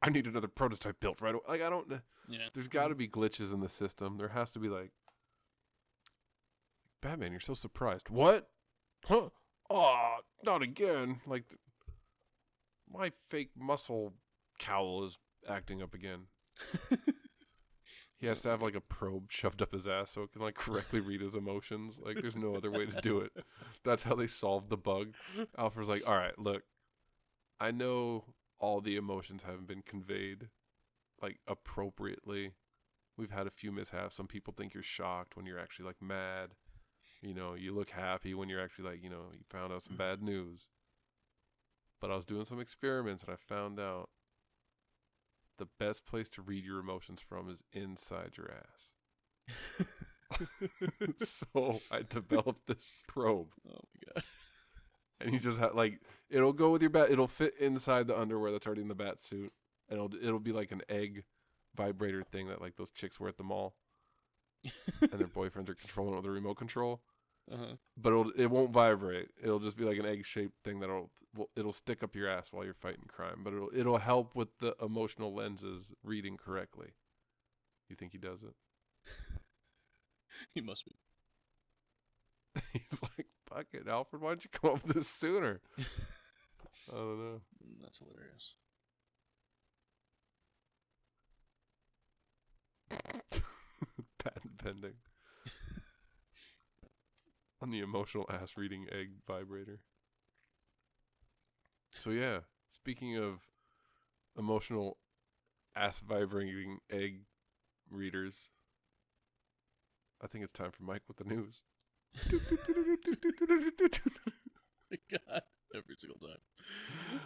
I 0.02 0.10
need 0.10 0.28
another 0.28 0.48
prototype 0.48 1.00
built 1.00 1.20
right 1.22 1.34
away. 1.34 1.44
Like 1.48 1.62
I 1.62 1.70
don't. 1.70 1.92
Yeah. 2.30 2.48
There's 2.54 2.68
got 2.68 2.90
to 2.90 2.96
be 2.96 3.08
glitches 3.08 3.52
in 3.52 3.62
the 3.62 3.70
system. 3.70 4.18
There 4.18 4.30
has 4.30 4.52
to 4.52 4.60
be 4.60 4.70
like, 4.70 4.92
Batman, 7.02 7.32
you're 7.32 7.40
so 7.40 7.54
surprised. 7.56 8.10
What? 8.10 8.50
Huh? 9.06 9.30
Oh, 9.70 10.18
not 10.44 10.62
again. 10.62 11.22
Like, 11.26 11.50
th- 11.50 11.60
my 12.92 13.12
fake 13.30 13.52
muscle 13.58 14.14
cowl 14.60 15.06
is 15.06 15.18
acting 15.50 15.82
up 15.82 15.94
again. 15.94 16.28
He 18.26 18.30
has 18.30 18.42
to 18.42 18.50
have 18.50 18.64
like 18.64 18.74
a 18.74 18.82
probe 18.82 19.32
shoved 19.32 19.62
up 19.62 19.72
his 19.72 19.88
ass 19.88 20.10
so 20.10 20.24
it 20.24 20.34
can 20.34 20.42
like 20.42 20.56
correctly 20.56 21.00
read 21.00 21.22
his 21.22 21.36
emotions. 21.36 22.00
Like, 22.04 22.20
there's 22.20 22.36
no 22.36 22.56
other 22.56 22.72
way 22.72 22.88
to 22.88 23.00
do 23.00 23.20
it. 23.20 23.32
That's 23.84 24.02
how 24.02 24.16
they 24.16 24.26
solved 24.26 24.72
the 24.72 24.78
bug. 24.78 25.14
Alfred's 25.56 25.90
like, 25.90 26.02
all 26.08 26.16
right, 26.16 26.38
look, 26.40 26.64
I 27.60 27.70
know 27.70 28.24
all 28.58 28.82
the 28.82 28.96
emotions 28.96 29.44
haven't 29.46 29.68
been 29.68 29.84
conveyed 29.84 30.50
like 31.22 31.38
appropriately. 31.48 32.54
We've 33.16 33.30
had 33.30 33.46
a 33.46 33.52
few 33.52 33.72
mishaps. 33.72 34.16
Some 34.16 34.26
people 34.26 34.56
think 34.58 34.74
you're 34.74 34.82
shocked 34.82 35.38
when 35.38 35.46
you're 35.46 35.60
actually 35.60 35.86
like 35.86 36.02
mad. 36.02 36.56
You 37.22 37.36
know, 37.36 37.54
you 37.54 37.76
look 37.76 37.92
happy 37.92 38.34
when 38.34 38.50
you're 38.50 38.60
actually 38.60 38.90
like, 38.90 39.04
you 39.04 39.10
know, 39.12 39.26
you 39.34 39.42
found 39.52 39.72
out 39.72 39.84
some 39.84 39.98
bad 39.98 40.24
news. 40.24 40.70
But 42.02 42.10
I 42.10 42.16
was 42.16 42.26
doing 42.26 42.46
some 42.46 42.60
experiments 42.60 43.22
and 43.22 43.34
I 43.34 43.36
found 43.36 43.80
out 43.80 44.10
the 45.58 45.68
best 45.80 46.06
place 46.06 46.30
to 46.30 46.42
read 46.42 46.64
your 46.66 46.80
emotions 46.80 47.22
from 47.22 47.50
is 47.50 47.64
inside 47.74 48.34
your 48.38 48.52
ass. 48.52 49.86
so 51.18 51.80
I 51.92 52.02
developed 52.10 52.68
this 52.68 52.92
probe 53.08 53.50
Oh 53.70 53.74
my 53.94 54.14
god. 54.14 54.24
and 55.22 55.34
you 55.34 55.40
just 55.40 55.60
have 55.60 55.76
like 55.76 56.00
it'll 56.30 56.54
go 56.54 56.72
with 56.72 56.82
your 56.82 56.90
bat. 56.90 57.12
It'll 57.12 57.28
fit 57.28 57.54
inside 57.60 58.08
the 58.08 58.20
underwear 58.20 58.52
that's 58.52 58.66
already 58.66 58.82
in 58.82 58.88
the 58.88 58.96
bat 58.96 59.22
suit, 59.22 59.54
and 59.90 59.98
it'll 59.98 60.16
it'll 60.16 60.40
be 60.40 60.52
like 60.52 60.72
an 60.72 60.82
egg 60.90 61.24
vibrator 61.76 62.24
thing 62.24 62.48
that 62.48 62.62
like 62.62 62.76
those 62.76 62.92
chicks 62.92 63.20
wear 63.20 63.30
at 63.30 63.38
the 63.38 63.44
mall, 63.44 63.76
and 65.02 65.12
their 65.20 65.28
boyfriends 65.28 65.70
are 65.70 65.76
controlling 65.76 66.14
it 66.14 66.18
with 66.18 66.26
a 66.26 66.32
remote 66.32 66.56
control. 66.56 67.02
Uh-huh. 67.52 67.76
But 67.96 68.10
it'll 68.10 68.32
it 68.32 68.48
won't 68.48 68.72
vibrate. 68.72 69.30
It'll 69.42 69.60
just 69.60 69.78
be 69.78 69.84
like 69.84 69.98
an 70.00 70.06
egg 70.06 70.26
shaped 70.26 70.64
thing 70.64 70.80
that'll 70.80 71.12
it'll 71.56 71.72
stick 71.74 72.02
up 72.02 72.16
your 72.16 72.28
ass 72.28 72.48
while 72.52 72.66
you're 72.66 72.74
fighting 72.74 73.06
crime. 73.08 73.42
But 73.44 73.54
it'll 73.54 73.70
it'll 73.76 73.98
help 74.00 74.36
with 74.36 74.58
the 74.60 74.76
emotional 74.82 75.34
lenses 75.34 75.92
reading 76.04 76.38
correctly. 76.38 76.90
You 77.90 77.96
think 77.96 78.14
he 78.14 78.18
does 78.20 78.44
it? 78.44 78.56
He 80.54 80.62
must 80.62 80.86
be. 80.86 80.96
He's 82.74 83.02
like, 83.02 83.28
fuck 83.46 83.68
it, 83.74 83.88
Alfred. 83.88 84.22
Why 84.22 84.30
don't 84.32 84.44
you 84.44 84.50
come 84.52 84.72
up 84.76 84.86
with 84.86 84.96
this 84.96 85.08
sooner? 85.08 85.62
I 85.78 86.96
don't 86.96 87.18
know. 87.20 87.42
Mm, 87.64 87.82
That's 87.82 88.00
hilarious. 88.00 88.56
Patent 94.18 94.58
pending. 94.58 94.96
On 97.62 97.72
the 97.72 97.80
emotional 97.80 98.26
ass 98.30 98.54
reading 98.58 98.86
egg 98.92 99.10
vibrator. 99.28 99.80
So 101.92 102.10
yeah, 102.10 102.40
speaking 102.72 103.18
of 103.18 103.40
emotional 104.38 104.98
ass 105.76 106.02
vibrating 106.02 106.80
egg 106.92 107.22
readers, 107.90 108.50
I 110.22 110.28
think 110.28 110.44
it's 110.44 110.54
time 110.54 110.72
for 110.72 110.84
Mike 110.84 111.04
with 111.08 111.18
the 111.18 111.24
news. 111.24 111.62
My 114.92 114.98
god. 115.10 115.42
Every 115.74 115.96
single 115.98 116.20
time. 116.20 116.38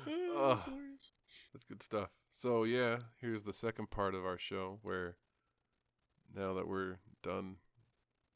Oh, 0.42 0.56
hilarious. 0.56 1.12
That's 1.52 1.66
good 1.66 1.84
stuff. 1.84 2.10
So 2.34 2.64
yeah, 2.64 3.00
here's 3.20 3.44
the 3.44 3.54
second 3.54 3.90
part 3.90 4.16
of 4.16 4.26
our 4.26 4.38
show 4.38 4.80
where 4.84 5.18
now 6.34 6.54
that 6.54 6.68
we're 6.68 7.00
done 7.22 7.58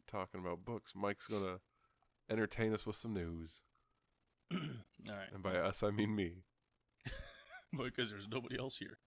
talking 0.06 0.42
about 0.42 0.66
books, 0.66 0.92
Mike's 0.96 1.28
gonna 1.28 1.60
entertain 2.34 2.74
us 2.74 2.86
with 2.86 2.96
some 2.96 3.14
news. 3.14 3.62
All 4.54 4.60
right. 5.08 5.30
And 5.34 5.42
by 5.44 5.56
us 5.56 5.84
I 5.84 5.92
mean 5.92 6.16
me. 6.16 6.44
because 7.78 8.10
there's 8.10 8.28
nobody 8.30 8.58
else 8.60 8.76
here. 8.78 8.98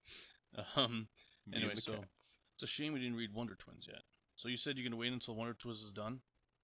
Um, 0.76 1.08
Me 1.46 1.58
Anyway, 1.58 1.74
so- 1.76 1.92
cats. 1.92 2.06
it's 2.54 2.62
a 2.62 2.66
shame 2.66 2.92
we 2.92 3.00
didn't 3.00 3.16
read 3.16 3.34
Wonder 3.34 3.54
Twins 3.56 3.86
yet. 3.88 4.02
So 4.36 4.48
you 4.48 4.56
said 4.56 4.78
you're 4.78 4.88
gonna 4.88 5.00
wait 5.00 5.12
until 5.12 5.34
Wonder 5.34 5.54
Twins 5.54 5.82
is 5.82 5.92
done. 5.92 6.20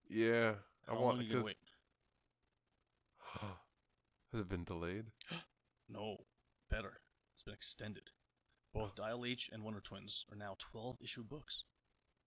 Yeah. 0.08 0.54
How 0.86 0.94
I 0.94 0.98
want 1.00 1.04
long 1.04 1.18
are 1.18 1.22
you 1.22 1.28
gonna 1.30 1.40
because 1.44 1.44
wait? 1.46 1.56
has 4.32 4.40
it 4.40 4.48
been 4.48 4.64
delayed? 4.64 5.06
No, 5.88 6.16
better. 6.70 7.00
It's 7.34 7.42
been 7.42 7.52
extended. 7.52 8.12
Both 8.72 8.94
Dial 8.94 9.26
H 9.26 9.50
and 9.52 9.62
Wonder 9.62 9.80
Twins 9.80 10.24
are 10.32 10.36
now 10.36 10.56
12 10.58 10.96
issue 11.02 11.22
books. 11.22 11.64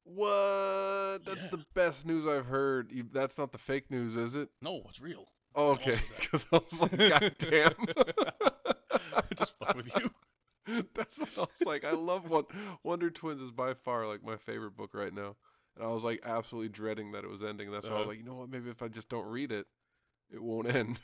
What? 0.05 1.25
That's 1.25 1.43
Yeah. 1.43 1.49
the 1.51 1.65
best 1.73 2.05
news 2.05 2.25
I've 2.27 2.45
heard. 2.45 2.91
You, 2.91 3.05
that's 3.11 3.37
not 3.37 3.51
the 3.51 3.57
fake 3.57 3.89
news, 3.91 4.15
is 4.15 4.35
it? 4.35 4.49
No, 4.61 4.83
it's 4.87 5.01
real. 5.01 5.25
Oh, 5.55 5.71
okay. 5.71 5.99
Because 6.19 6.45
I 6.53 6.57
was 6.69 6.79
like, 6.81 6.97
God 6.97 7.35
damn. 7.39 7.73
Just 9.35 9.57
fuck 9.59 9.75
with 9.75 9.89
you. 9.95 10.11
That's 10.95 11.17
what 11.19 11.29
I 11.37 11.41
was 11.41 11.65
like. 11.65 11.83
I 11.85 11.91
love 11.91 12.27
what 12.29 12.47
Wonder 12.83 13.09
Twins 13.11 13.41
is 13.41 13.51
by 13.51 13.73
far 13.73 14.07
like 14.07 14.23
my 14.23 14.35
favorite 14.35 14.75
book 14.75 14.91
right 14.93 15.13
now, 15.13 15.35
and 15.75 15.85
I 15.85 15.87
was 15.89 16.03
like 16.03 16.21
absolutely 16.25 16.69
dreading 16.69 17.11
that 17.11 17.23
it 17.23 17.29
was 17.29 17.43
ending. 17.43 17.71
That's 17.71 17.85
why 17.87 17.91
I 17.91 17.97
was 17.97 18.01
Uh-huh. 18.01 18.09
like, 18.09 18.17
you 18.17 18.23
know 18.25 18.35
what? 18.35 18.49
Maybe 18.49 18.69
if 18.71 18.81
I 18.81 18.87
just 18.87 19.07
don't 19.07 19.27
read 19.27 19.51
it, 19.51 19.67
it 20.33 20.41
won't 20.41 20.67
end. 20.67 21.01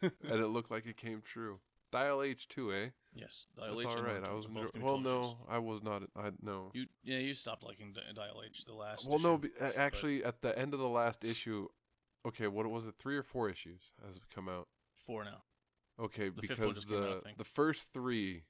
and 0.00 0.40
it 0.40 0.48
looked 0.48 0.70
like 0.72 0.86
it 0.86 0.96
came 0.96 1.20
true. 1.22 1.60
Dial 1.94 2.18
H2A. 2.18 2.92
yes, 3.14 3.46
Dial 3.56 3.68
That's 3.76 3.80
H 3.80 3.86
all 3.86 3.96
and 3.98 4.04
right. 4.06 4.12
Wonder 4.14 4.30
I 4.30 4.34
was 4.34 4.46
both 4.46 4.74
enjoy- 4.74 4.84
well, 4.84 5.00
12 5.00 5.02
no, 5.02 5.38
I 5.48 5.58
was 5.58 5.82
not. 5.82 6.02
I 6.16 6.30
no. 6.42 6.70
You 6.74 6.86
yeah, 7.04 7.18
you 7.18 7.34
stopped 7.34 7.62
liking 7.62 7.92
Di- 7.92 8.12
Dial 8.14 8.42
H 8.44 8.64
the 8.64 8.74
last. 8.74 9.08
Well, 9.08 9.18
no. 9.18 9.34
issue. 9.34 9.38
Be, 9.38 9.64
a- 9.64 9.78
actually, 9.78 10.24
at 10.24 10.42
the 10.42 10.58
end 10.58 10.74
of 10.74 10.80
the 10.80 10.88
last 10.88 11.24
issue, 11.24 11.68
okay, 12.26 12.48
what 12.48 12.66
was 12.68 12.86
it? 12.86 12.94
Three 12.98 13.16
or 13.16 13.22
four 13.22 13.48
issues 13.48 13.92
has 14.04 14.18
come 14.34 14.48
out. 14.48 14.68
four 15.06 15.24
now. 15.24 15.42
Okay, 16.00 16.28
The 16.30 16.42
fifth 16.48 16.58
one 16.58 16.68
because 16.70 16.74
just 16.74 16.88
came 16.88 17.02
out, 17.02 17.08
I 17.08 17.14
the 17.14 17.20
think. 17.20 17.38
the 17.38 17.44
first 17.44 17.92
three 17.92 18.42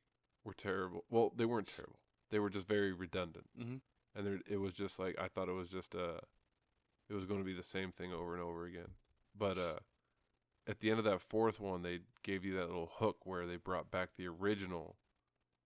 were 0.45 0.55
terrible. 0.55 1.05
Well, 1.11 1.31
they 1.37 1.45
weren't 1.45 1.69
terrible. 1.69 1.99
They 2.31 2.39
were 2.39 2.49
just 2.51 2.67
very 2.67 2.93
redundant, 2.93 3.51
Mhm. 3.59 3.81
and 4.15 4.27
there, 4.27 4.41
it 4.49 4.57
was 4.57 4.73
just 4.73 4.99
like 4.99 5.19
I 5.19 5.29
thought 5.29 5.49
it 5.51 5.53
was 5.53 5.69
just 5.69 5.95
uh 5.95 6.21
it 7.11 7.13
was 7.15 7.27
going 7.27 7.41
to 7.41 7.45
be 7.45 7.53
the 7.53 7.63
same 7.63 7.93
thing 7.93 8.13
over 8.15 8.33
and 8.33 8.43
over 8.43 8.65
again. 8.65 8.95
But 9.37 9.59
uh, 9.59 9.79
at 10.67 10.81
the 10.81 10.91
end 10.91 10.99
of 10.99 11.05
that 11.05 11.21
fourth 11.21 11.61
one, 11.61 11.83
they 11.83 12.01
gave 12.23 12.45
you 12.45 12.55
that 12.57 12.67
little 12.67 12.91
hook 12.95 13.19
where 13.25 13.47
they 13.47 13.57
brought 13.57 13.91
back 13.91 14.11
the 14.17 14.27
original 14.27 14.97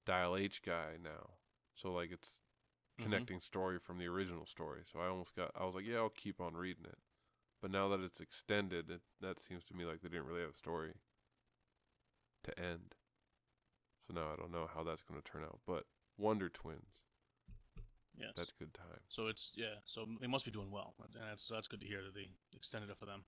Dial 0.07 0.36
H 0.36 0.62
guy 0.62 0.96
now. 1.03 1.30
So 1.74 1.92
like 1.92 2.11
it's 2.12 2.38
Mhm. 2.99 3.05
connecting 3.05 3.40
story 3.40 3.78
from 3.78 3.99
the 3.99 4.07
original 4.09 4.46
story. 4.46 4.82
So 4.90 5.01
I 5.01 5.07
almost 5.09 5.34
got 5.36 5.53
I 5.55 5.64
was 5.64 5.74
like, 5.74 5.86
yeah, 5.86 5.99
I'll 5.99 6.09
keep 6.11 6.40
on 6.40 6.55
reading 6.57 6.84
it. 6.86 6.99
But 7.61 7.70
now 7.70 7.88
that 7.88 8.01
it's 8.01 8.20
extended, 8.20 8.90
it, 8.90 9.03
that 9.20 9.40
seems 9.40 9.64
to 9.66 9.74
me 9.74 9.84
like 9.84 10.01
they 10.03 10.09
didn't 10.09 10.26
really 10.26 10.42
have 10.42 10.51
a 10.51 10.57
story 10.57 10.94
to 12.44 12.59
end. 12.59 12.94
So 14.07 14.14
now 14.14 14.32
I 14.32 14.36
don't 14.36 14.51
know 14.53 14.66
how 14.72 14.82
that's 14.82 15.03
going 15.03 15.20
to 15.20 15.30
turn 15.30 15.44
out. 15.44 15.61
But 15.66 15.86
Wonder 16.16 16.49
Twins, 16.49 17.03
Yes. 18.16 18.34
that's 18.36 18.53
good 18.53 18.74
time. 18.74 19.01
So 19.09 19.26
it's 19.28 19.53
yeah. 19.55 19.76
So 19.86 20.07
they 20.20 20.26
must 20.26 20.44
be 20.44 20.51
doing 20.51 20.70
well, 20.70 20.94
and 21.03 21.12
that's 21.14 21.49
that's 21.49 21.68
good 21.68 21.80
to 21.80 21.86
hear 21.86 22.03
that 22.03 22.14
they 22.14 22.28
extended 22.57 22.90
it 22.90 22.99
for 22.99 23.07
them. 23.07 23.24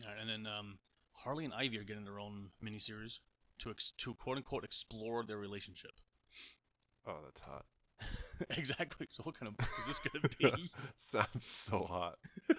All 0.00 0.08
right, 0.08 0.18
and 0.20 0.28
then 0.30 0.46
um, 0.52 0.78
Harley 1.12 1.44
and 1.44 1.52
Ivy 1.52 1.78
are 1.78 1.84
getting 1.84 2.04
their 2.04 2.18
own 2.18 2.50
miniseries 2.64 3.18
to 3.58 3.70
ex- 3.70 3.92
to 3.98 4.14
quote 4.14 4.36
unquote 4.38 4.64
explore 4.64 5.24
their 5.24 5.38
relationship. 5.38 5.92
Oh, 7.06 7.18
that's 7.24 7.40
hot. 7.40 7.66
exactly. 8.56 9.06
So 9.10 9.22
what 9.24 9.38
kind 9.38 9.48
of 9.48 9.56
book 9.56 9.68
is 9.80 9.86
this 9.86 9.98
gonna 10.00 10.28
be? 10.56 10.70
Sounds 10.96 11.44
so 11.44 11.84
hot. 11.84 12.18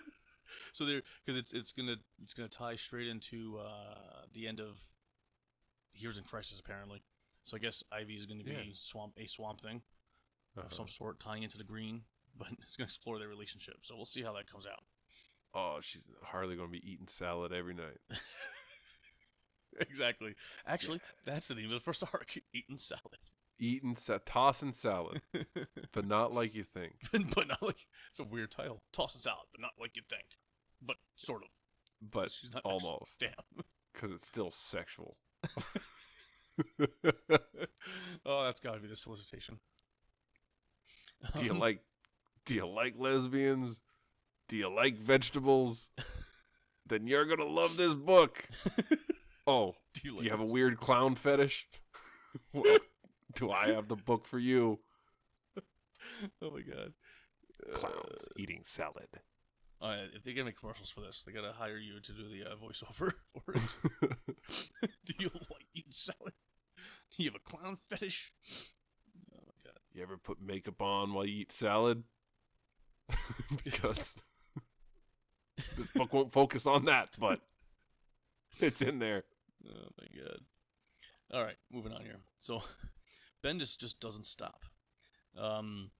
so 0.74 0.86
they're 0.86 1.02
because 1.26 1.38
it's 1.40 1.54
it's 1.54 1.72
gonna 1.72 1.96
it's 2.22 2.34
gonna 2.34 2.50
tie 2.50 2.76
straight 2.76 3.08
into 3.08 3.58
uh, 3.60 4.26
the 4.34 4.48
end 4.48 4.60
of 4.60 4.78
Heroes 5.94 6.18
in 6.18 6.24
Crisis 6.24 6.60
apparently. 6.60 7.02
So 7.44 7.58
I 7.58 7.60
guess 7.60 7.84
Ivy 7.92 8.14
is 8.14 8.26
gonna 8.26 8.44
be 8.44 8.52
Yeah. 8.52 8.62
swamp 8.76 9.14
a 9.18 9.28
swamp 9.28 9.62
thing. 9.62 9.82
Uh-huh. 10.56 10.68
of 10.68 10.74
some 10.76 10.88
sort 10.88 11.20
tying 11.20 11.42
into 11.42 11.58
the 11.58 11.64
green, 11.64 12.04
but 12.38 12.48
it's 12.62 12.76
going 12.76 12.86
to 12.86 12.92
explore 12.92 13.18
their 13.18 13.28
relationship. 13.28 13.74
So 13.82 13.96
we'll 13.96 14.06
see 14.06 14.22
how 14.22 14.34
that 14.34 14.46
comes 14.46 14.68
out. 14.68 14.84
Oh, 15.56 15.78
she's 15.82 16.02
hardly 16.24 16.56
going 16.56 16.68
to 16.70 16.72
be 16.72 16.92
eating 16.92 17.08
salad 17.08 17.54
every 17.54 17.74
night. 17.76 18.00
exactly. 19.80 20.36
Actually, 20.68 21.00
that's 21.26 21.48
the 21.48 21.56
name 21.56 21.66
of 21.66 21.72
the 21.72 21.80
first 21.80 22.04
arc: 22.14 22.38
eating 22.54 22.78
salad. 22.78 23.18
Eating, 23.60 23.96
sa- 23.96 24.18
tossing 24.26 24.72
salad, 24.74 25.22
but 25.94 26.08
not 26.08 26.34
like 26.34 26.56
you 26.56 26.64
think. 26.64 26.94
but 27.36 27.48
not 27.48 27.62
like 27.62 27.86
it's 28.10 28.20
a 28.20 28.24
weird 28.24 28.50
title. 28.52 28.82
Tossing 28.92 29.22
salad, 29.22 29.46
but 29.52 29.62
not 29.62 29.72
like 29.80 29.96
you 29.96 30.02
think. 30.10 30.26
But 30.82 30.96
sort 31.16 31.44
of. 31.44 31.50
But 32.12 32.32
She's 32.32 32.52
not 32.54 32.64
actually- 32.66 32.72
almost, 32.90 33.20
Damn. 33.20 33.64
because 33.94 34.12
it's 34.12 34.28
still 34.28 34.50
sexual. 34.52 35.18
oh, 38.26 38.44
that's 38.46 38.60
got 38.60 38.74
to 38.74 38.80
be 38.80 38.88
the 38.88 38.96
solicitation. 38.96 39.60
Do 41.38 41.46
you 41.46 41.52
Um, 41.52 41.60
like 41.60 41.80
do 42.46 42.56
you 42.56 42.68
like 42.68 42.96
lesbians? 42.98 43.80
Do 44.48 44.58
you 44.58 44.74
like 44.74 44.98
vegetables? 44.98 45.90
then 46.86 47.08
you're 47.08 47.26
gonna 47.26 47.46
love 47.46 47.78
this 47.78 47.94
book. 47.94 48.48
Oh, 49.46 49.76
Do 49.94 50.02
you, 50.06 50.18
do 50.20 50.24
you 50.24 50.30
have 50.30 50.40
a 50.40 50.50
weird 50.50 50.80
clown 50.80 51.16
fetish? 51.16 51.68
well, 52.54 52.78
do 53.36 53.52
I 53.52 53.74
have 53.74 53.90
the 53.90 53.98
book 53.98 54.26
for 54.26 54.40
you? 54.40 54.80
Oh 56.42 56.52
my 56.52 56.62
god. 56.62 56.94
Clowns 57.74 58.28
eating 58.38 58.62
salad. 58.64 59.10
Uh, 59.82 60.06
if 60.16 60.24
they 60.24 60.32
get 60.32 60.46
make 60.46 60.58
commercials 60.58 60.90
for 60.90 61.02
this, 61.02 61.24
they 61.26 61.34
gotta 61.34 61.52
hire 61.52 61.78
you 61.78 62.00
to 62.00 62.12
do 62.14 62.30
the 62.30 62.50
uh, 62.50 62.56
voiceover 62.56 63.12
for 63.34 63.54
it. 63.54 63.78
do 65.06 65.14
you 65.20 65.30
like 65.34 65.66
eating 65.76 65.92
salad? 65.92 66.34
Do 67.12 67.24
you 67.24 67.30
have 67.32 67.36
a 67.36 67.40
clown 67.50 67.78
fetish? 67.90 68.32
Oh 69.34 69.44
my 69.46 69.54
god. 69.66 69.80
you 69.94 70.02
ever 70.04 70.18
put 70.18 70.42
makeup 70.42 70.82
on 70.82 71.14
while 71.14 71.26
you 71.26 71.42
eat 71.42 71.52
salad? 71.52 72.04
because 73.64 74.16
this 75.76 75.92
book 75.92 76.14
won't 76.14 76.32
focus 76.32 76.66
on 76.66 76.86
that, 76.86 77.10
but 77.20 77.40
it's 78.60 78.82
in 78.82 79.00
there. 79.00 79.24
Oh 79.68 79.90
my 80.00 80.08
god. 80.22 80.40
All 81.34 81.44
right, 81.44 81.58
moving 81.72 81.94
on 81.94 82.02
here. 82.02 82.20
So 82.40 82.62
Bendis 83.44 83.78
just 83.78 84.00
doesn't 84.00 84.26
stop. 84.26 84.64
Um. 85.38 85.92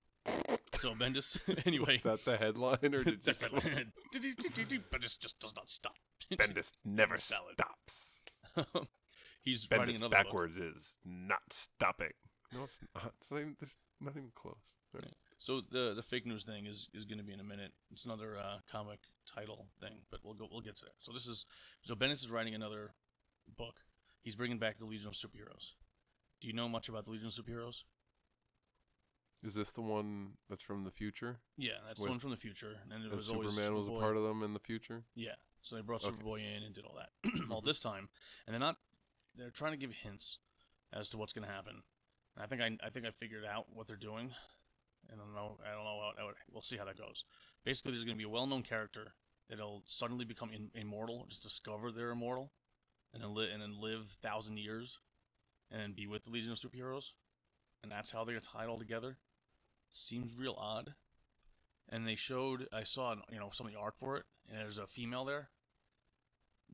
So 0.74 0.94
Bendis, 0.94 1.40
anyway. 1.66 1.98
Is 1.98 2.04
that 2.04 2.24
the 2.26 2.38
headline, 2.38 2.78
or 2.94 3.04
did 3.04 3.08
you 3.08 3.20
That's 3.24 3.42
like, 3.42 3.52
Bendis 3.52 5.20
just 5.20 5.40
does 5.40 5.54
not 5.56 5.70
stop. 5.70 5.96
Bendis 6.32 6.72
never 6.86 7.18
Salad. 7.18 7.56
stops. 7.56 8.20
He's 9.44 9.68
writing 9.70 9.96
Bendis 9.96 9.98
another 9.98 10.16
book. 10.16 10.26
backwards 10.26 10.58
is 10.58 10.96
not 11.04 11.42
stopping. 11.52 12.14
No, 12.54 12.64
it's 12.64 12.80
not. 12.96 13.14
It's 13.20 13.32
not 13.32 13.40
even, 13.40 13.56
it's 13.62 13.76
not 14.00 14.12
even 14.12 14.32
close. 14.36 14.56
Right. 14.94 15.06
So 15.44 15.60
the 15.60 15.94
the 15.94 16.02
fake 16.02 16.26
news 16.26 16.46
thing 16.46 16.68
is 16.68 16.88
is 16.94 17.04
going 17.04 17.18
to 17.18 17.24
be 17.24 17.34
in 17.34 17.42
a 17.42 17.44
minute. 17.44 17.74
It's 17.92 18.06
another 18.06 18.38
uh, 18.38 18.60
comic 18.72 19.00
title 19.28 19.68
thing, 19.82 19.96
but 20.10 20.22
we'll 20.24 20.36
go 20.36 20.48
we'll 20.50 20.62
get 20.62 20.78
to 20.78 20.86
that. 20.86 20.94
So 21.02 21.12
this 21.12 21.28
is 21.28 21.46
so 21.82 21.96
Bendis 21.96 22.24
is 22.24 22.30
writing 22.30 22.56
another 22.56 22.92
book. 23.58 23.82
He's 24.22 24.38
bringing 24.38 24.58
back 24.58 24.80
the 24.80 24.86
Legion 24.86 25.10
of 25.10 25.16
Superheroes. 25.16 25.72
Do 26.40 26.48
you 26.48 26.54
know 26.54 26.70
much 26.70 26.88
about 26.88 27.04
the 27.04 27.12
Legion 27.12 27.28
of 27.28 27.34
Superheroes? 27.34 27.84
Is 29.44 29.54
this 29.56 29.72
the 29.72 29.82
one 29.82 30.38
that's 30.50 30.64
from 30.64 30.86
the 30.86 30.92
future? 30.92 31.40
Yeah, 31.58 31.72
that's 31.86 32.00
the 32.00 32.08
one 32.08 32.20
from 32.20 32.32
the 32.32 32.38
future, 32.38 32.78
and 32.90 33.04
it 33.04 33.08
And 33.08 33.14
was 33.14 33.30
always 33.30 33.50
Superman 33.50 33.76
was 33.78 33.90
a 33.90 34.00
part 34.00 34.16
of 34.16 34.24
them 34.24 34.44
in 34.44 34.54
the 34.54 34.62
future? 34.62 35.04
Yeah, 35.14 35.36
so 35.62 35.76
they 35.76 35.82
brought 35.82 36.06
Okay. 36.06 36.16
Superboy 36.16 36.38
in 36.38 36.64
and 36.64 36.74
did 36.74 36.86
all 36.86 36.96
that. 36.96 37.32
all 37.52 37.60
this 37.60 37.82
time, 37.82 38.08
and 38.48 38.54
they're 38.54 38.62
not. 38.62 38.78
They're 39.36 39.50
trying 39.50 39.74
to 39.74 39.78
give 39.78 39.92
hints 39.92 40.38
as 40.94 41.10
to 41.10 41.18
what's 41.18 41.34
going 41.34 41.46
to 41.46 41.54
happen. 41.54 41.84
And 42.38 42.46
I 42.46 42.48
think 42.48 42.62
I, 42.62 42.88
I 42.88 42.90
think 42.92 43.06
I 43.06 43.12
figured 43.12 43.44
out 43.44 43.66
what 43.74 43.88
they're 43.88 43.98
doing. 43.98 44.32
I 45.12 45.16
don't 45.16 45.34
know. 45.34 45.58
I 45.66 45.74
don't 45.74 45.84
know. 45.84 46.00
How, 46.00 46.12
how 46.18 46.32
we'll 46.52 46.62
see 46.62 46.78
how 46.78 46.86
that 46.86 46.98
goes. 46.98 47.26
Basically, 47.66 47.92
there's 47.92 48.06
going 48.06 48.18
to 48.18 48.22
be 48.22 48.30
a 48.30 48.34
well-known 48.34 48.64
character 48.64 49.14
that'll 49.50 49.84
suddenly 49.86 50.26
become 50.26 50.52
in, 50.52 50.70
immortal, 50.76 51.26
just 51.30 51.44
discover 51.44 51.92
they're 51.92 52.12
immortal, 52.12 52.52
and 53.14 53.24
then 53.24 53.34
li- 53.34 53.50
and 53.52 53.62
then 53.62 53.80
live 53.80 54.18
thousand 54.22 54.58
years, 54.58 55.00
and 55.72 55.96
be 55.96 56.08
with 56.08 56.24
the 56.24 56.32
Legion 56.32 56.52
of 56.52 56.58
Superheroes, 56.58 57.14
and 57.82 57.92
that's 57.92 58.12
how 58.12 58.24
they're 58.24 58.40
tied 58.40 58.68
all 58.68 58.80
together. 58.80 59.18
Seems 59.92 60.36
real 60.38 60.56
odd. 60.58 60.94
And 61.90 62.08
they 62.08 62.16
showed. 62.16 62.68
I 62.72 62.84
saw 62.84 63.16
you 63.32 63.40
know 63.40 63.50
some 63.54 63.68
of 63.68 63.74
the 63.74 63.80
art 63.80 63.96
for 64.00 64.18
it, 64.18 64.24
and 64.50 64.58
there's 64.58 64.78
a 64.78 64.88
female 64.88 65.26
there. 65.26 65.50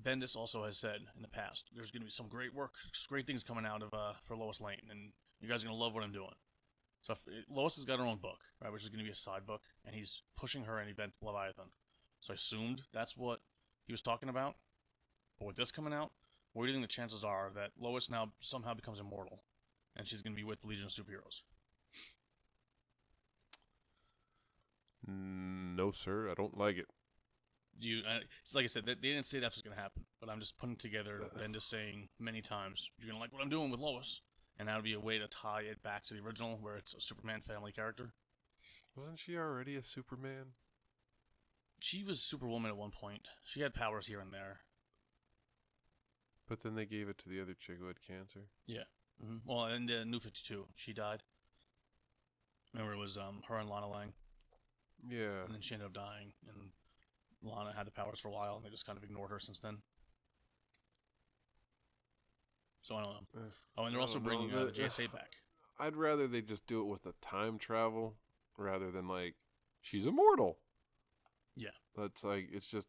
Bendis 0.02 0.36
also 0.36 0.64
has 0.64 0.78
said 0.78 1.00
in 1.16 1.22
the 1.22 1.28
past 1.28 1.66
there's 1.76 1.92
going 1.92 2.02
to 2.02 2.06
be 2.06 2.12
some 2.12 2.28
great 2.30 2.54
work, 2.54 2.76
great 3.10 3.28
things 3.28 3.44
coming 3.44 3.66
out 3.66 3.82
of 3.82 3.94
uh, 3.94 4.14
for 4.24 4.38
Lois 4.38 4.62
Lane, 4.62 4.78
and 4.90 5.12
you 5.42 5.50
guys 5.50 5.64
are 5.64 5.68
going 5.68 5.78
to 5.78 5.84
love 5.84 5.94
what 5.94 6.04
I'm 6.04 6.12
doing. 6.12 6.36
So 7.02 7.14
if, 7.14 7.20
Lois 7.50 7.76
has 7.76 7.86
got 7.86 8.00
her 8.00 8.06
own 8.06 8.18
book, 8.18 8.40
right, 8.62 8.72
which 8.72 8.84
is 8.84 8.90
going 8.90 9.00
to 9.00 9.06
be 9.06 9.12
a 9.12 9.16
side 9.16 9.46
book, 9.46 9.62
and 9.86 9.96
he's 9.96 10.22
pushing 10.38 10.64
her 10.64 10.80
and 10.80 10.90
Event 10.90 11.14
Leviathan. 11.22 11.66
So 12.22 12.34
I 12.34 12.36
assumed 12.36 12.84
that's 12.94 13.16
what 13.16 13.40
he 13.86 13.94
was 13.94 14.02
talking 14.02 14.30
about. 14.30 14.56
But 15.40 15.46
with 15.46 15.56
this 15.56 15.72
coming 15.72 15.94
out, 15.94 16.12
what 16.54 16.64
do 16.64 16.68
you 16.68 16.74
think 16.74 16.84
the 16.84 16.94
chances 16.94 17.24
are 17.24 17.52
that 17.56 17.72
Lois 17.80 18.10
now 18.10 18.32
somehow 18.42 18.74
becomes 18.74 19.00
immortal, 19.00 19.44
and 19.96 20.08
she's 20.08 20.22
going 20.22 20.34
to 20.34 20.40
be 20.40 20.44
with 20.44 20.62
the 20.62 20.68
Legion 20.68 20.88
of 20.88 20.92
Superheroes? 20.92 21.42
No, 25.08 25.92
sir, 25.92 26.30
I 26.30 26.34
don't 26.34 26.58
like 26.58 26.78
it. 26.78 26.88
Do 27.80 27.88
you? 27.88 28.00
Uh, 28.00 28.20
it's 28.44 28.54
like 28.54 28.66
I 28.66 28.68
said, 28.68 28.86
they, 28.86 28.96
they 28.96 29.14
didn't 29.14 29.26
say 29.26 29.40
that's 29.40 29.56
what's 29.56 29.62
going 29.62 29.76
to 29.76 29.82
happen, 29.82 30.04
but 30.20 30.30
I'm 30.30 30.40
just 30.42 30.58
putting 30.58 30.76
together 30.76 31.22
and 31.44 31.54
just 31.54 31.70
saying 31.70 32.10
many 32.20 32.42
times 32.42 32.92
you're 32.98 33.08
going 33.08 33.18
to 33.18 33.22
like 33.22 33.32
what 33.32 33.42
I'm 33.42 33.50
doing 33.50 33.72
with 33.72 33.80
Lois, 33.80 34.22
and 34.60 34.68
that 34.68 34.76
would 34.76 34.84
be 34.84 34.94
a 34.94 35.00
way 35.00 35.18
to 35.18 35.28
tie 35.28 35.62
it 35.62 35.82
back 35.82 36.06
to 36.06 36.14
the 36.14 36.20
original, 36.20 36.58
where 36.62 36.76
it's 36.76 36.94
a 36.94 37.02
Superman 37.02 37.42
family 37.42 37.72
character. 37.72 38.14
Wasn't 38.96 39.18
she 39.20 39.36
already 39.38 39.76
a 39.78 39.84
Superman? 39.84 40.54
She 41.80 42.04
was 42.04 42.22
Superwoman 42.22 42.70
at 42.72 42.78
one 42.78 42.92
point. 42.92 43.30
She 43.46 43.62
had 43.62 43.74
powers 43.74 44.08
here 44.08 44.20
and 44.20 44.34
there. 44.34 44.60
But 46.48 46.62
then 46.64 46.76
they 46.76 46.86
gave 46.86 47.08
it 47.10 47.18
to 47.20 47.30
the 47.30 47.42
other 47.42 47.54
chick 47.54 47.78
who 47.80 47.88
had 47.88 48.02
cancer. 48.02 48.42
hmm 49.22 49.38
Well, 49.46 49.66
in 49.68 49.86
the 49.86 50.04
New 50.06 50.20
Fifty 50.20 50.42
Two, 50.46 50.66
she 50.76 50.94
died. 50.94 51.24
Remember, 52.74 52.94
it 52.94 52.98
was 52.98 53.18
um 53.18 53.42
her 53.48 53.58
and 53.58 53.70
Lana 53.70 53.88
Lang, 53.88 54.14
Yeah. 55.08 55.44
and 55.46 55.54
then 55.54 55.62
she 55.62 55.74
ended 55.74 55.88
up 55.88 55.94
dying, 55.94 56.34
and 56.48 56.72
Lana 57.42 57.74
had 57.76 57.88
the 57.88 57.92
powers 57.92 58.20
for 58.20 58.28
a 58.28 58.32
while, 58.32 58.58
and 58.58 58.66
they 58.66 58.70
just 58.70 58.86
kind 58.86 58.98
of 58.98 59.04
ignored 59.04 59.32
her 59.32 59.40
since 59.40 59.60
then. 59.60 59.78
So 62.90 62.96
I 62.96 63.04
don't 63.04 63.12
know. 63.14 63.42
Eh, 63.42 63.50
Oh, 63.78 63.84
and 63.86 63.94
they're 63.94 64.02
also 64.02 64.16
don't 64.16 64.24
bringing 64.24 64.52
uh, 64.54 64.66
the 64.66 64.72
The- 64.72 64.82
JSA 64.84 65.12
back. 65.14 65.30
I'd 65.80 65.96
rather 65.96 66.28
they 66.28 66.42
just 66.42 66.66
do 66.68 66.82
it 66.82 66.86
with 66.86 67.04
the 67.04 67.14
time 67.22 67.58
travel 67.60 68.16
rather 68.58 68.90
than 68.92 69.08
like 69.08 69.36
she's 69.82 70.06
immortal. 70.06 70.58
Yeah. 71.56 71.70
That's 71.96 72.24
like 72.24 72.50
it's 72.52 72.68
just 72.68 72.88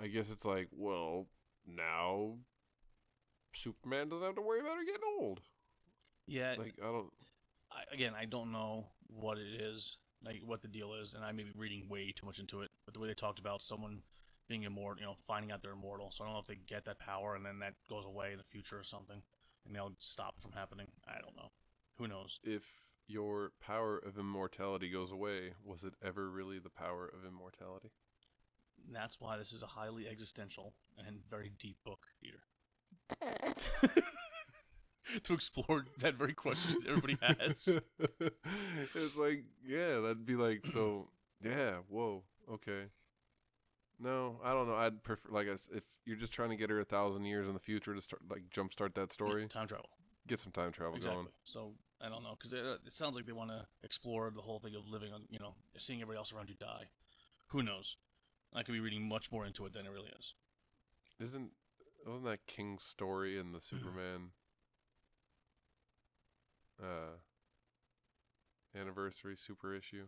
I 0.00 0.06
guess 0.06 0.30
it's 0.30 0.44
like, 0.44 0.68
well, 0.72 1.26
now 1.66 2.36
Superman 3.52 4.08
doesn't 4.08 4.24
have 4.24 4.36
to 4.36 4.42
worry 4.42 4.60
about 4.60 4.76
her 4.76 4.84
getting 4.84 5.00
old. 5.20 5.40
Yeah, 6.28 6.54
Like 6.58 6.74
I 6.80 6.86
don't 6.86 7.10
I, 7.72 7.82
again, 7.92 8.12
I 8.18 8.24
don't 8.24 8.52
know 8.52 8.86
what 9.08 9.36
it 9.38 9.60
is, 9.60 9.98
like 10.24 10.40
what 10.44 10.62
the 10.62 10.68
deal 10.68 10.94
is, 10.94 11.14
and 11.14 11.24
I 11.24 11.32
may 11.32 11.42
be 11.42 11.52
reading 11.56 11.88
way 11.88 12.12
too 12.14 12.24
much 12.26 12.38
into 12.38 12.62
it. 12.62 12.70
But 12.86 12.94
the 12.94 13.00
way 13.00 13.08
they 13.08 13.14
talked 13.14 13.38
about 13.40 13.60
someone 13.62 14.00
being 14.48 14.64
immortal, 14.64 15.00
you 15.00 15.06
know, 15.06 15.16
finding 15.26 15.52
out 15.52 15.62
they're 15.62 15.72
immortal, 15.72 16.10
so 16.10 16.24
I 16.24 16.26
don't 16.26 16.34
know 16.34 16.40
if 16.40 16.46
they 16.46 16.58
get 16.66 16.84
that 16.86 16.98
power 16.98 17.34
and 17.34 17.44
then 17.44 17.58
that 17.60 17.74
goes 17.88 18.04
away 18.04 18.32
in 18.32 18.38
the 18.38 18.44
future 18.44 18.78
or 18.78 18.84
something, 18.84 19.20
and 19.66 19.74
they'll 19.74 19.92
stop 19.98 20.40
from 20.40 20.52
happening. 20.52 20.86
I 21.06 21.20
don't 21.20 21.36
know. 21.36 21.50
Who 21.98 22.06
knows? 22.08 22.38
if 22.44 22.62
your 23.08 23.52
power 23.60 23.98
of 23.98 24.18
immortality 24.18 24.90
goes 24.90 25.10
away, 25.10 25.52
was 25.64 25.82
it 25.82 25.94
ever 26.04 26.30
really 26.30 26.58
the 26.58 26.70
power 26.70 27.06
of 27.06 27.26
immortality? 27.26 27.90
That's 28.92 29.20
why 29.20 29.36
this 29.36 29.52
is 29.52 29.62
a 29.62 29.66
highly 29.66 30.06
existential 30.06 30.74
and 31.06 31.18
very 31.28 31.50
deep 31.58 31.78
book, 31.84 32.00
Peter. 32.22 32.42
to 35.24 35.32
explore 35.32 35.84
that 35.98 36.14
very 36.14 36.34
question 36.34 36.76
everybody 36.86 37.18
has. 37.22 37.68
it's 38.94 39.16
like, 39.16 39.44
yeah, 39.66 40.00
that'd 40.00 40.26
be 40.26 40.36
like, 40.36 40.64
so, 40.72 41.08
yeah, 41.42 41.76
whoa, 41.88 42.22
okay. 42.52 42.84
No, 44.00 44.40
I 44.44 44.52
don't 44.52 44.68
know. 44.68 44.76
I'd 44.76 45.02
prefer, 45.02 45.28
like, 45.30 45.46
if 45.48 45.82
you're 46.04 46.16
just 46.16 46.32
trying 46.32 46.50
to 46.50 46.56
get 46.56 46.70
her 46.70 46.80
a 46.80 46.84
thousand 46.84 47.24
years 47.24 47.48
in 47.48 47.54
the 47.54 47.60
future 47.60 47.94
to 47.94 48.00
start, 48.00 48.22
like, 48.30 48.48
jumpstart 48.50 48.94
that 48.94 49.12
story, 49.12 49.48
Time 49.48 49.66
travel. 49.66 49.88
get 50.26 50.40
some 50.40 50.52
time 50.52 50.72
travel 50.72 50.96
Exactly. 50.96 51.16
going. 51.16 51.28
So 51.44 51.74
I 52.00 52.08
don't 52.08 52.22
know 52.22 52.34
because 52.38 52.52
it, 52.52 52.64
uh, 52.64 52.76
it 52.86 52.92
sounds 52.92 53.16
like 53.16 53.26
they 53.26 53.32
want 53.32 53.50
to 53.50 53.66
explore 53.82 54.30
the 54.30 54.40
whole 54.42 54.60
thing 54.60 54.74
of 54.74 54.88
living 54.88 55.12
on, 55.12 55.22
you 55.30 55.38
know, 55.38 55.54
seeing 55.78 56.00
everybody 56.00 56.18
else 56.18 56.32
around 56.32 56.48
you 56.48 56.54
die. 56.54 56.84
Who 57.48 57.62
knows? 57.62 57.96
I 58.54 58.62
could 58.62 58.72
be 58.72 58.80
reading 58.80 59.08
much 59.08 59.30
more 59.32 59.46
into 59.46 59.66
it 59.66 59.72
than 59.72 59.86
it 59.86 59.90
really 59.92 60.10
is. 60.18 60.34
Isn't, 61.20 61.50
wasn't 62.06 62.24
that 62.24 62.46
King's 62.46 62.82
story 62.84 63.38
in 63.38 63.52
Mm-hmm. 63.52 63.54
the 63.54 63.60
Superman, 63.60 64.30
uh, 66.82 67.18
anniversary 68.74 69.36
super 69.36 69.74
issue, 69.74 70.06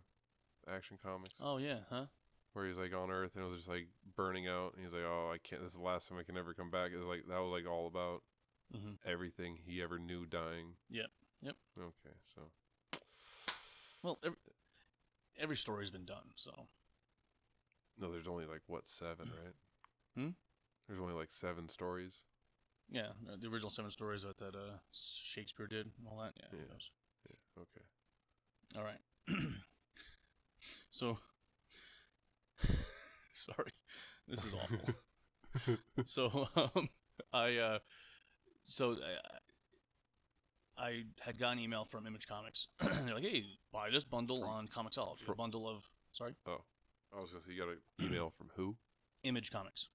Action 0.69 0.99
Comics? 1.03 1.35
Oh 1.41 1.59
yeah, 1.59 1.81
huh? 1.91 2.07
Where 2.53 2.67
he's 2.67 2.77
like 2.77 2.95
on 2.95 3.11
Earth 3.11 3.33
and 3.37 3.45
it 3.45 3.49
was 3.49 3.59
just 3.59 3.69
like 3.69 3.89
burning 4.17 4.49
out, 4.49 4.75
and 4.75 4.85
he's 4.85 4.93
like, 4.93 5.05
"Oh, 5.05 5.31
I 5.33 5.39
can't. 5.39 5.63
This 5.63 5.71
is 5.73 5.77
the 5.79 5.83
last 5.85 6.09
time 6.09 6.19
I 6.19 6.23
can 6.25 6.37
ever 6.39 6.55
come 6.55 6.71
back." 6.71 6.91
It 6.93 6.97
was 6.99 7.07
like 7.07 7.27
that 7.29 7.41
was 7.41 7.53
like 7.53 7.71
all 7.71 7.87
about 7.87 8.23
hmm 8.73 8.95
everything 9.07 9.57
he 9.57 9.83
ever 9.83 9.99
knew 9.99 10.27
dying. 10.27 10.75
Yep, 10.91 11.11
yep. 11.43 11.57
Okay, 11.79 12.17
so 12.35 12.51
Well, 14.03 14.19
every, 14.25 14.39
every 15.39 15.57
story's 15.57 15.91
been 15.91 16.05
done, 16.05 16.33
so 16.37 16.69
no, 17.99 18.11
there's 18.11 18.29
only 18.29 18.47
like 18.47 18.63
what 18.67 18.89
seven, 18.89 19.29
right? 19.45 19.55
Hmm? 20.17 20.31
There's 20.89 21.01
only 21.01 21.15
like 21.15 21.31
seven 21.31 21.69
stories. 21.69 22.25
yeah, 22.91 23.13
the 23.41 23.49
original 23.49 23.71
seven 23.71 23.91
stories 23.91 24.23
that 24.23 24.39
that 24.39 24.55
uh, 24.57 24.79
Shakespeare 24.93 25.67
did 25.67 25.87
and 25.99 26.07
all 26.09 26.19
that. 26.19 26.33
Yeah. 26.37 26.49
Yeah. 26.53 26.75
Yeah. 27.29 27.63
Okay. 27.63 27.85
All 28.77 28.85
right. 28.85 29.01
so, 30.91 31.19
sorry, 33.55 33.73
this 34.29 34.45
is 34.45 34.55
awful. 34.55 35.77
so, 36.05 36.49
um, 36.57 36.89
I, 37.33 37.57
uh, 37.57 37.79
so 38.65 38.97
I, 40.79 40.83
I 40.83 41.03
had 41.21 41.39
got 41.39 41.53
an 41.53 41.59
email 41.59 41.87
from 41.91 42.07
Image 42.07 42.27
Comics. 42.27 42.69
They're 42.81 43.15
like, 43.15 43.23
"Hey, 43.25 43.45
buy 43.73 43.91
this 43.91 44.05
bundle 44.05 44.41
From- 44.41 44.51
on 44.51 44.69
Comixology. 44.69 45.25
fro- 45.25 45.35
a 45.35 45.37
bundle 45.37 45.69
of 45.69 45.83
sorry, 46.13 46.35
Oh, 46.47 46.63
I 47.17 47.21
was 47.21 47.31
gonna 47.31 47.43
say 47.47 47.53
you 47.53 47.61
got 47.61 47.69
an 47.71 47.79
email 48.01 48.33
from 48.39 48.49
who? 48.57 48.77
Image 49.25 49.51
Comics." 49.51 49.89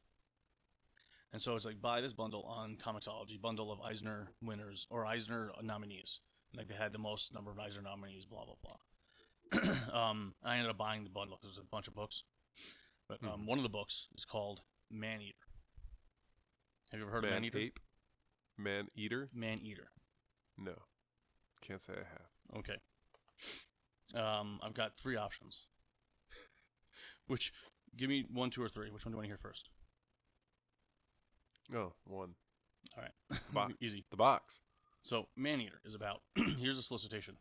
And 1.33 1.41
so 1.41 1.55
it's 1.55 1.65
like 1.65 1.81
buy 1.81 1.99
this 2.01 2.13
bundle 2.13 2.43
on 2.43 2.77
Comixology, 2.77 3.41
bundle 3.41 3.71
of 3.71 3.81
Eisner 3.81 4.27
winners 4.41 4.87
or 4.89 5.05
Eisner 5.05 5.51
nominees. 5.61 6.19
Like 6.55 6.67
they 6.69 6.75
had 6.75 6.93
the 6.93 6.99
most 6.99 7.33
number 7.33 7.51
of 7.51 7.59
Eisner 7.59 7.81
nominees, 7.81 8.25
blah 8.25 8.45
blah 8.45 8.55
blah. 8.63 9.71
um, 10.09 10.33
I 10.43 10.55
ended 10.57 10.69
up 10.69 10.77
buying 10.77 11.03
the 11.03 11.09
bundle 11.09 11.37
because 11.41 11.57
it 11.57 11.59
was 11.59 11.65
a 11.65 11.69
bunch 11.71 11.87
of 11.87 11.95
books. 11.95 12.23
But 13.07 13.23
um, 13.23 13.41
Mhm. 13.41 13.45
one 13.45 13.59
of 13.59 13.63
the 13.63 13.69
books 13.69 14.07
is 14.15 14.25
called 14.25 14.61
Man 14.89 15.21
Eater. 15.21 15.47
Have 16.91 16.99
you 16.99 17.05
ever 17.05 17.11
heard 17.11 17.23
of 17.25 17.29
Man 17.29 17.43
Eater? 17.45 17.57
ape, 17.59 17.79
man 18.57 18.89
eater. 18.95 19.27
Man 19.33 19.59
Eater. 19.59 19.91
No, 20.57 20.75
can't 21.61 21.81
say 21.81 21.93
I 21.93 22.03
have. 22.03 22.57
Okay. 22.57 22.79
Um, 24.13 24.59
I've 24.63 24.73
got 24.73 24.95
three 24.97 25.15
options. 25.17 25.67
Which, 27.27 27.51
give 27.97 28.09
me 28.09 28.23
one, 28.31 28.49
two, 28.49 28.61
or 28.63 28.69
three. 28.69 28.89
Which 28.91 29.05
one 29.05 29.11
do 29.11 29.15
you 29.15 29.17
want 29.17 29.25
to 29.25 29.29
hear 29.29 29.37
first? 29.37 29.69
Oh, 31.73 31.93
one. 32.05 32.35
All 32.95 33.03
right. 33.03 33.41
Box. 33.53 33.73
Easy. 33.81 34.05
The 34.11 34.17
box. 34.17 34.61
So, 35.01 35.27
Man 35.35 35.59
Eater 35.59 35.81
is 35.83 35.95
about. 35.95 36.21
here's 36.59 36.77
a 36.77 36.83
solicitation. 36.83 37.37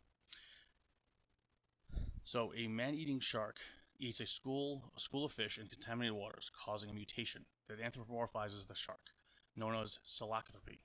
So, 2.23 2.51
a 2.55 2.67
man-eating 2.67 3.19
shark 3.19 3.59
eats 3.99 4.19
a 4.19 4.25
school 4.25 4.91
a 4.95 4.99
school 4.99 5.25
of 5.25 5.31
fish 5.31 5.57
in 5.57 5.67
contaminated 5.67 6.15
waters, 6.15 6.51
causing 6.57 6.89
a 6.89 6.93
mutation 6.93 7.45
that 7.67 7.79
anthropomorphizes 7.79 8.67
the 8.67 8.75
shark, 8.75 9.11
known 9.55 9.75
as 9.75 9.99
salacthropy. 10.05 10.79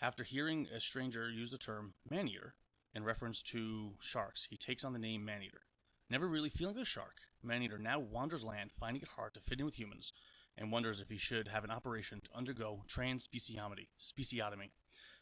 After 0.00 0.24
hearing 0.24 0.66
a 0.68 0.80
stranger 0.80 1.30
use 1.30 1.50
the 1.50 1.58
term 1.58 1.94
man-eater 2.10 2.54
in 2.94 3.04
reference 3.04 3.42
to 3.42 3.96
sharks, 4.00 4.46
he 4.50 4.56
takes 4.56 4.84
on 4.84 4.92
the 4.92 4.98
name 4.98 5.24
man-eater. 5.24 5.62
Never 6.10 6.28
really 6.28 6.50
feeling 6.50 6.76
the 6.76 6.84
shark, 6.84 7.16
man-eater 7.42 7.78
now 7.78 7.98
wanders 7.98 8.44
land, 8.44 8.70
finding 8.72 9.02
it 9.02 9.08
hard 9.08 9.34
to 9.34 9.40
fit 9.40 9.58
in 9.58 9.64
with 9.64 9.78
humans, 9.78 10.12
and 10.56 10.70
wonders 10.70 11.00
if 11.00 11.08
he 11.08 11.16
should 11.16 11.48
have 11.48 11.64
an 11.64 11.70
operation 11.70 12.20
to 12.20 12.36
undergo 12.36 12.84
transspeciotomy, 12.88 13.88
speciotomy, 13.98 14.70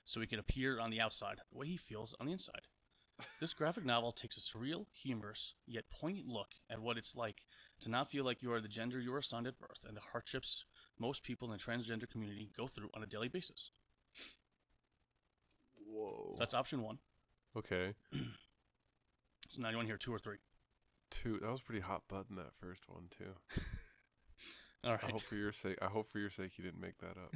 so 0.04 0.20
he 0.20 0.26
can 0.26 0.38
appear 0.38 0.80
on 0.80 0.90
the 0.90 1.00
outside 1.00 1.38
the 1.50 1.58
way 1.58 1.66
he 1.66 1.76
feels 1.76 2.14
on 2.18 2.26
the 2.26 2.32
inside. 2.32 2.66
This 3.40 3.54
graphic 3.54 3.84
novel 3.84 4.12
takes 4.12 4.36
a 4.36 4.40
surreal, 4.40 4.86
humorous, 4.92 5.54
yet 5.66 5.84
poignant 5.90 6.28
look 6.28 6.48
at 6.70 6.80
what 6.80 6.98
it's 6.98 7.14
like 7.14 7.44
to 7.80 7.90
not 7.90 8.10
feel 8.10 8.24
like 8.24 8.42
you 8.42 8.52
are 8.52 8.60
the 8.60 8.68
gender 8.68 9.00
you 9.00 9.12
were 9.12 9.18
assigned 9.18 9.46
at 9.46 9.58
birth 9.58 9.84
and 9.86 9.96
the 9.96 10.00
hardships 10.00 10.64
most 10.98 11.22
people 11.22 11.50
in 11.50 11.58
the 11.58 11.62
transgender 11.62 12.08
community 12.08 12.50
go 12.56 12.66
through 12.66 12.90
on 12.94 13.02
a 13.02 13.06
daily 13.06 13.28
basis. 13.28 13.70
Whoa. 15.86 16.30
So 16.32 16.36
that's 16.38 16.54
option 16.54 16.82
one. 16.82 16.98
okay. 17.56 17.94
So 19.48 19.60
now 19.60 19.68
you 19.68 19.76
want 19.76 19.86
to 19.86 19.90
hear 19.90 19.98
two 19.98 20.14
or 20.14 20.18
three? 20.18 20.38
Two. 21.10 21.38
That 21.42 21.50
was 21.50 21.60
pretty 21.60 21.82
hot 21.82 22.04
button. 22.08 22.36
That 22.36 22.54
first 22.58 22.88
one 22.88 23.08
too. 23.10 23.34
All 24.84 24.92
I 24.92 25.10
hope 25.10 25.20
for 25.20 25.36
your 25.36 25.52
sake. 25.52 25.76
I 25.82 25.88
hope 25.88 26.10
for 26.10 26.18
your 26.18 26.30
sake 26.30 26.52
you 26.56 26.64
didn't 26.64 26.80
make 26.80 26.96
that 26.98 27.18
up. 27.18 27.34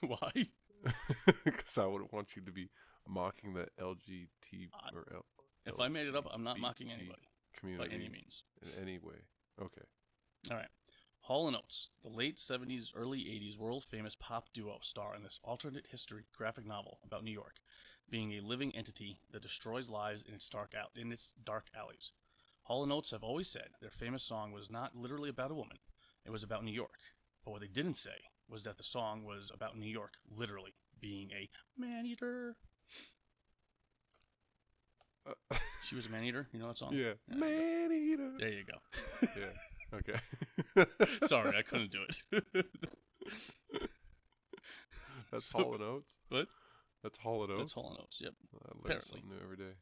Why? 0.00 0.48
Because 1.44 1.78
I 1.78 1.86
wouldn't 1.86 2.12
want 2.12 2.36
you 2.36 2.42
to 2.42 2.52
be 2.52 2.68
mocking 3.08 3.54
the 3.54 3.68
LGT 3.80 4.68
I- 4.74 4.88
uh, 4.88 4.90
or 4.94 5.04
L- 5.14 5.26
If 5.66 5.80
I 5.80 5.88
made 5.88 6.06
it 6.06 6.16
up, 6.16 6.26
I'm 6.32 6.44
not 6.44 6.58
mocking 6.58 6.88
LGBT 6.88 6.98
anybody 6.98 7.78
by 7.78 7.86
any 7.94 8.08
means. 8.08 8.42
in 8.62 8.82
any 8.82 8.98
way. 8.98 9.16
Okay. 9.60 9.82
All 10.50 10.56
right. 10.56 10.68
Hall 11.20 11.54
& 11.54 11.56
Oates, 11.56 11.88
the 12.02 12.08
late 12.08 12.36
70s, 12.36 12.90
early 12.96 13.20
80s 13.20 13.56
world-famous 13.56 14.16
pop 14.18 14.52
duo 14.52 14.78
star 14.82 15.14
in 15.14 15.22
this 15.22 15.38
alternate 15.44 15.86
history 15.86 16.24
graphic 16.36 16.66
novel 16.66 16.98
about 17.04 17.22
New 17.22 17.30
York, 17.30 17.60
being 18.10 18.32
a 18.32 18.40
living 18.40 18.74
entity 18.74 19.20
that 19.30 19.42
destroys 19.42 19.88
lives 19.88 20.24
in 20.26 20.34
its 20.34 20.48
dark 20.48 20.74
out 20.74 20.90
in 20.96 21.12
its 21.12 21.32
dark 21.44 21.66
alleys. 21.76 22.10
Hall 22.64 22.90
& 22.92 22.92
Oates 22.92 23.12
have 23.12 23.22
always 23.22 23.48
said 23.48 23.68
their 23.80 23.90
famous 23.92 24.24
song 24.24 24.50
was 24.50 24.68
not 24.68 24.96
literally 24.96 25.28
about 25.30 25.52
a 25.52 25.54
woman; 25.54 25.78
it 26.24 26.30
was 26.30 26.42
about 26.42 26.64
New 26.64 26.72
York. 26.72 26.98
But 27.44 27.52
what 27.52 27.60
they 27.60 27.68
didn't 27.68 27.94
say 27.94 28.18
was 28.52 28.64
that 28.64 28.76
the 28.78 28.84
song 28.84 29.24
was 29.24 29.50
about 29.52 29.76
New 29.78 29.88
York 29.90 30.12
literally 30.36 30.74
being 31.00 31.30
a 31.32 31.48
man 31.80 32.06
eater. 32.06 32.54
Uh, 35.26 35.32
She 35.88 35.96
was 35.96 36.06
a 36.06 36.10
man 36.10 36.22
eater. 36.24 36.46
You 36.52 36.60
know 36.60 36.68
that 36.68 36.78
song? 36.78 36.92
yeah. 36.94 37.14
Yeah, 37.28 37.36
Man 37.36 37.90
eater. 37.92 38.32
There 38.38 38.48
you 38.52 38.64
go. 38.64 38.78
Yeah. 39.36 39.98
Okay. 39.98 40.86
Sorry, 41.26 41.56
I 41.58 41.62
couldn't 41.62 41.90
do 41.90 41.98
it. 42.08 42.66
That's 45.30 45.46
So- 45.46 45.58
Hall 45.58 45.74
and 45.74 45.82
Oates. 45.82 46.14
What? 46.28 46.46
That's 47.02 47.18
Hall 47.18 47.42
and 47.42 47.52
Oates. 47.52 47.60
That's 47.60 47.72
Hall 47.72 47.90
and 47.90 47.98
Oates. 48.00 48.20
Yep. 48.22 48.32
I 48.54 48.56
learn 48.68 48.80
apparently. 48.84 49.08
something 49.08 49.28
new 49.28 49.42
every 49.42 49.56
day. 49.56 49.72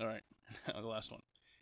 All 0.00 0.06
right. 0.06 0.22
the 0.74 0.86
last 0.86 1.10
one. 1.10 1.20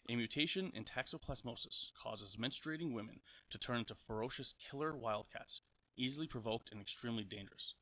A 0.08 0.16
mutation 0.16 0.70
in 0.74 0.84
toxoplasmosis 0.84 1.90
causes 2.00 2.36
menstruating 2.36 2.92
women 2.92 3.20
to 3.50 3.58
turn 3.58 3.78
into 3.78 3.94
ferocious 4.06 4.54
killer 4.58 4.96
wildcats, 4.96 5.62
easily 6.00 6.26
provoked 6.26 6.72
and 6.72 6.80
extremely 6.80 7.24
dangerous. 7.24 7.74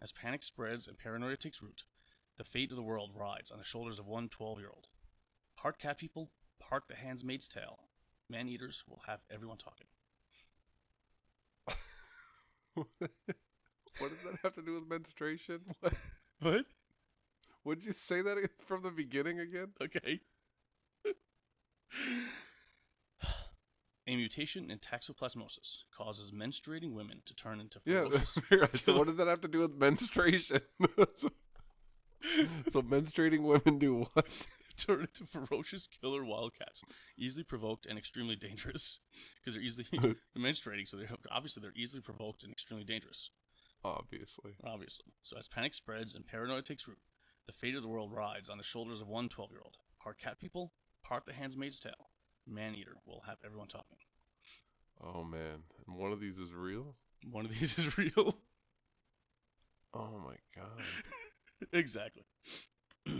As 0.00 0.12
panic 0.12 0.42
spreads 0.42 0.86
and 0.86 0.98
paranoia 0.98 1.36
takes 1.36 1.62
root, 1.62 1.84
the 2.36 2.44
fate 2.44 2.70
of 2.70 2.76
the 2.76 2.82
world 2.82 3.10
rides 3.14 3.50
on 3.50 3.58
the 3.58 3.64
shoulders 3.64 3.98
of 3.98 4.06
one 4.06 4.28
12 4.28 4.58
year 4.58 4.68
old. 4.68 4.88
Part 5.56 5.78
cat 5.78 5.98
people, 5.98 6.30
part 6.60 6.84
the 6.88 6.96
handmaid's 6.96 7.48
tale. 7.48 7.78
Man 8.28 8.48
eaters 8.48 8.84
will 8.88 9.02
have 9.06 9.20
everyone 9.30 9.58
talking. 9.58 9.86
what 12.74 12.86
does 14.10 14.22
that 14.24 14.38
have 14.42 14.54
to 14.54 14.62
do 14.62 14.74
with 14.74 14.88
menstruation? 14.88 15.60
What? 15.80 15.94
What? 16.40 16.66
Would 17.64 17.84
you 17.84 17.92
say 17.92 18.22
that 18.22 18.50
from 18.66 18.82
the 18.82 18.90
beginning 18.90 19.38
again? 19.38 19.68
Okay. 19.80 20.20
A 24.06 24.16
mutation 24.16 24.70
in 24.70 24.78
toxoplasmosis 24.78 25.84
causes 25.96 26.32
menstruating 26.32 26.92
women 26.92 27.22
to 27.24 27.34
turn 27.34 27.60
into 27.60 27.80
ferocious 27.86 28.38
right, 28.50 28.76
so 28.76 28.98
what 28.98 29.06
does 29.06 29.16
that 29.16 29.28
have 29.28 29.40
to 29.42 29.48
do 29.48 29.60
with 29.60 29.74
menstruation? 29.74 30.60
so, 31.16 31.30
so 32.70 32.82
menstruating 32.82 33.42
women 33.42 33.78
do 33.78 34.06
what? 34.12 34.26
turn 34.76 35.00
into 35.00 35.24
ferocious 35.24 35.86
killer 35.86 36.24
wildcats, 36.24 36.82
easily 37.16 37.44
provoked 37.44 37.86
and 37.86 37.98
extremely 37.98 38.36
dangerous 38.36 38.98
because 39.40 39.54
they're 39.54 39.62
easily 39.62 39.86
menstruating. 40.36 40.88
So 40.88 40.96
they're 40.96 41.08
obviously 41.30 41.60
they're 41.60 41.72
easily 41.76 42.02
provoked 42.02 42.42
and 42.42 42.52
extremely 42.52 42.84
dangerous. 42.84 43.30
Obviously. 43.84 44.52
Obviously, 44.64 45.12
so 45.22 45.36
as 45.38 45.48
panic 45.48 45.74
spreads 45.74 46.14
and 46.14 46.26
paranoia 46.26 46.62
takes 46.62 46.86
root, 46.86 46.98
the 47.46 47.52
fate 47.52 47.74
of 47.74 47.82
the 47.82 47.88
world 47.88 48.12
rides 48.12 48.48
on 48.48 48.58
the 48.58 48.64
shoulders 48.64 49.00
of 49.00 49.08
one 49.08 49.28
12-year-old. 49.28 49.76
Part 50.00 50.18
cat 50.18 50.38
people, 50.38 50.72
part 51.02 51.26
the 51.26 51.32
handmaid's 51.32 51.80
tale. 51.80 52.10
Man 52.46 52.74
eater 52.74 52.96
will 53.06 53.22
have 53.26 53.38
everyone 53.44 53.68
talking. 53.68 53.98
Oh 55.02 55.24
man. 55.24 55.62
And 55.86 55.96
one 55.96 56.12
of 56.12 56.20
these 56.20 56.38
is 56.38 56.52
real? 56.52 56.94
One 57.30 57.44
of 57.44 57.50
these 57.52 57.78
is 57.78 57.98
real. 57.98 58.36
Oh 59.94 60.20
my 60.24 60.36
god. 60.56 60.82
exactly. 61.72 62.24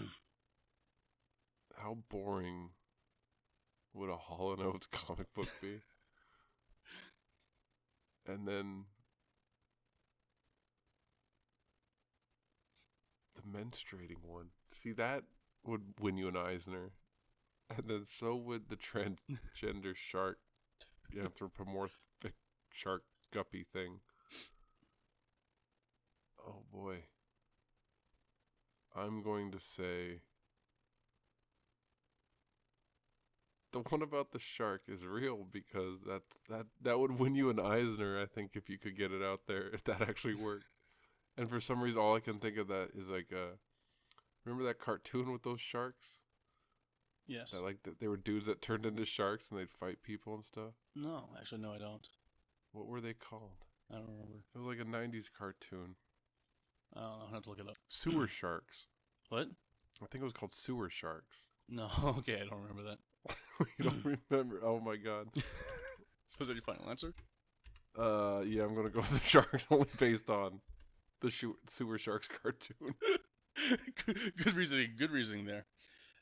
How 1.77 1.99
boring 2.09 2.71
would 3.95 4.11
a 4.11 4.17
Hall 4.17 4.53
and 4.53 4.63
Oates 4.63 4.87
comic 4.87 5.33
book 5.35 5.49
be? 5.61 5.81
and 8.27 8.47
then 8.47 8.85
the 13.35 13.43
menstruating 13.43 14.23
one. 14.23 14.49
See 14.83 14.93
that 14.93 15.25
would 15.65 15.83
win 16.01 16.17
you 16.17 16.29
an 16.29 16.37
Eisner. 16.37 16.93
And 17.77 17.89
then 17.89 18.05
so 18.07 18.37
would 18.37 18.69
the 18.69 18.77
transgender 18.77 19.95
shark 19.97 20.39
anthropomorphic 21.19 22.35
shark 22.71 23.05
guppy 23.33 23.65
thing. 23.73 24.01
Oh 26.47 26.63
boy. 26.73 27.05
I'm 28.95 29.23
going 29.23 29.51
to 29.53 29.61
say 29.61 30.21
the 33.73 33.81
one 33.81 34.03
about 34.03 34.33
the 34.33 34.39
shark 34.39 34.83
is 34.87 35.05
real 35.07 35.47
because 35.51 36.03
that 36.07 36.23
that 36.49 36.67
that 36.83 36.99
would 36.99 37.19
win 37.19 37.35
you 37.35 37.49
an 37.51 37.59
Eisner, 37.59 38.21
I 38.21 38.27
think, 38.27 38.53
if 38.55 38.69
you 38.69 38.79
could 38.79 38.97
get 38.97 39.13
it 39.13 39.23
out 39.23 39.43
there, 39.47 39.69
if 39.73 39.83
that 39.85 40.03
actually 40.03 40.35
worked. 40.35 40.67
and 41.37 41.49
for 41.49 41.61
some 41.61 41.83
reason, 41.83 41.99
all 41.99 42.17
I 42.17 42.21
can 42.21 42.39
think 42.39 42.59
of 42.59 42.69
that 42.69 42.91
is 42.95 43.09
like, 43.09 43.33
uh, 43.33 43.57
remember 44.45 44.65
that 44.65 44.79
cartoon 44.79 45.33
with 45.33 45.43
those 45.43 45.61
sharks? 45.61 46.19
Yes. 47.27 47.51
That 47.53 47.63
like 47.63 47.83
that 47.85 48.01
they 48.01 48.09
were 48.09 48.17
dudes 48.17 48.47
that 48.47 48.63
turned 48.63 48.85
into 48.87 49.05
sharks 49.05 49.47
and 49.51 49.59
they'd 49.59 49.71
fight 49.71 50.03
people 50.03 50.35
and 50.35 50.45
stuff. 50.45 50.73
No, 50.95 51.29
actually, 51.39 51.61
no, 51.63 51.73
I 51.73 51.79
don't. 51.79 52.07
What 52.73 52.87
were 52.87 53.01
they 53.01 53.15
called? 53.15 53.65
I 53.91 53.97
don't 53.97 54.07
remember. 54.09 54.45
It 54.55 54.59
was 54.59 54.67
like 54.67 54.81
a 54.81 54.85
'90s 54.89 55.27
cartoon. 55.37 55.95
I 56.95 57.01
don't 57.01 57.19
know. 57.19 57.25
I 57.31 57.35
have 57.35 57.43
to 57.45 57.51
look 57.51 57.59
it 57.59 57.69
up. 57.69 57.77
Sewer 57.89 58.29
sharks. 58.29 58.87
What? 59.29 59.49
I 60.03 60.07
think 60.07 60.21
it 60.21 60.25
was 60.25 60.35
called 60.35 60.53
sewer 60.53 60.91
sharks. 60.91 61.45
No. 61.67 61.89
Okay, 62.19 62.35
I 62.35 62.45
don't 62.45 62.61
remember 62.61 62.83
that. 62.83 63.37
you 63.79 63.85
don't 63.85 64.19
remember? 64.31 64.61
Oh 64.63 64.79
my 64.81 64.97
god. 64.97 65.29
So 66.27 66.43
is 66.43 66.49
that 66.49 66.55
your 66.55 66.63
final 66.63 66.89
answer? 66.89 67.13
Uh, 67.99 68.41
yeah, 68.47 68.63
I'm 68.63 68.75
gonna 68.75 68.89
go 68.89 69.01
with 69.01 69.11
the 69.11 69.21
sharks 69.21 69.67
only 69.71 69.87
based 69.99 70.31
on 70.31 70.61
the 71.21 71.31
sewer 71.69 71.99
sharks 71.99 72.27
cartoon. 72.43 72.95
good, 74.07 74.33
good 74.37 74.55
reasoning. 74.55 74.93
Good 74.99 75.11
reasoning 75.11 75.45
there. 75.45 75.67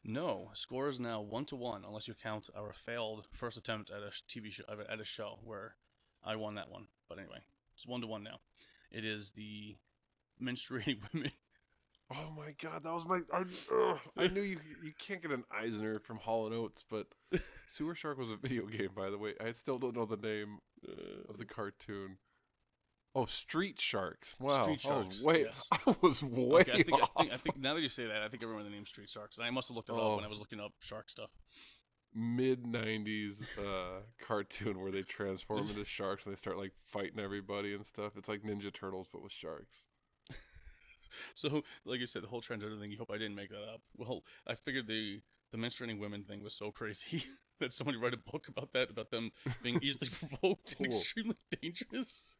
No, 0.02 0.50
score 0.54 0.88
is 0.88 0.98
now 0.98 1.20
one 1.20 1.44
to 1.46 1.56
one, 1.56 1.84
unless 1.84 2.08
you 2.08 2.14
count 2.14 2.48
our 2.56 2.72
failed 2.72 3.26
first 3.32 3.56
attempt 3.58 3.90
at 3.90 4.02
a 4.02 4.10
TV 4.28 4.50
show 4.50 4.64
at 4.88 5.00
a 5.00 5.04
show 5.04 5.38
where 5.44 5.76
I 6.24 6.36
won 6.36 6.54
that 6.54 6.70
one. 6.70 6.86
But 7.08 7.18
anyway, 7.18 7.40
it's 7.74 7.86
one 7.86 8.00
to 8.00 8.06
one 8.06 8.22
now. 8.22 8.40
It 8.90 9.04
is 9.04 9.32
the 9.32 9.76
menstruating 10.42 10.98
women. 11.12 11.32
Oh 12.12 12.32
my 12.36 12.54
god, 12.60 12.82
that 12.82 12.92
was 12.92 13.06
my. 13.06 13.20
I, 13.32 13.44
ugh, 13.72 13.98
I 14.16 14.26
knew 14.28 14.40
you 14.40 14.58
you 14.82 14.92
can't 14.98 15.22
get 15.22 15.30
an 15.32 15.44
Eisner 15.50 16.00
from 16.00 16.16
Hall 16.16 16.46
and 16.46 16.54
Oates, 16.54 16.84
but 16.88 17.06
Sewer 17.72 17.94
Shark 17.94 18.18
was 18.18 18.30
a 18.30 18.36
video 18.36 18.66
game, 18.66 18.90
by 18.96 19.10
the 19.10 19.18
way. 19.18 19.34
I 19.40 19.52
still 19.52 19.78
don't 19.78 19.94
know 19.94 20.06
the 20.06 20.16
name 20.16 20.58
Uh, 20.88 21.28
of 21.28 21.36
the 21.36 21.44
cartoon. 21.44 22.16
Oh, 23.14 23.24
Street 23.24 23.80
Sharks! 23.80 24.36
Wow, 24.38 24.62
Street 24.62 24.86
I 24.86 24.98
was 24.98 25.20
way, 25.20 25.40
yes. 25.42 25.66
I 25.72 25.96
was 26.00 26.22
way 26.22 26.60
okay, 26.60 26.72
I 26.72 26.76
think, 26.82 26.92
I 26.92 27.00
off. 27.00 27.10
think 27.18 27.32
I 27.32 27.36
think 27.38 27.58
now 27.58 27.74
that 27.74 27.80
you 27.82 27.88
say 27.88 28.06
that, 28.06 28.22
I 28.22 28.28
think 28.28 28.42
I 28.42 28.46
remember 28.46 28.64
the 28.68 28.74
name 28.74 28.86
Street 28.86 29.08
Sharks, 29.10 29.36
and 29.36 29.44
I 29.44 29.50
must 29.50 29.68
have 29.68 29.76
looked 29.76 29.88
it 29.88 29.94
up 29.94 29.98
when 29.98 30.20
Oh. 30.20 30.26
I 30.26 30.28
was 30.28 30.38
looking 30.38 30.60
up 30.60 30.72
shark 30.78 31.10
stuff. 31.10 31.30
Mid 32.14 32.64
'90s 32.64 33.34
uh, 33.58 34.00
cartoon 34.24 34.80
where 34.80 34.92
they 34.92 35.02
transform 35.02 35.66
into 35.68 35.84
sharks 35.84 36.24
and 36.24 36.32
they 36.32 36.38
start 36.38 36.56
like 36.58 36.72
fighting 36.84 37.18
everybody 37.20 37.74
and 37.74 37.84
stuff. 37.86 38.12
It's 38.16 38.28
like 38.28 38.42
Ninja 38.42 38.72
Turtles 38.72 39.08
but 39.12 39.22
with 39.22 39.32
sharks. 39.32 39.84
So, 41.34 41.62
like 41.84 41.98
you 42.00 42.06
said, 42.06 42.22
the 42.22 42.28
whole 42.28 42.40
transgender 42.40 42.80
thing. 42.80 42.90
You 42.92 42.98
hope 42.98 43.10
I 43.10 43.18
didn't 43.18 43.34
make 43.34 43.50
that 43.50 43.62
up. 43.62 43.80
Well, 43.96 44.22
I 44.46 44.54
figured 44.54 44.86
the 44.86 45.20
the 45.52 45.58
menstruating 45.58 45.98
women 45.98 46.22
thing 46.22 46.42
was 46.42 46.54
so 46.54 46.70
crazy 46.70 47.24
that 47.60 47.72
somebody 47.72 47.98
write 47.98 48.14
a 48.14 48.30
book 48.30 48.46
about 48.48 48.72
that, 48.74 48.90
about 48.90 49.10
them 49.10 49.32
being 49.62 49.80
easily 49.82 50.08
provoked 50.08 50.76
and 50.78 50.86
extremely 50.86 51.34
dangerous. 51.60 52.36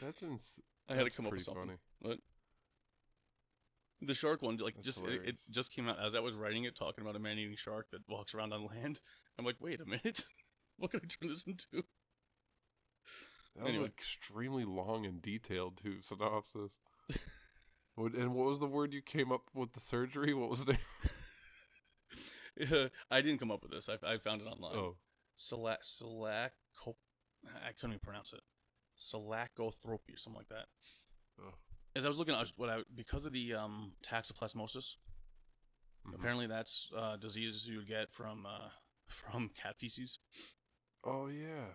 That's 0.00 0.22
ins- 0.22 0.60
I 0.88 0.94
had 0.94 1.04
to 1.04 1.10
come 1.10 1.26
up 1.26 1.32
with 1.32 1.42
something. 1.42 1.78
funny. 2.02 2.18
The 4.02 4.14
shark 4.14 4.42
one, 4.42 4.58
like 4.58 4.74
That's 4.74 4.86
just 4.86 5.04
it, 5.06 5.22
it 5.24 5.36
just 5.50 5.72
came 5.72 5.88
out 5.88 5.98
as 6.04 6.14
I 6.14 6.20
was 6.20 6.34
writing 6.34 6.64
it, 6.64 6.76
talking 6.76 7.02
about 7.02 7.16
a 7.16 7.18
man-eating 7.18 7.56
shark 7.56 7.90
that 7.92 8.06
walks 8.08 8.34
around 8.34 8.52
on 8.52 8.66
land. 8.66 9.00
I'm 9.38 9.46
like, 9.46 9.56
wait 9.60 9.80
a 9.80 9.86
minute, 9.86 10.24
what 10.76 10.90
can 10.90 11.00
I 11.02 11.06
turn 11.06 11.30
this 11.30 11.44
into? 11.44 11.84
That 13.56 13.64
was 13.64 13.76
an 13.76 13.84
extremely 13.84 14.64
long 14.64 15.06
and 15.06 15.22
detailed 15.22 15.78
too 15.82 16.02
synopsis. 16.02 16.72
what, 17.94 18.12
and 18.14 18.34
what 18.34 18.46
was 18.46 18.58
the 18.58 18.66
word 18.66 18.92
you 18.92 19.00
came 19.00 19.30
up 19.30 19.48
with 19.54 19.72
the 19.72 19.80
surgery? 19.80 20.34
What 20.34 20.50
was 20.50 20.64
it? 22.58 22.90
I 23.10 23.20
didn't 23.20 23.38
come 23.38 23.50
up 23.50 23.62
with 23.62 23.70
this. 23.72 23.88
I, 23.88 23.94
I 24.06 24.18
found 24.18 24.42
it 24.42 24.46
online. 24.46 24.76
Oh, 24.76 24.96
salaco, 25.38 26.96
I 27.66 27.72
couldn't 27.72 27.92
even 27.92 28.00
pronounce 28.00 28.32
it. 28.32 28.40
Salacothropy, 28.98 30.14
or 30.14 30.16
something 30.16 30.38
like 30.38 30.48
that. 30.48 30.66
Oh. 31.40 31.54
As 31.96 32.04
I 32.04 32.08
was 32.08 32.18
looking, 32.18 32.34
was, 32.34 32.52
what 32.56 32.68
I 32.68 32.82
because 32.94 33.24
of 33.24 33.32
the 33.32 33.54
um, 33.54 33.92
toxoplasmosis. 34.04 34.96
Mhm. 36.06 36.14
Apparently, 36.14 36.46
that's 36.46 36.90
uh, 36.96 37.16
diseases 37.16 37.66
you 37.66 37.78
would 37.78 37.88
get 37.88 38.12
from 38.12 38.46
uh, 38.46 38.68
from 39.06 39.50
cat 39.60 39.76
feces. 39.78 40.18
oh 41.04 41.28
yeah. 41.28 41.66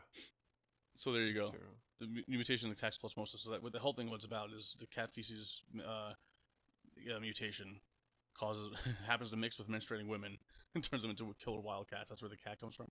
So 0.95 1.11
there 1.13 1.23
you 1.23 1.33
go. 1.33 1.51
Sarah. 1.51 1.63
The 1.99 2.07
mu- 2.07 2.23
mutation 2.27 2.69
in 2.69 2.75
the 2.75 2.81
toxoplasmosis. 2.81 3.39
So 3.39 3.51
that 3.51 3.63
what 3.63 3.73
the 3.73 3.79
whole 3.79 3.93
thing 3.93 4.09
was 4.09 4.23
about 4.23 4.51
is 4.51 4.75
the 4.79 4.87
cat 4.87 5.11
feces 5.11 5.61
uh, 5.85 6.13
yeah, 6.97 7.19
mutation 7.19 7.79
causes 8.37 8.71
happens 9.07 9.31
to 9.31 9.37
mix 9.37 9.57
with 9.57 9.67
menstruating 9.69 10.07
women 10.07 10.37
and 10.75 10.83
turns 10.83 11.01
them 11.01 11.11
into 11.11 11.33
killer 11.43 11.59
wildcats. 11.59 12.09
That's 12.09 12.21
where 12.21 12.29
the 12.29 12.37
cat 12.37 12.59
comes 12.59 12.75
from. 12.75 12.87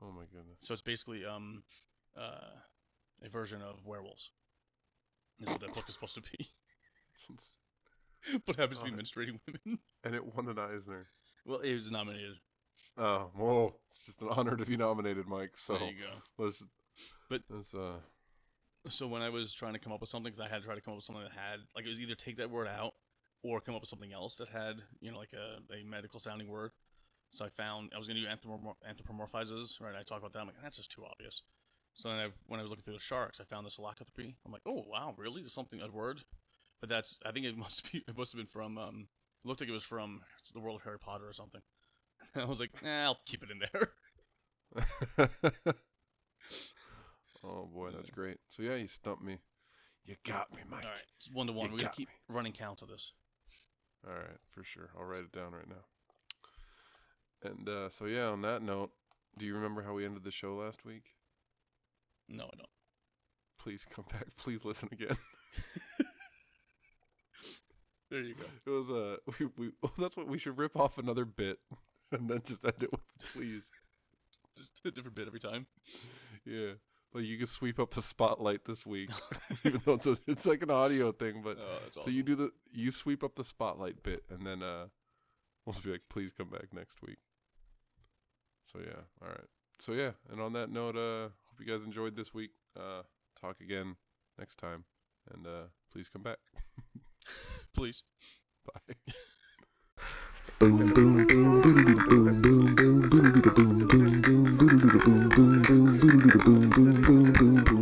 Oh 0.00 0.10
my 0.10 0.24
goodness. 0.24 0.56
So 0.60 0.72
it's 0.72 0.82
basically 0.82 1.24
um, 1.24 1.62
uh, 2.16 2.50
a 3.24 3.28
version 3.28 3.62
of 3.62 3.84
werewolves. 3.84 4.30
Is 5.40 5.48
what 5.48 5.60
that 5.60 5.74
book 5.74 5.84
is 5.88 5.94
supposed 5.94 6.14
to 6.14 6.22
be, 6.22 6.48
but 8.46 8.56
happens 8.56 8.80
to 8.80 8.84
be 8.84 8.92
menstruating 8.92 9.40
women. 9.46 9.78
and 10.04 10.14
it 10.14 10.24
won 10.24 10.48
an 10.48 10.58
Eisner. 10.58 11.06
well, 11.44 11.60
it 11.60 11.74
was 11.74 11.90
nominated. 11.90 12.36
Oh, 12.96 13.30
whoa! 13.34 13.74
It's 13.90 14.04
just 14.04 14.20
an 14.20 14.28
honor 14.30 14.56
to 14.56 14.66
be 14.66 14.76
nominated, 14.76 15.26
Mike. 15.26 15.52
So 15.56 15.78
there 15.78 15.88
you 15.88 15.94
go. 15.94 16.44
let's. 16.44 16.62
But- 17.28 17.42
let's 17.48 17.74
uh. 17.74 17.98
So 18.88 19.06
when 19.06 19.22
I 19.22 19.30
was 19.30 19.54
trying 19.54 19.74
to 19.74 19.78
come 19.78 19.92
up 19.92 20.00
with 20.00 20.10
something, 20.10 20.32
because 20.32 20.44
I 20.44 20.48
had 20.48 20.62
to 20.62 20.66
try 20.66 20.74
to 20.74 20.80
come 20.80 20.92
up 20.92 20.98
with 20.98 21.04
something 21.04 21.22
that 21.22 21.32
had 21.32 21.60
like 21.74 21.84
it 21.84 21.88
was 21.88 22.00
either 22.00 22.16
take 22.16 22.36
that 22.38 22.50
word 22.50 22.66
out 22.66 22.92
or 23.44 23.60
come 23.60 23.74
up 23.76 23.80
with 23.82 23.88
something 23.88 24.12
else 24.12 24.36
that 24.36 24.48
had 24.48 24.82
you 25.00 25.10
know 25.12 25.18
like 25.18 25.32
a, 25.32 25.72
a 25.72 25.84
medical 25.84 26.18
sounding 26.20 26.48
word. 26.48 26.72
So 27.30 27.44
I 27.44 27.48
found 27.48 27.92
I 27.94 27.98
was 27.98 28.08
gonna 28.08 28.20
do 28.20 28.26
anthropomorphizes, 28.26 29.80
right? 29.80 29.94
I 29.94 30.02
talked 30.02 30.20
about 30.20 30.32
that. 30.32 30.40
I'm 30.40 30.46
like 30.46 30.56
that's 30.62 30.76
just 30.76 30.90
too 30.92 31.04
obvious. 31.10 31.42
So 31.94 32.08
then 32.08 32.18
I, 32.18 32.28
when 32.46 32.58
I 32.58 32.62
was 32.62 32.70
looking 32.70 32.84
through 32.84 32.94
the 32.94 33.00
sharks, 33.00 33.40
I 33.40 33.44
found 33.44 33.66
this 33.66 33.78
lycanthropy. 33.78 34.36
I'm 34.44 34.52
like, 34.52 34.62
oh 34.66 34.84
wow, 34.86 35.14
really? 35.16 35.42
There's 35.42 35.52
something 35.52 35.80
a 35.80 35.90
word, 35.90 36.20
but 36.80 36.88
that's 36.88 37.18
I 37.24 37.32
think 37.32 37.46
it 37.46 37.56
must 37.64 37.90
be 37.92 38.02
it 38.06 38.16
must 38.16 38.32
have 38.32 38.38
been 38.38 38.46
from 38.46 38.78
um 38.78 39.08
it 39.44 39.48
looked 39.48 39.60
like 39.60 39.68
it 39.68 39.74
was 39.74 39.84
from 39.84 40.20
the 40.54 40.60
world 40.60 40.76
of 40.76 40.84
Harry 40.84 40.98
Potter 40.98 41.28
or 41.28 41.32
something. 41.32 41.60
And 42.34 42.42
I 42.44 42.46
was 42.46 42.60
like, 42.60 42.70
nah, 42.82 43.04
I'll 43.04 43.20
keep 43.26 43.42
it 43.42 43.50
in 43.50 43.58
there. 43.58 43.90
oh 47.44 47.68
boy, 47.72 47.90
that's 47.90 48.10
great. 48.10 48.38
So 48.48 48.62
yeah, 48.62 48.76
you 48.76 48.86
stumped 48.86 49.22
me. 49.22 49.38
You 50.04 50.16
got 50.26 50.52
me, 50.54 50.62
Mike. 50.68 50.84
All 50.84 50.90
right, 50.90 51.06
it's 51.16 51.30
one 51.30 51.46
to 51.46 51.52
one. 51.52 51.66
You 51.66 51.72
We're 51.72 51.78
gonna 51.78 51.88
got 51.88 51.96
keep 51.96 52.08
running 52.28 52.52
count 52.52 52.82
of 52.82 52.88
this. 52.88 53.12
All 54.06 54.14
right, 54.14 54.38
for 54.50 54.64
sure. 54.64 54.90
I'll 54.98 55.04
write 55.04 55.20
it 55.20 55.32
down 55.32 55.52
right 55.52 55.68
now. 55.68 55.84
And 57.44 57.68
uh, 57.68 57.90
so 57.90 58.06
yeah, 58.06 58.26
on 58.26 58.42
that 58.42 58.62
note, 58.62 58.90
do 59.38 59.46
you 59.46 59.54
remember 59.54 59.82
how 59.82 59.94
we 59.94 60.04
ended 60.04 60.24
the 60.24 60.30
show 60.30 60.56
last 60.56 60.84
week? 60.84 61.11
No, 62.28 62.44
I 62.44 62.56
don't. 62.56 62.68
Please 63.58 63.86
come 63.88 64.04
back. 64.10 64.26
Please 64.36 64.64
listen 64.64 64.88
again. 64.92 65.16
There 68.10 68.20
you 68.20 68.34
go. 68.34 68.44
It 68.66 68.70
was 68.70 68.90
uh, 68.90 69.16
we, 69.40 69.46
we 69.56 69.72
well, 69.80 69.92
that's 69.96 70.18
what 70.18 70.28
we 70.28 70.36
should 70.38 70.58
rip 70.58 70.76
off 70.76 70.98
another 70.98 71.24
bit, 71.24 71.60
and 72.10 72.28
then 72.28 72.42
just 72.44 72.62
end 72.62 72.74
it 72.82 72.92
with 72.92 73.00
please. 73.32 73.70
Just 74.54 74.82
a 74.84 74.90
different 74.90 75.16
bit 75.16 75.26
every 75.26 75.40
time. 75.40 75.66
Yeah, 76.44 76.72
like 77.14 77.24
you 77.24 77.38
can 77.38 77.46
sweep 77.46 77.78
up 77.78 77.94
the 77.94 78.02
spotlight 78.02 78.66
this 78.66 78.84
week, 78.84 79.08
even 79.64 79.80
though 79.86 79.94
it's, 79.94 80.06
a, 80.06 80.18
it's 80.26 80.44
like 80.44 80.62
an 80.62 80.70
audio 80.70 81.10
thing. 81.10 81.40
But 81.42 81.56
Oh, 81.58 81.78
that's 81.82 82.04
so 82.04 82.10
you 82.10 82.22
do 82.22 82.34
the 82.34 82.50
you 82.70 82.92
sweep 82.92 83.24
up 83.24 83.34
the 83.34 83.44
spotlight 83.44 84.02
bit, 84.02 84.24
and 84.28 84.46
then 84.46 84.62
uh, 84.62 84.88
we'll 85.64 85.72
just 85.72 85.82
be 85.82 85.92
like, 85.92 86.02
please 86.10 86.32
come 86.36 86.50
back 86.50 86.66
next 86.74 87.00
week. 87.00 87.16
So 88.70 88.80
yeah, 88.80 89.04
all 89.22 89.28
right. 89.28 89.48
So 89.80 89.92
yeah, 89.92 90.10
and 90.30 90.38
on 90.38 90.52
that 90.52 90.70
note, 90.70 90.96
uh, 90.98 91.30
you 91.64 91.72
guys 91.72 91.84
enjoyed 91.84 92.16
this 92.16 92.34
week. 92.34 92.50
Uh, 92.76 93.02
talk 93.40 93.60
again 93.60 93.96
next 94.38 94.56
time, 94.56 94.84
and 95.32 95.46
uh, 95.46 95.66
please 95.92 96.08
come 96.08 96.22
back. 96.22 96.38
Please. 97.74 98.02
Bye. 98.66 98.94
boom 100.58 100.92
boom 100.92 101.26
boom 101.26 101.62
boom 101.62 101.84
boom 102.08 102.42
boom 102.42 102.74
boom 102.74 102.74
boom 102.74 103.46
boom 103.54 103.88
boom 103.88 104.18
boom 104.18 104.42
boom 104.42 104.72
boom 106.40 107.02
boom 107.02 107.32
boom 107.32 107.64
boom 107.64 107.81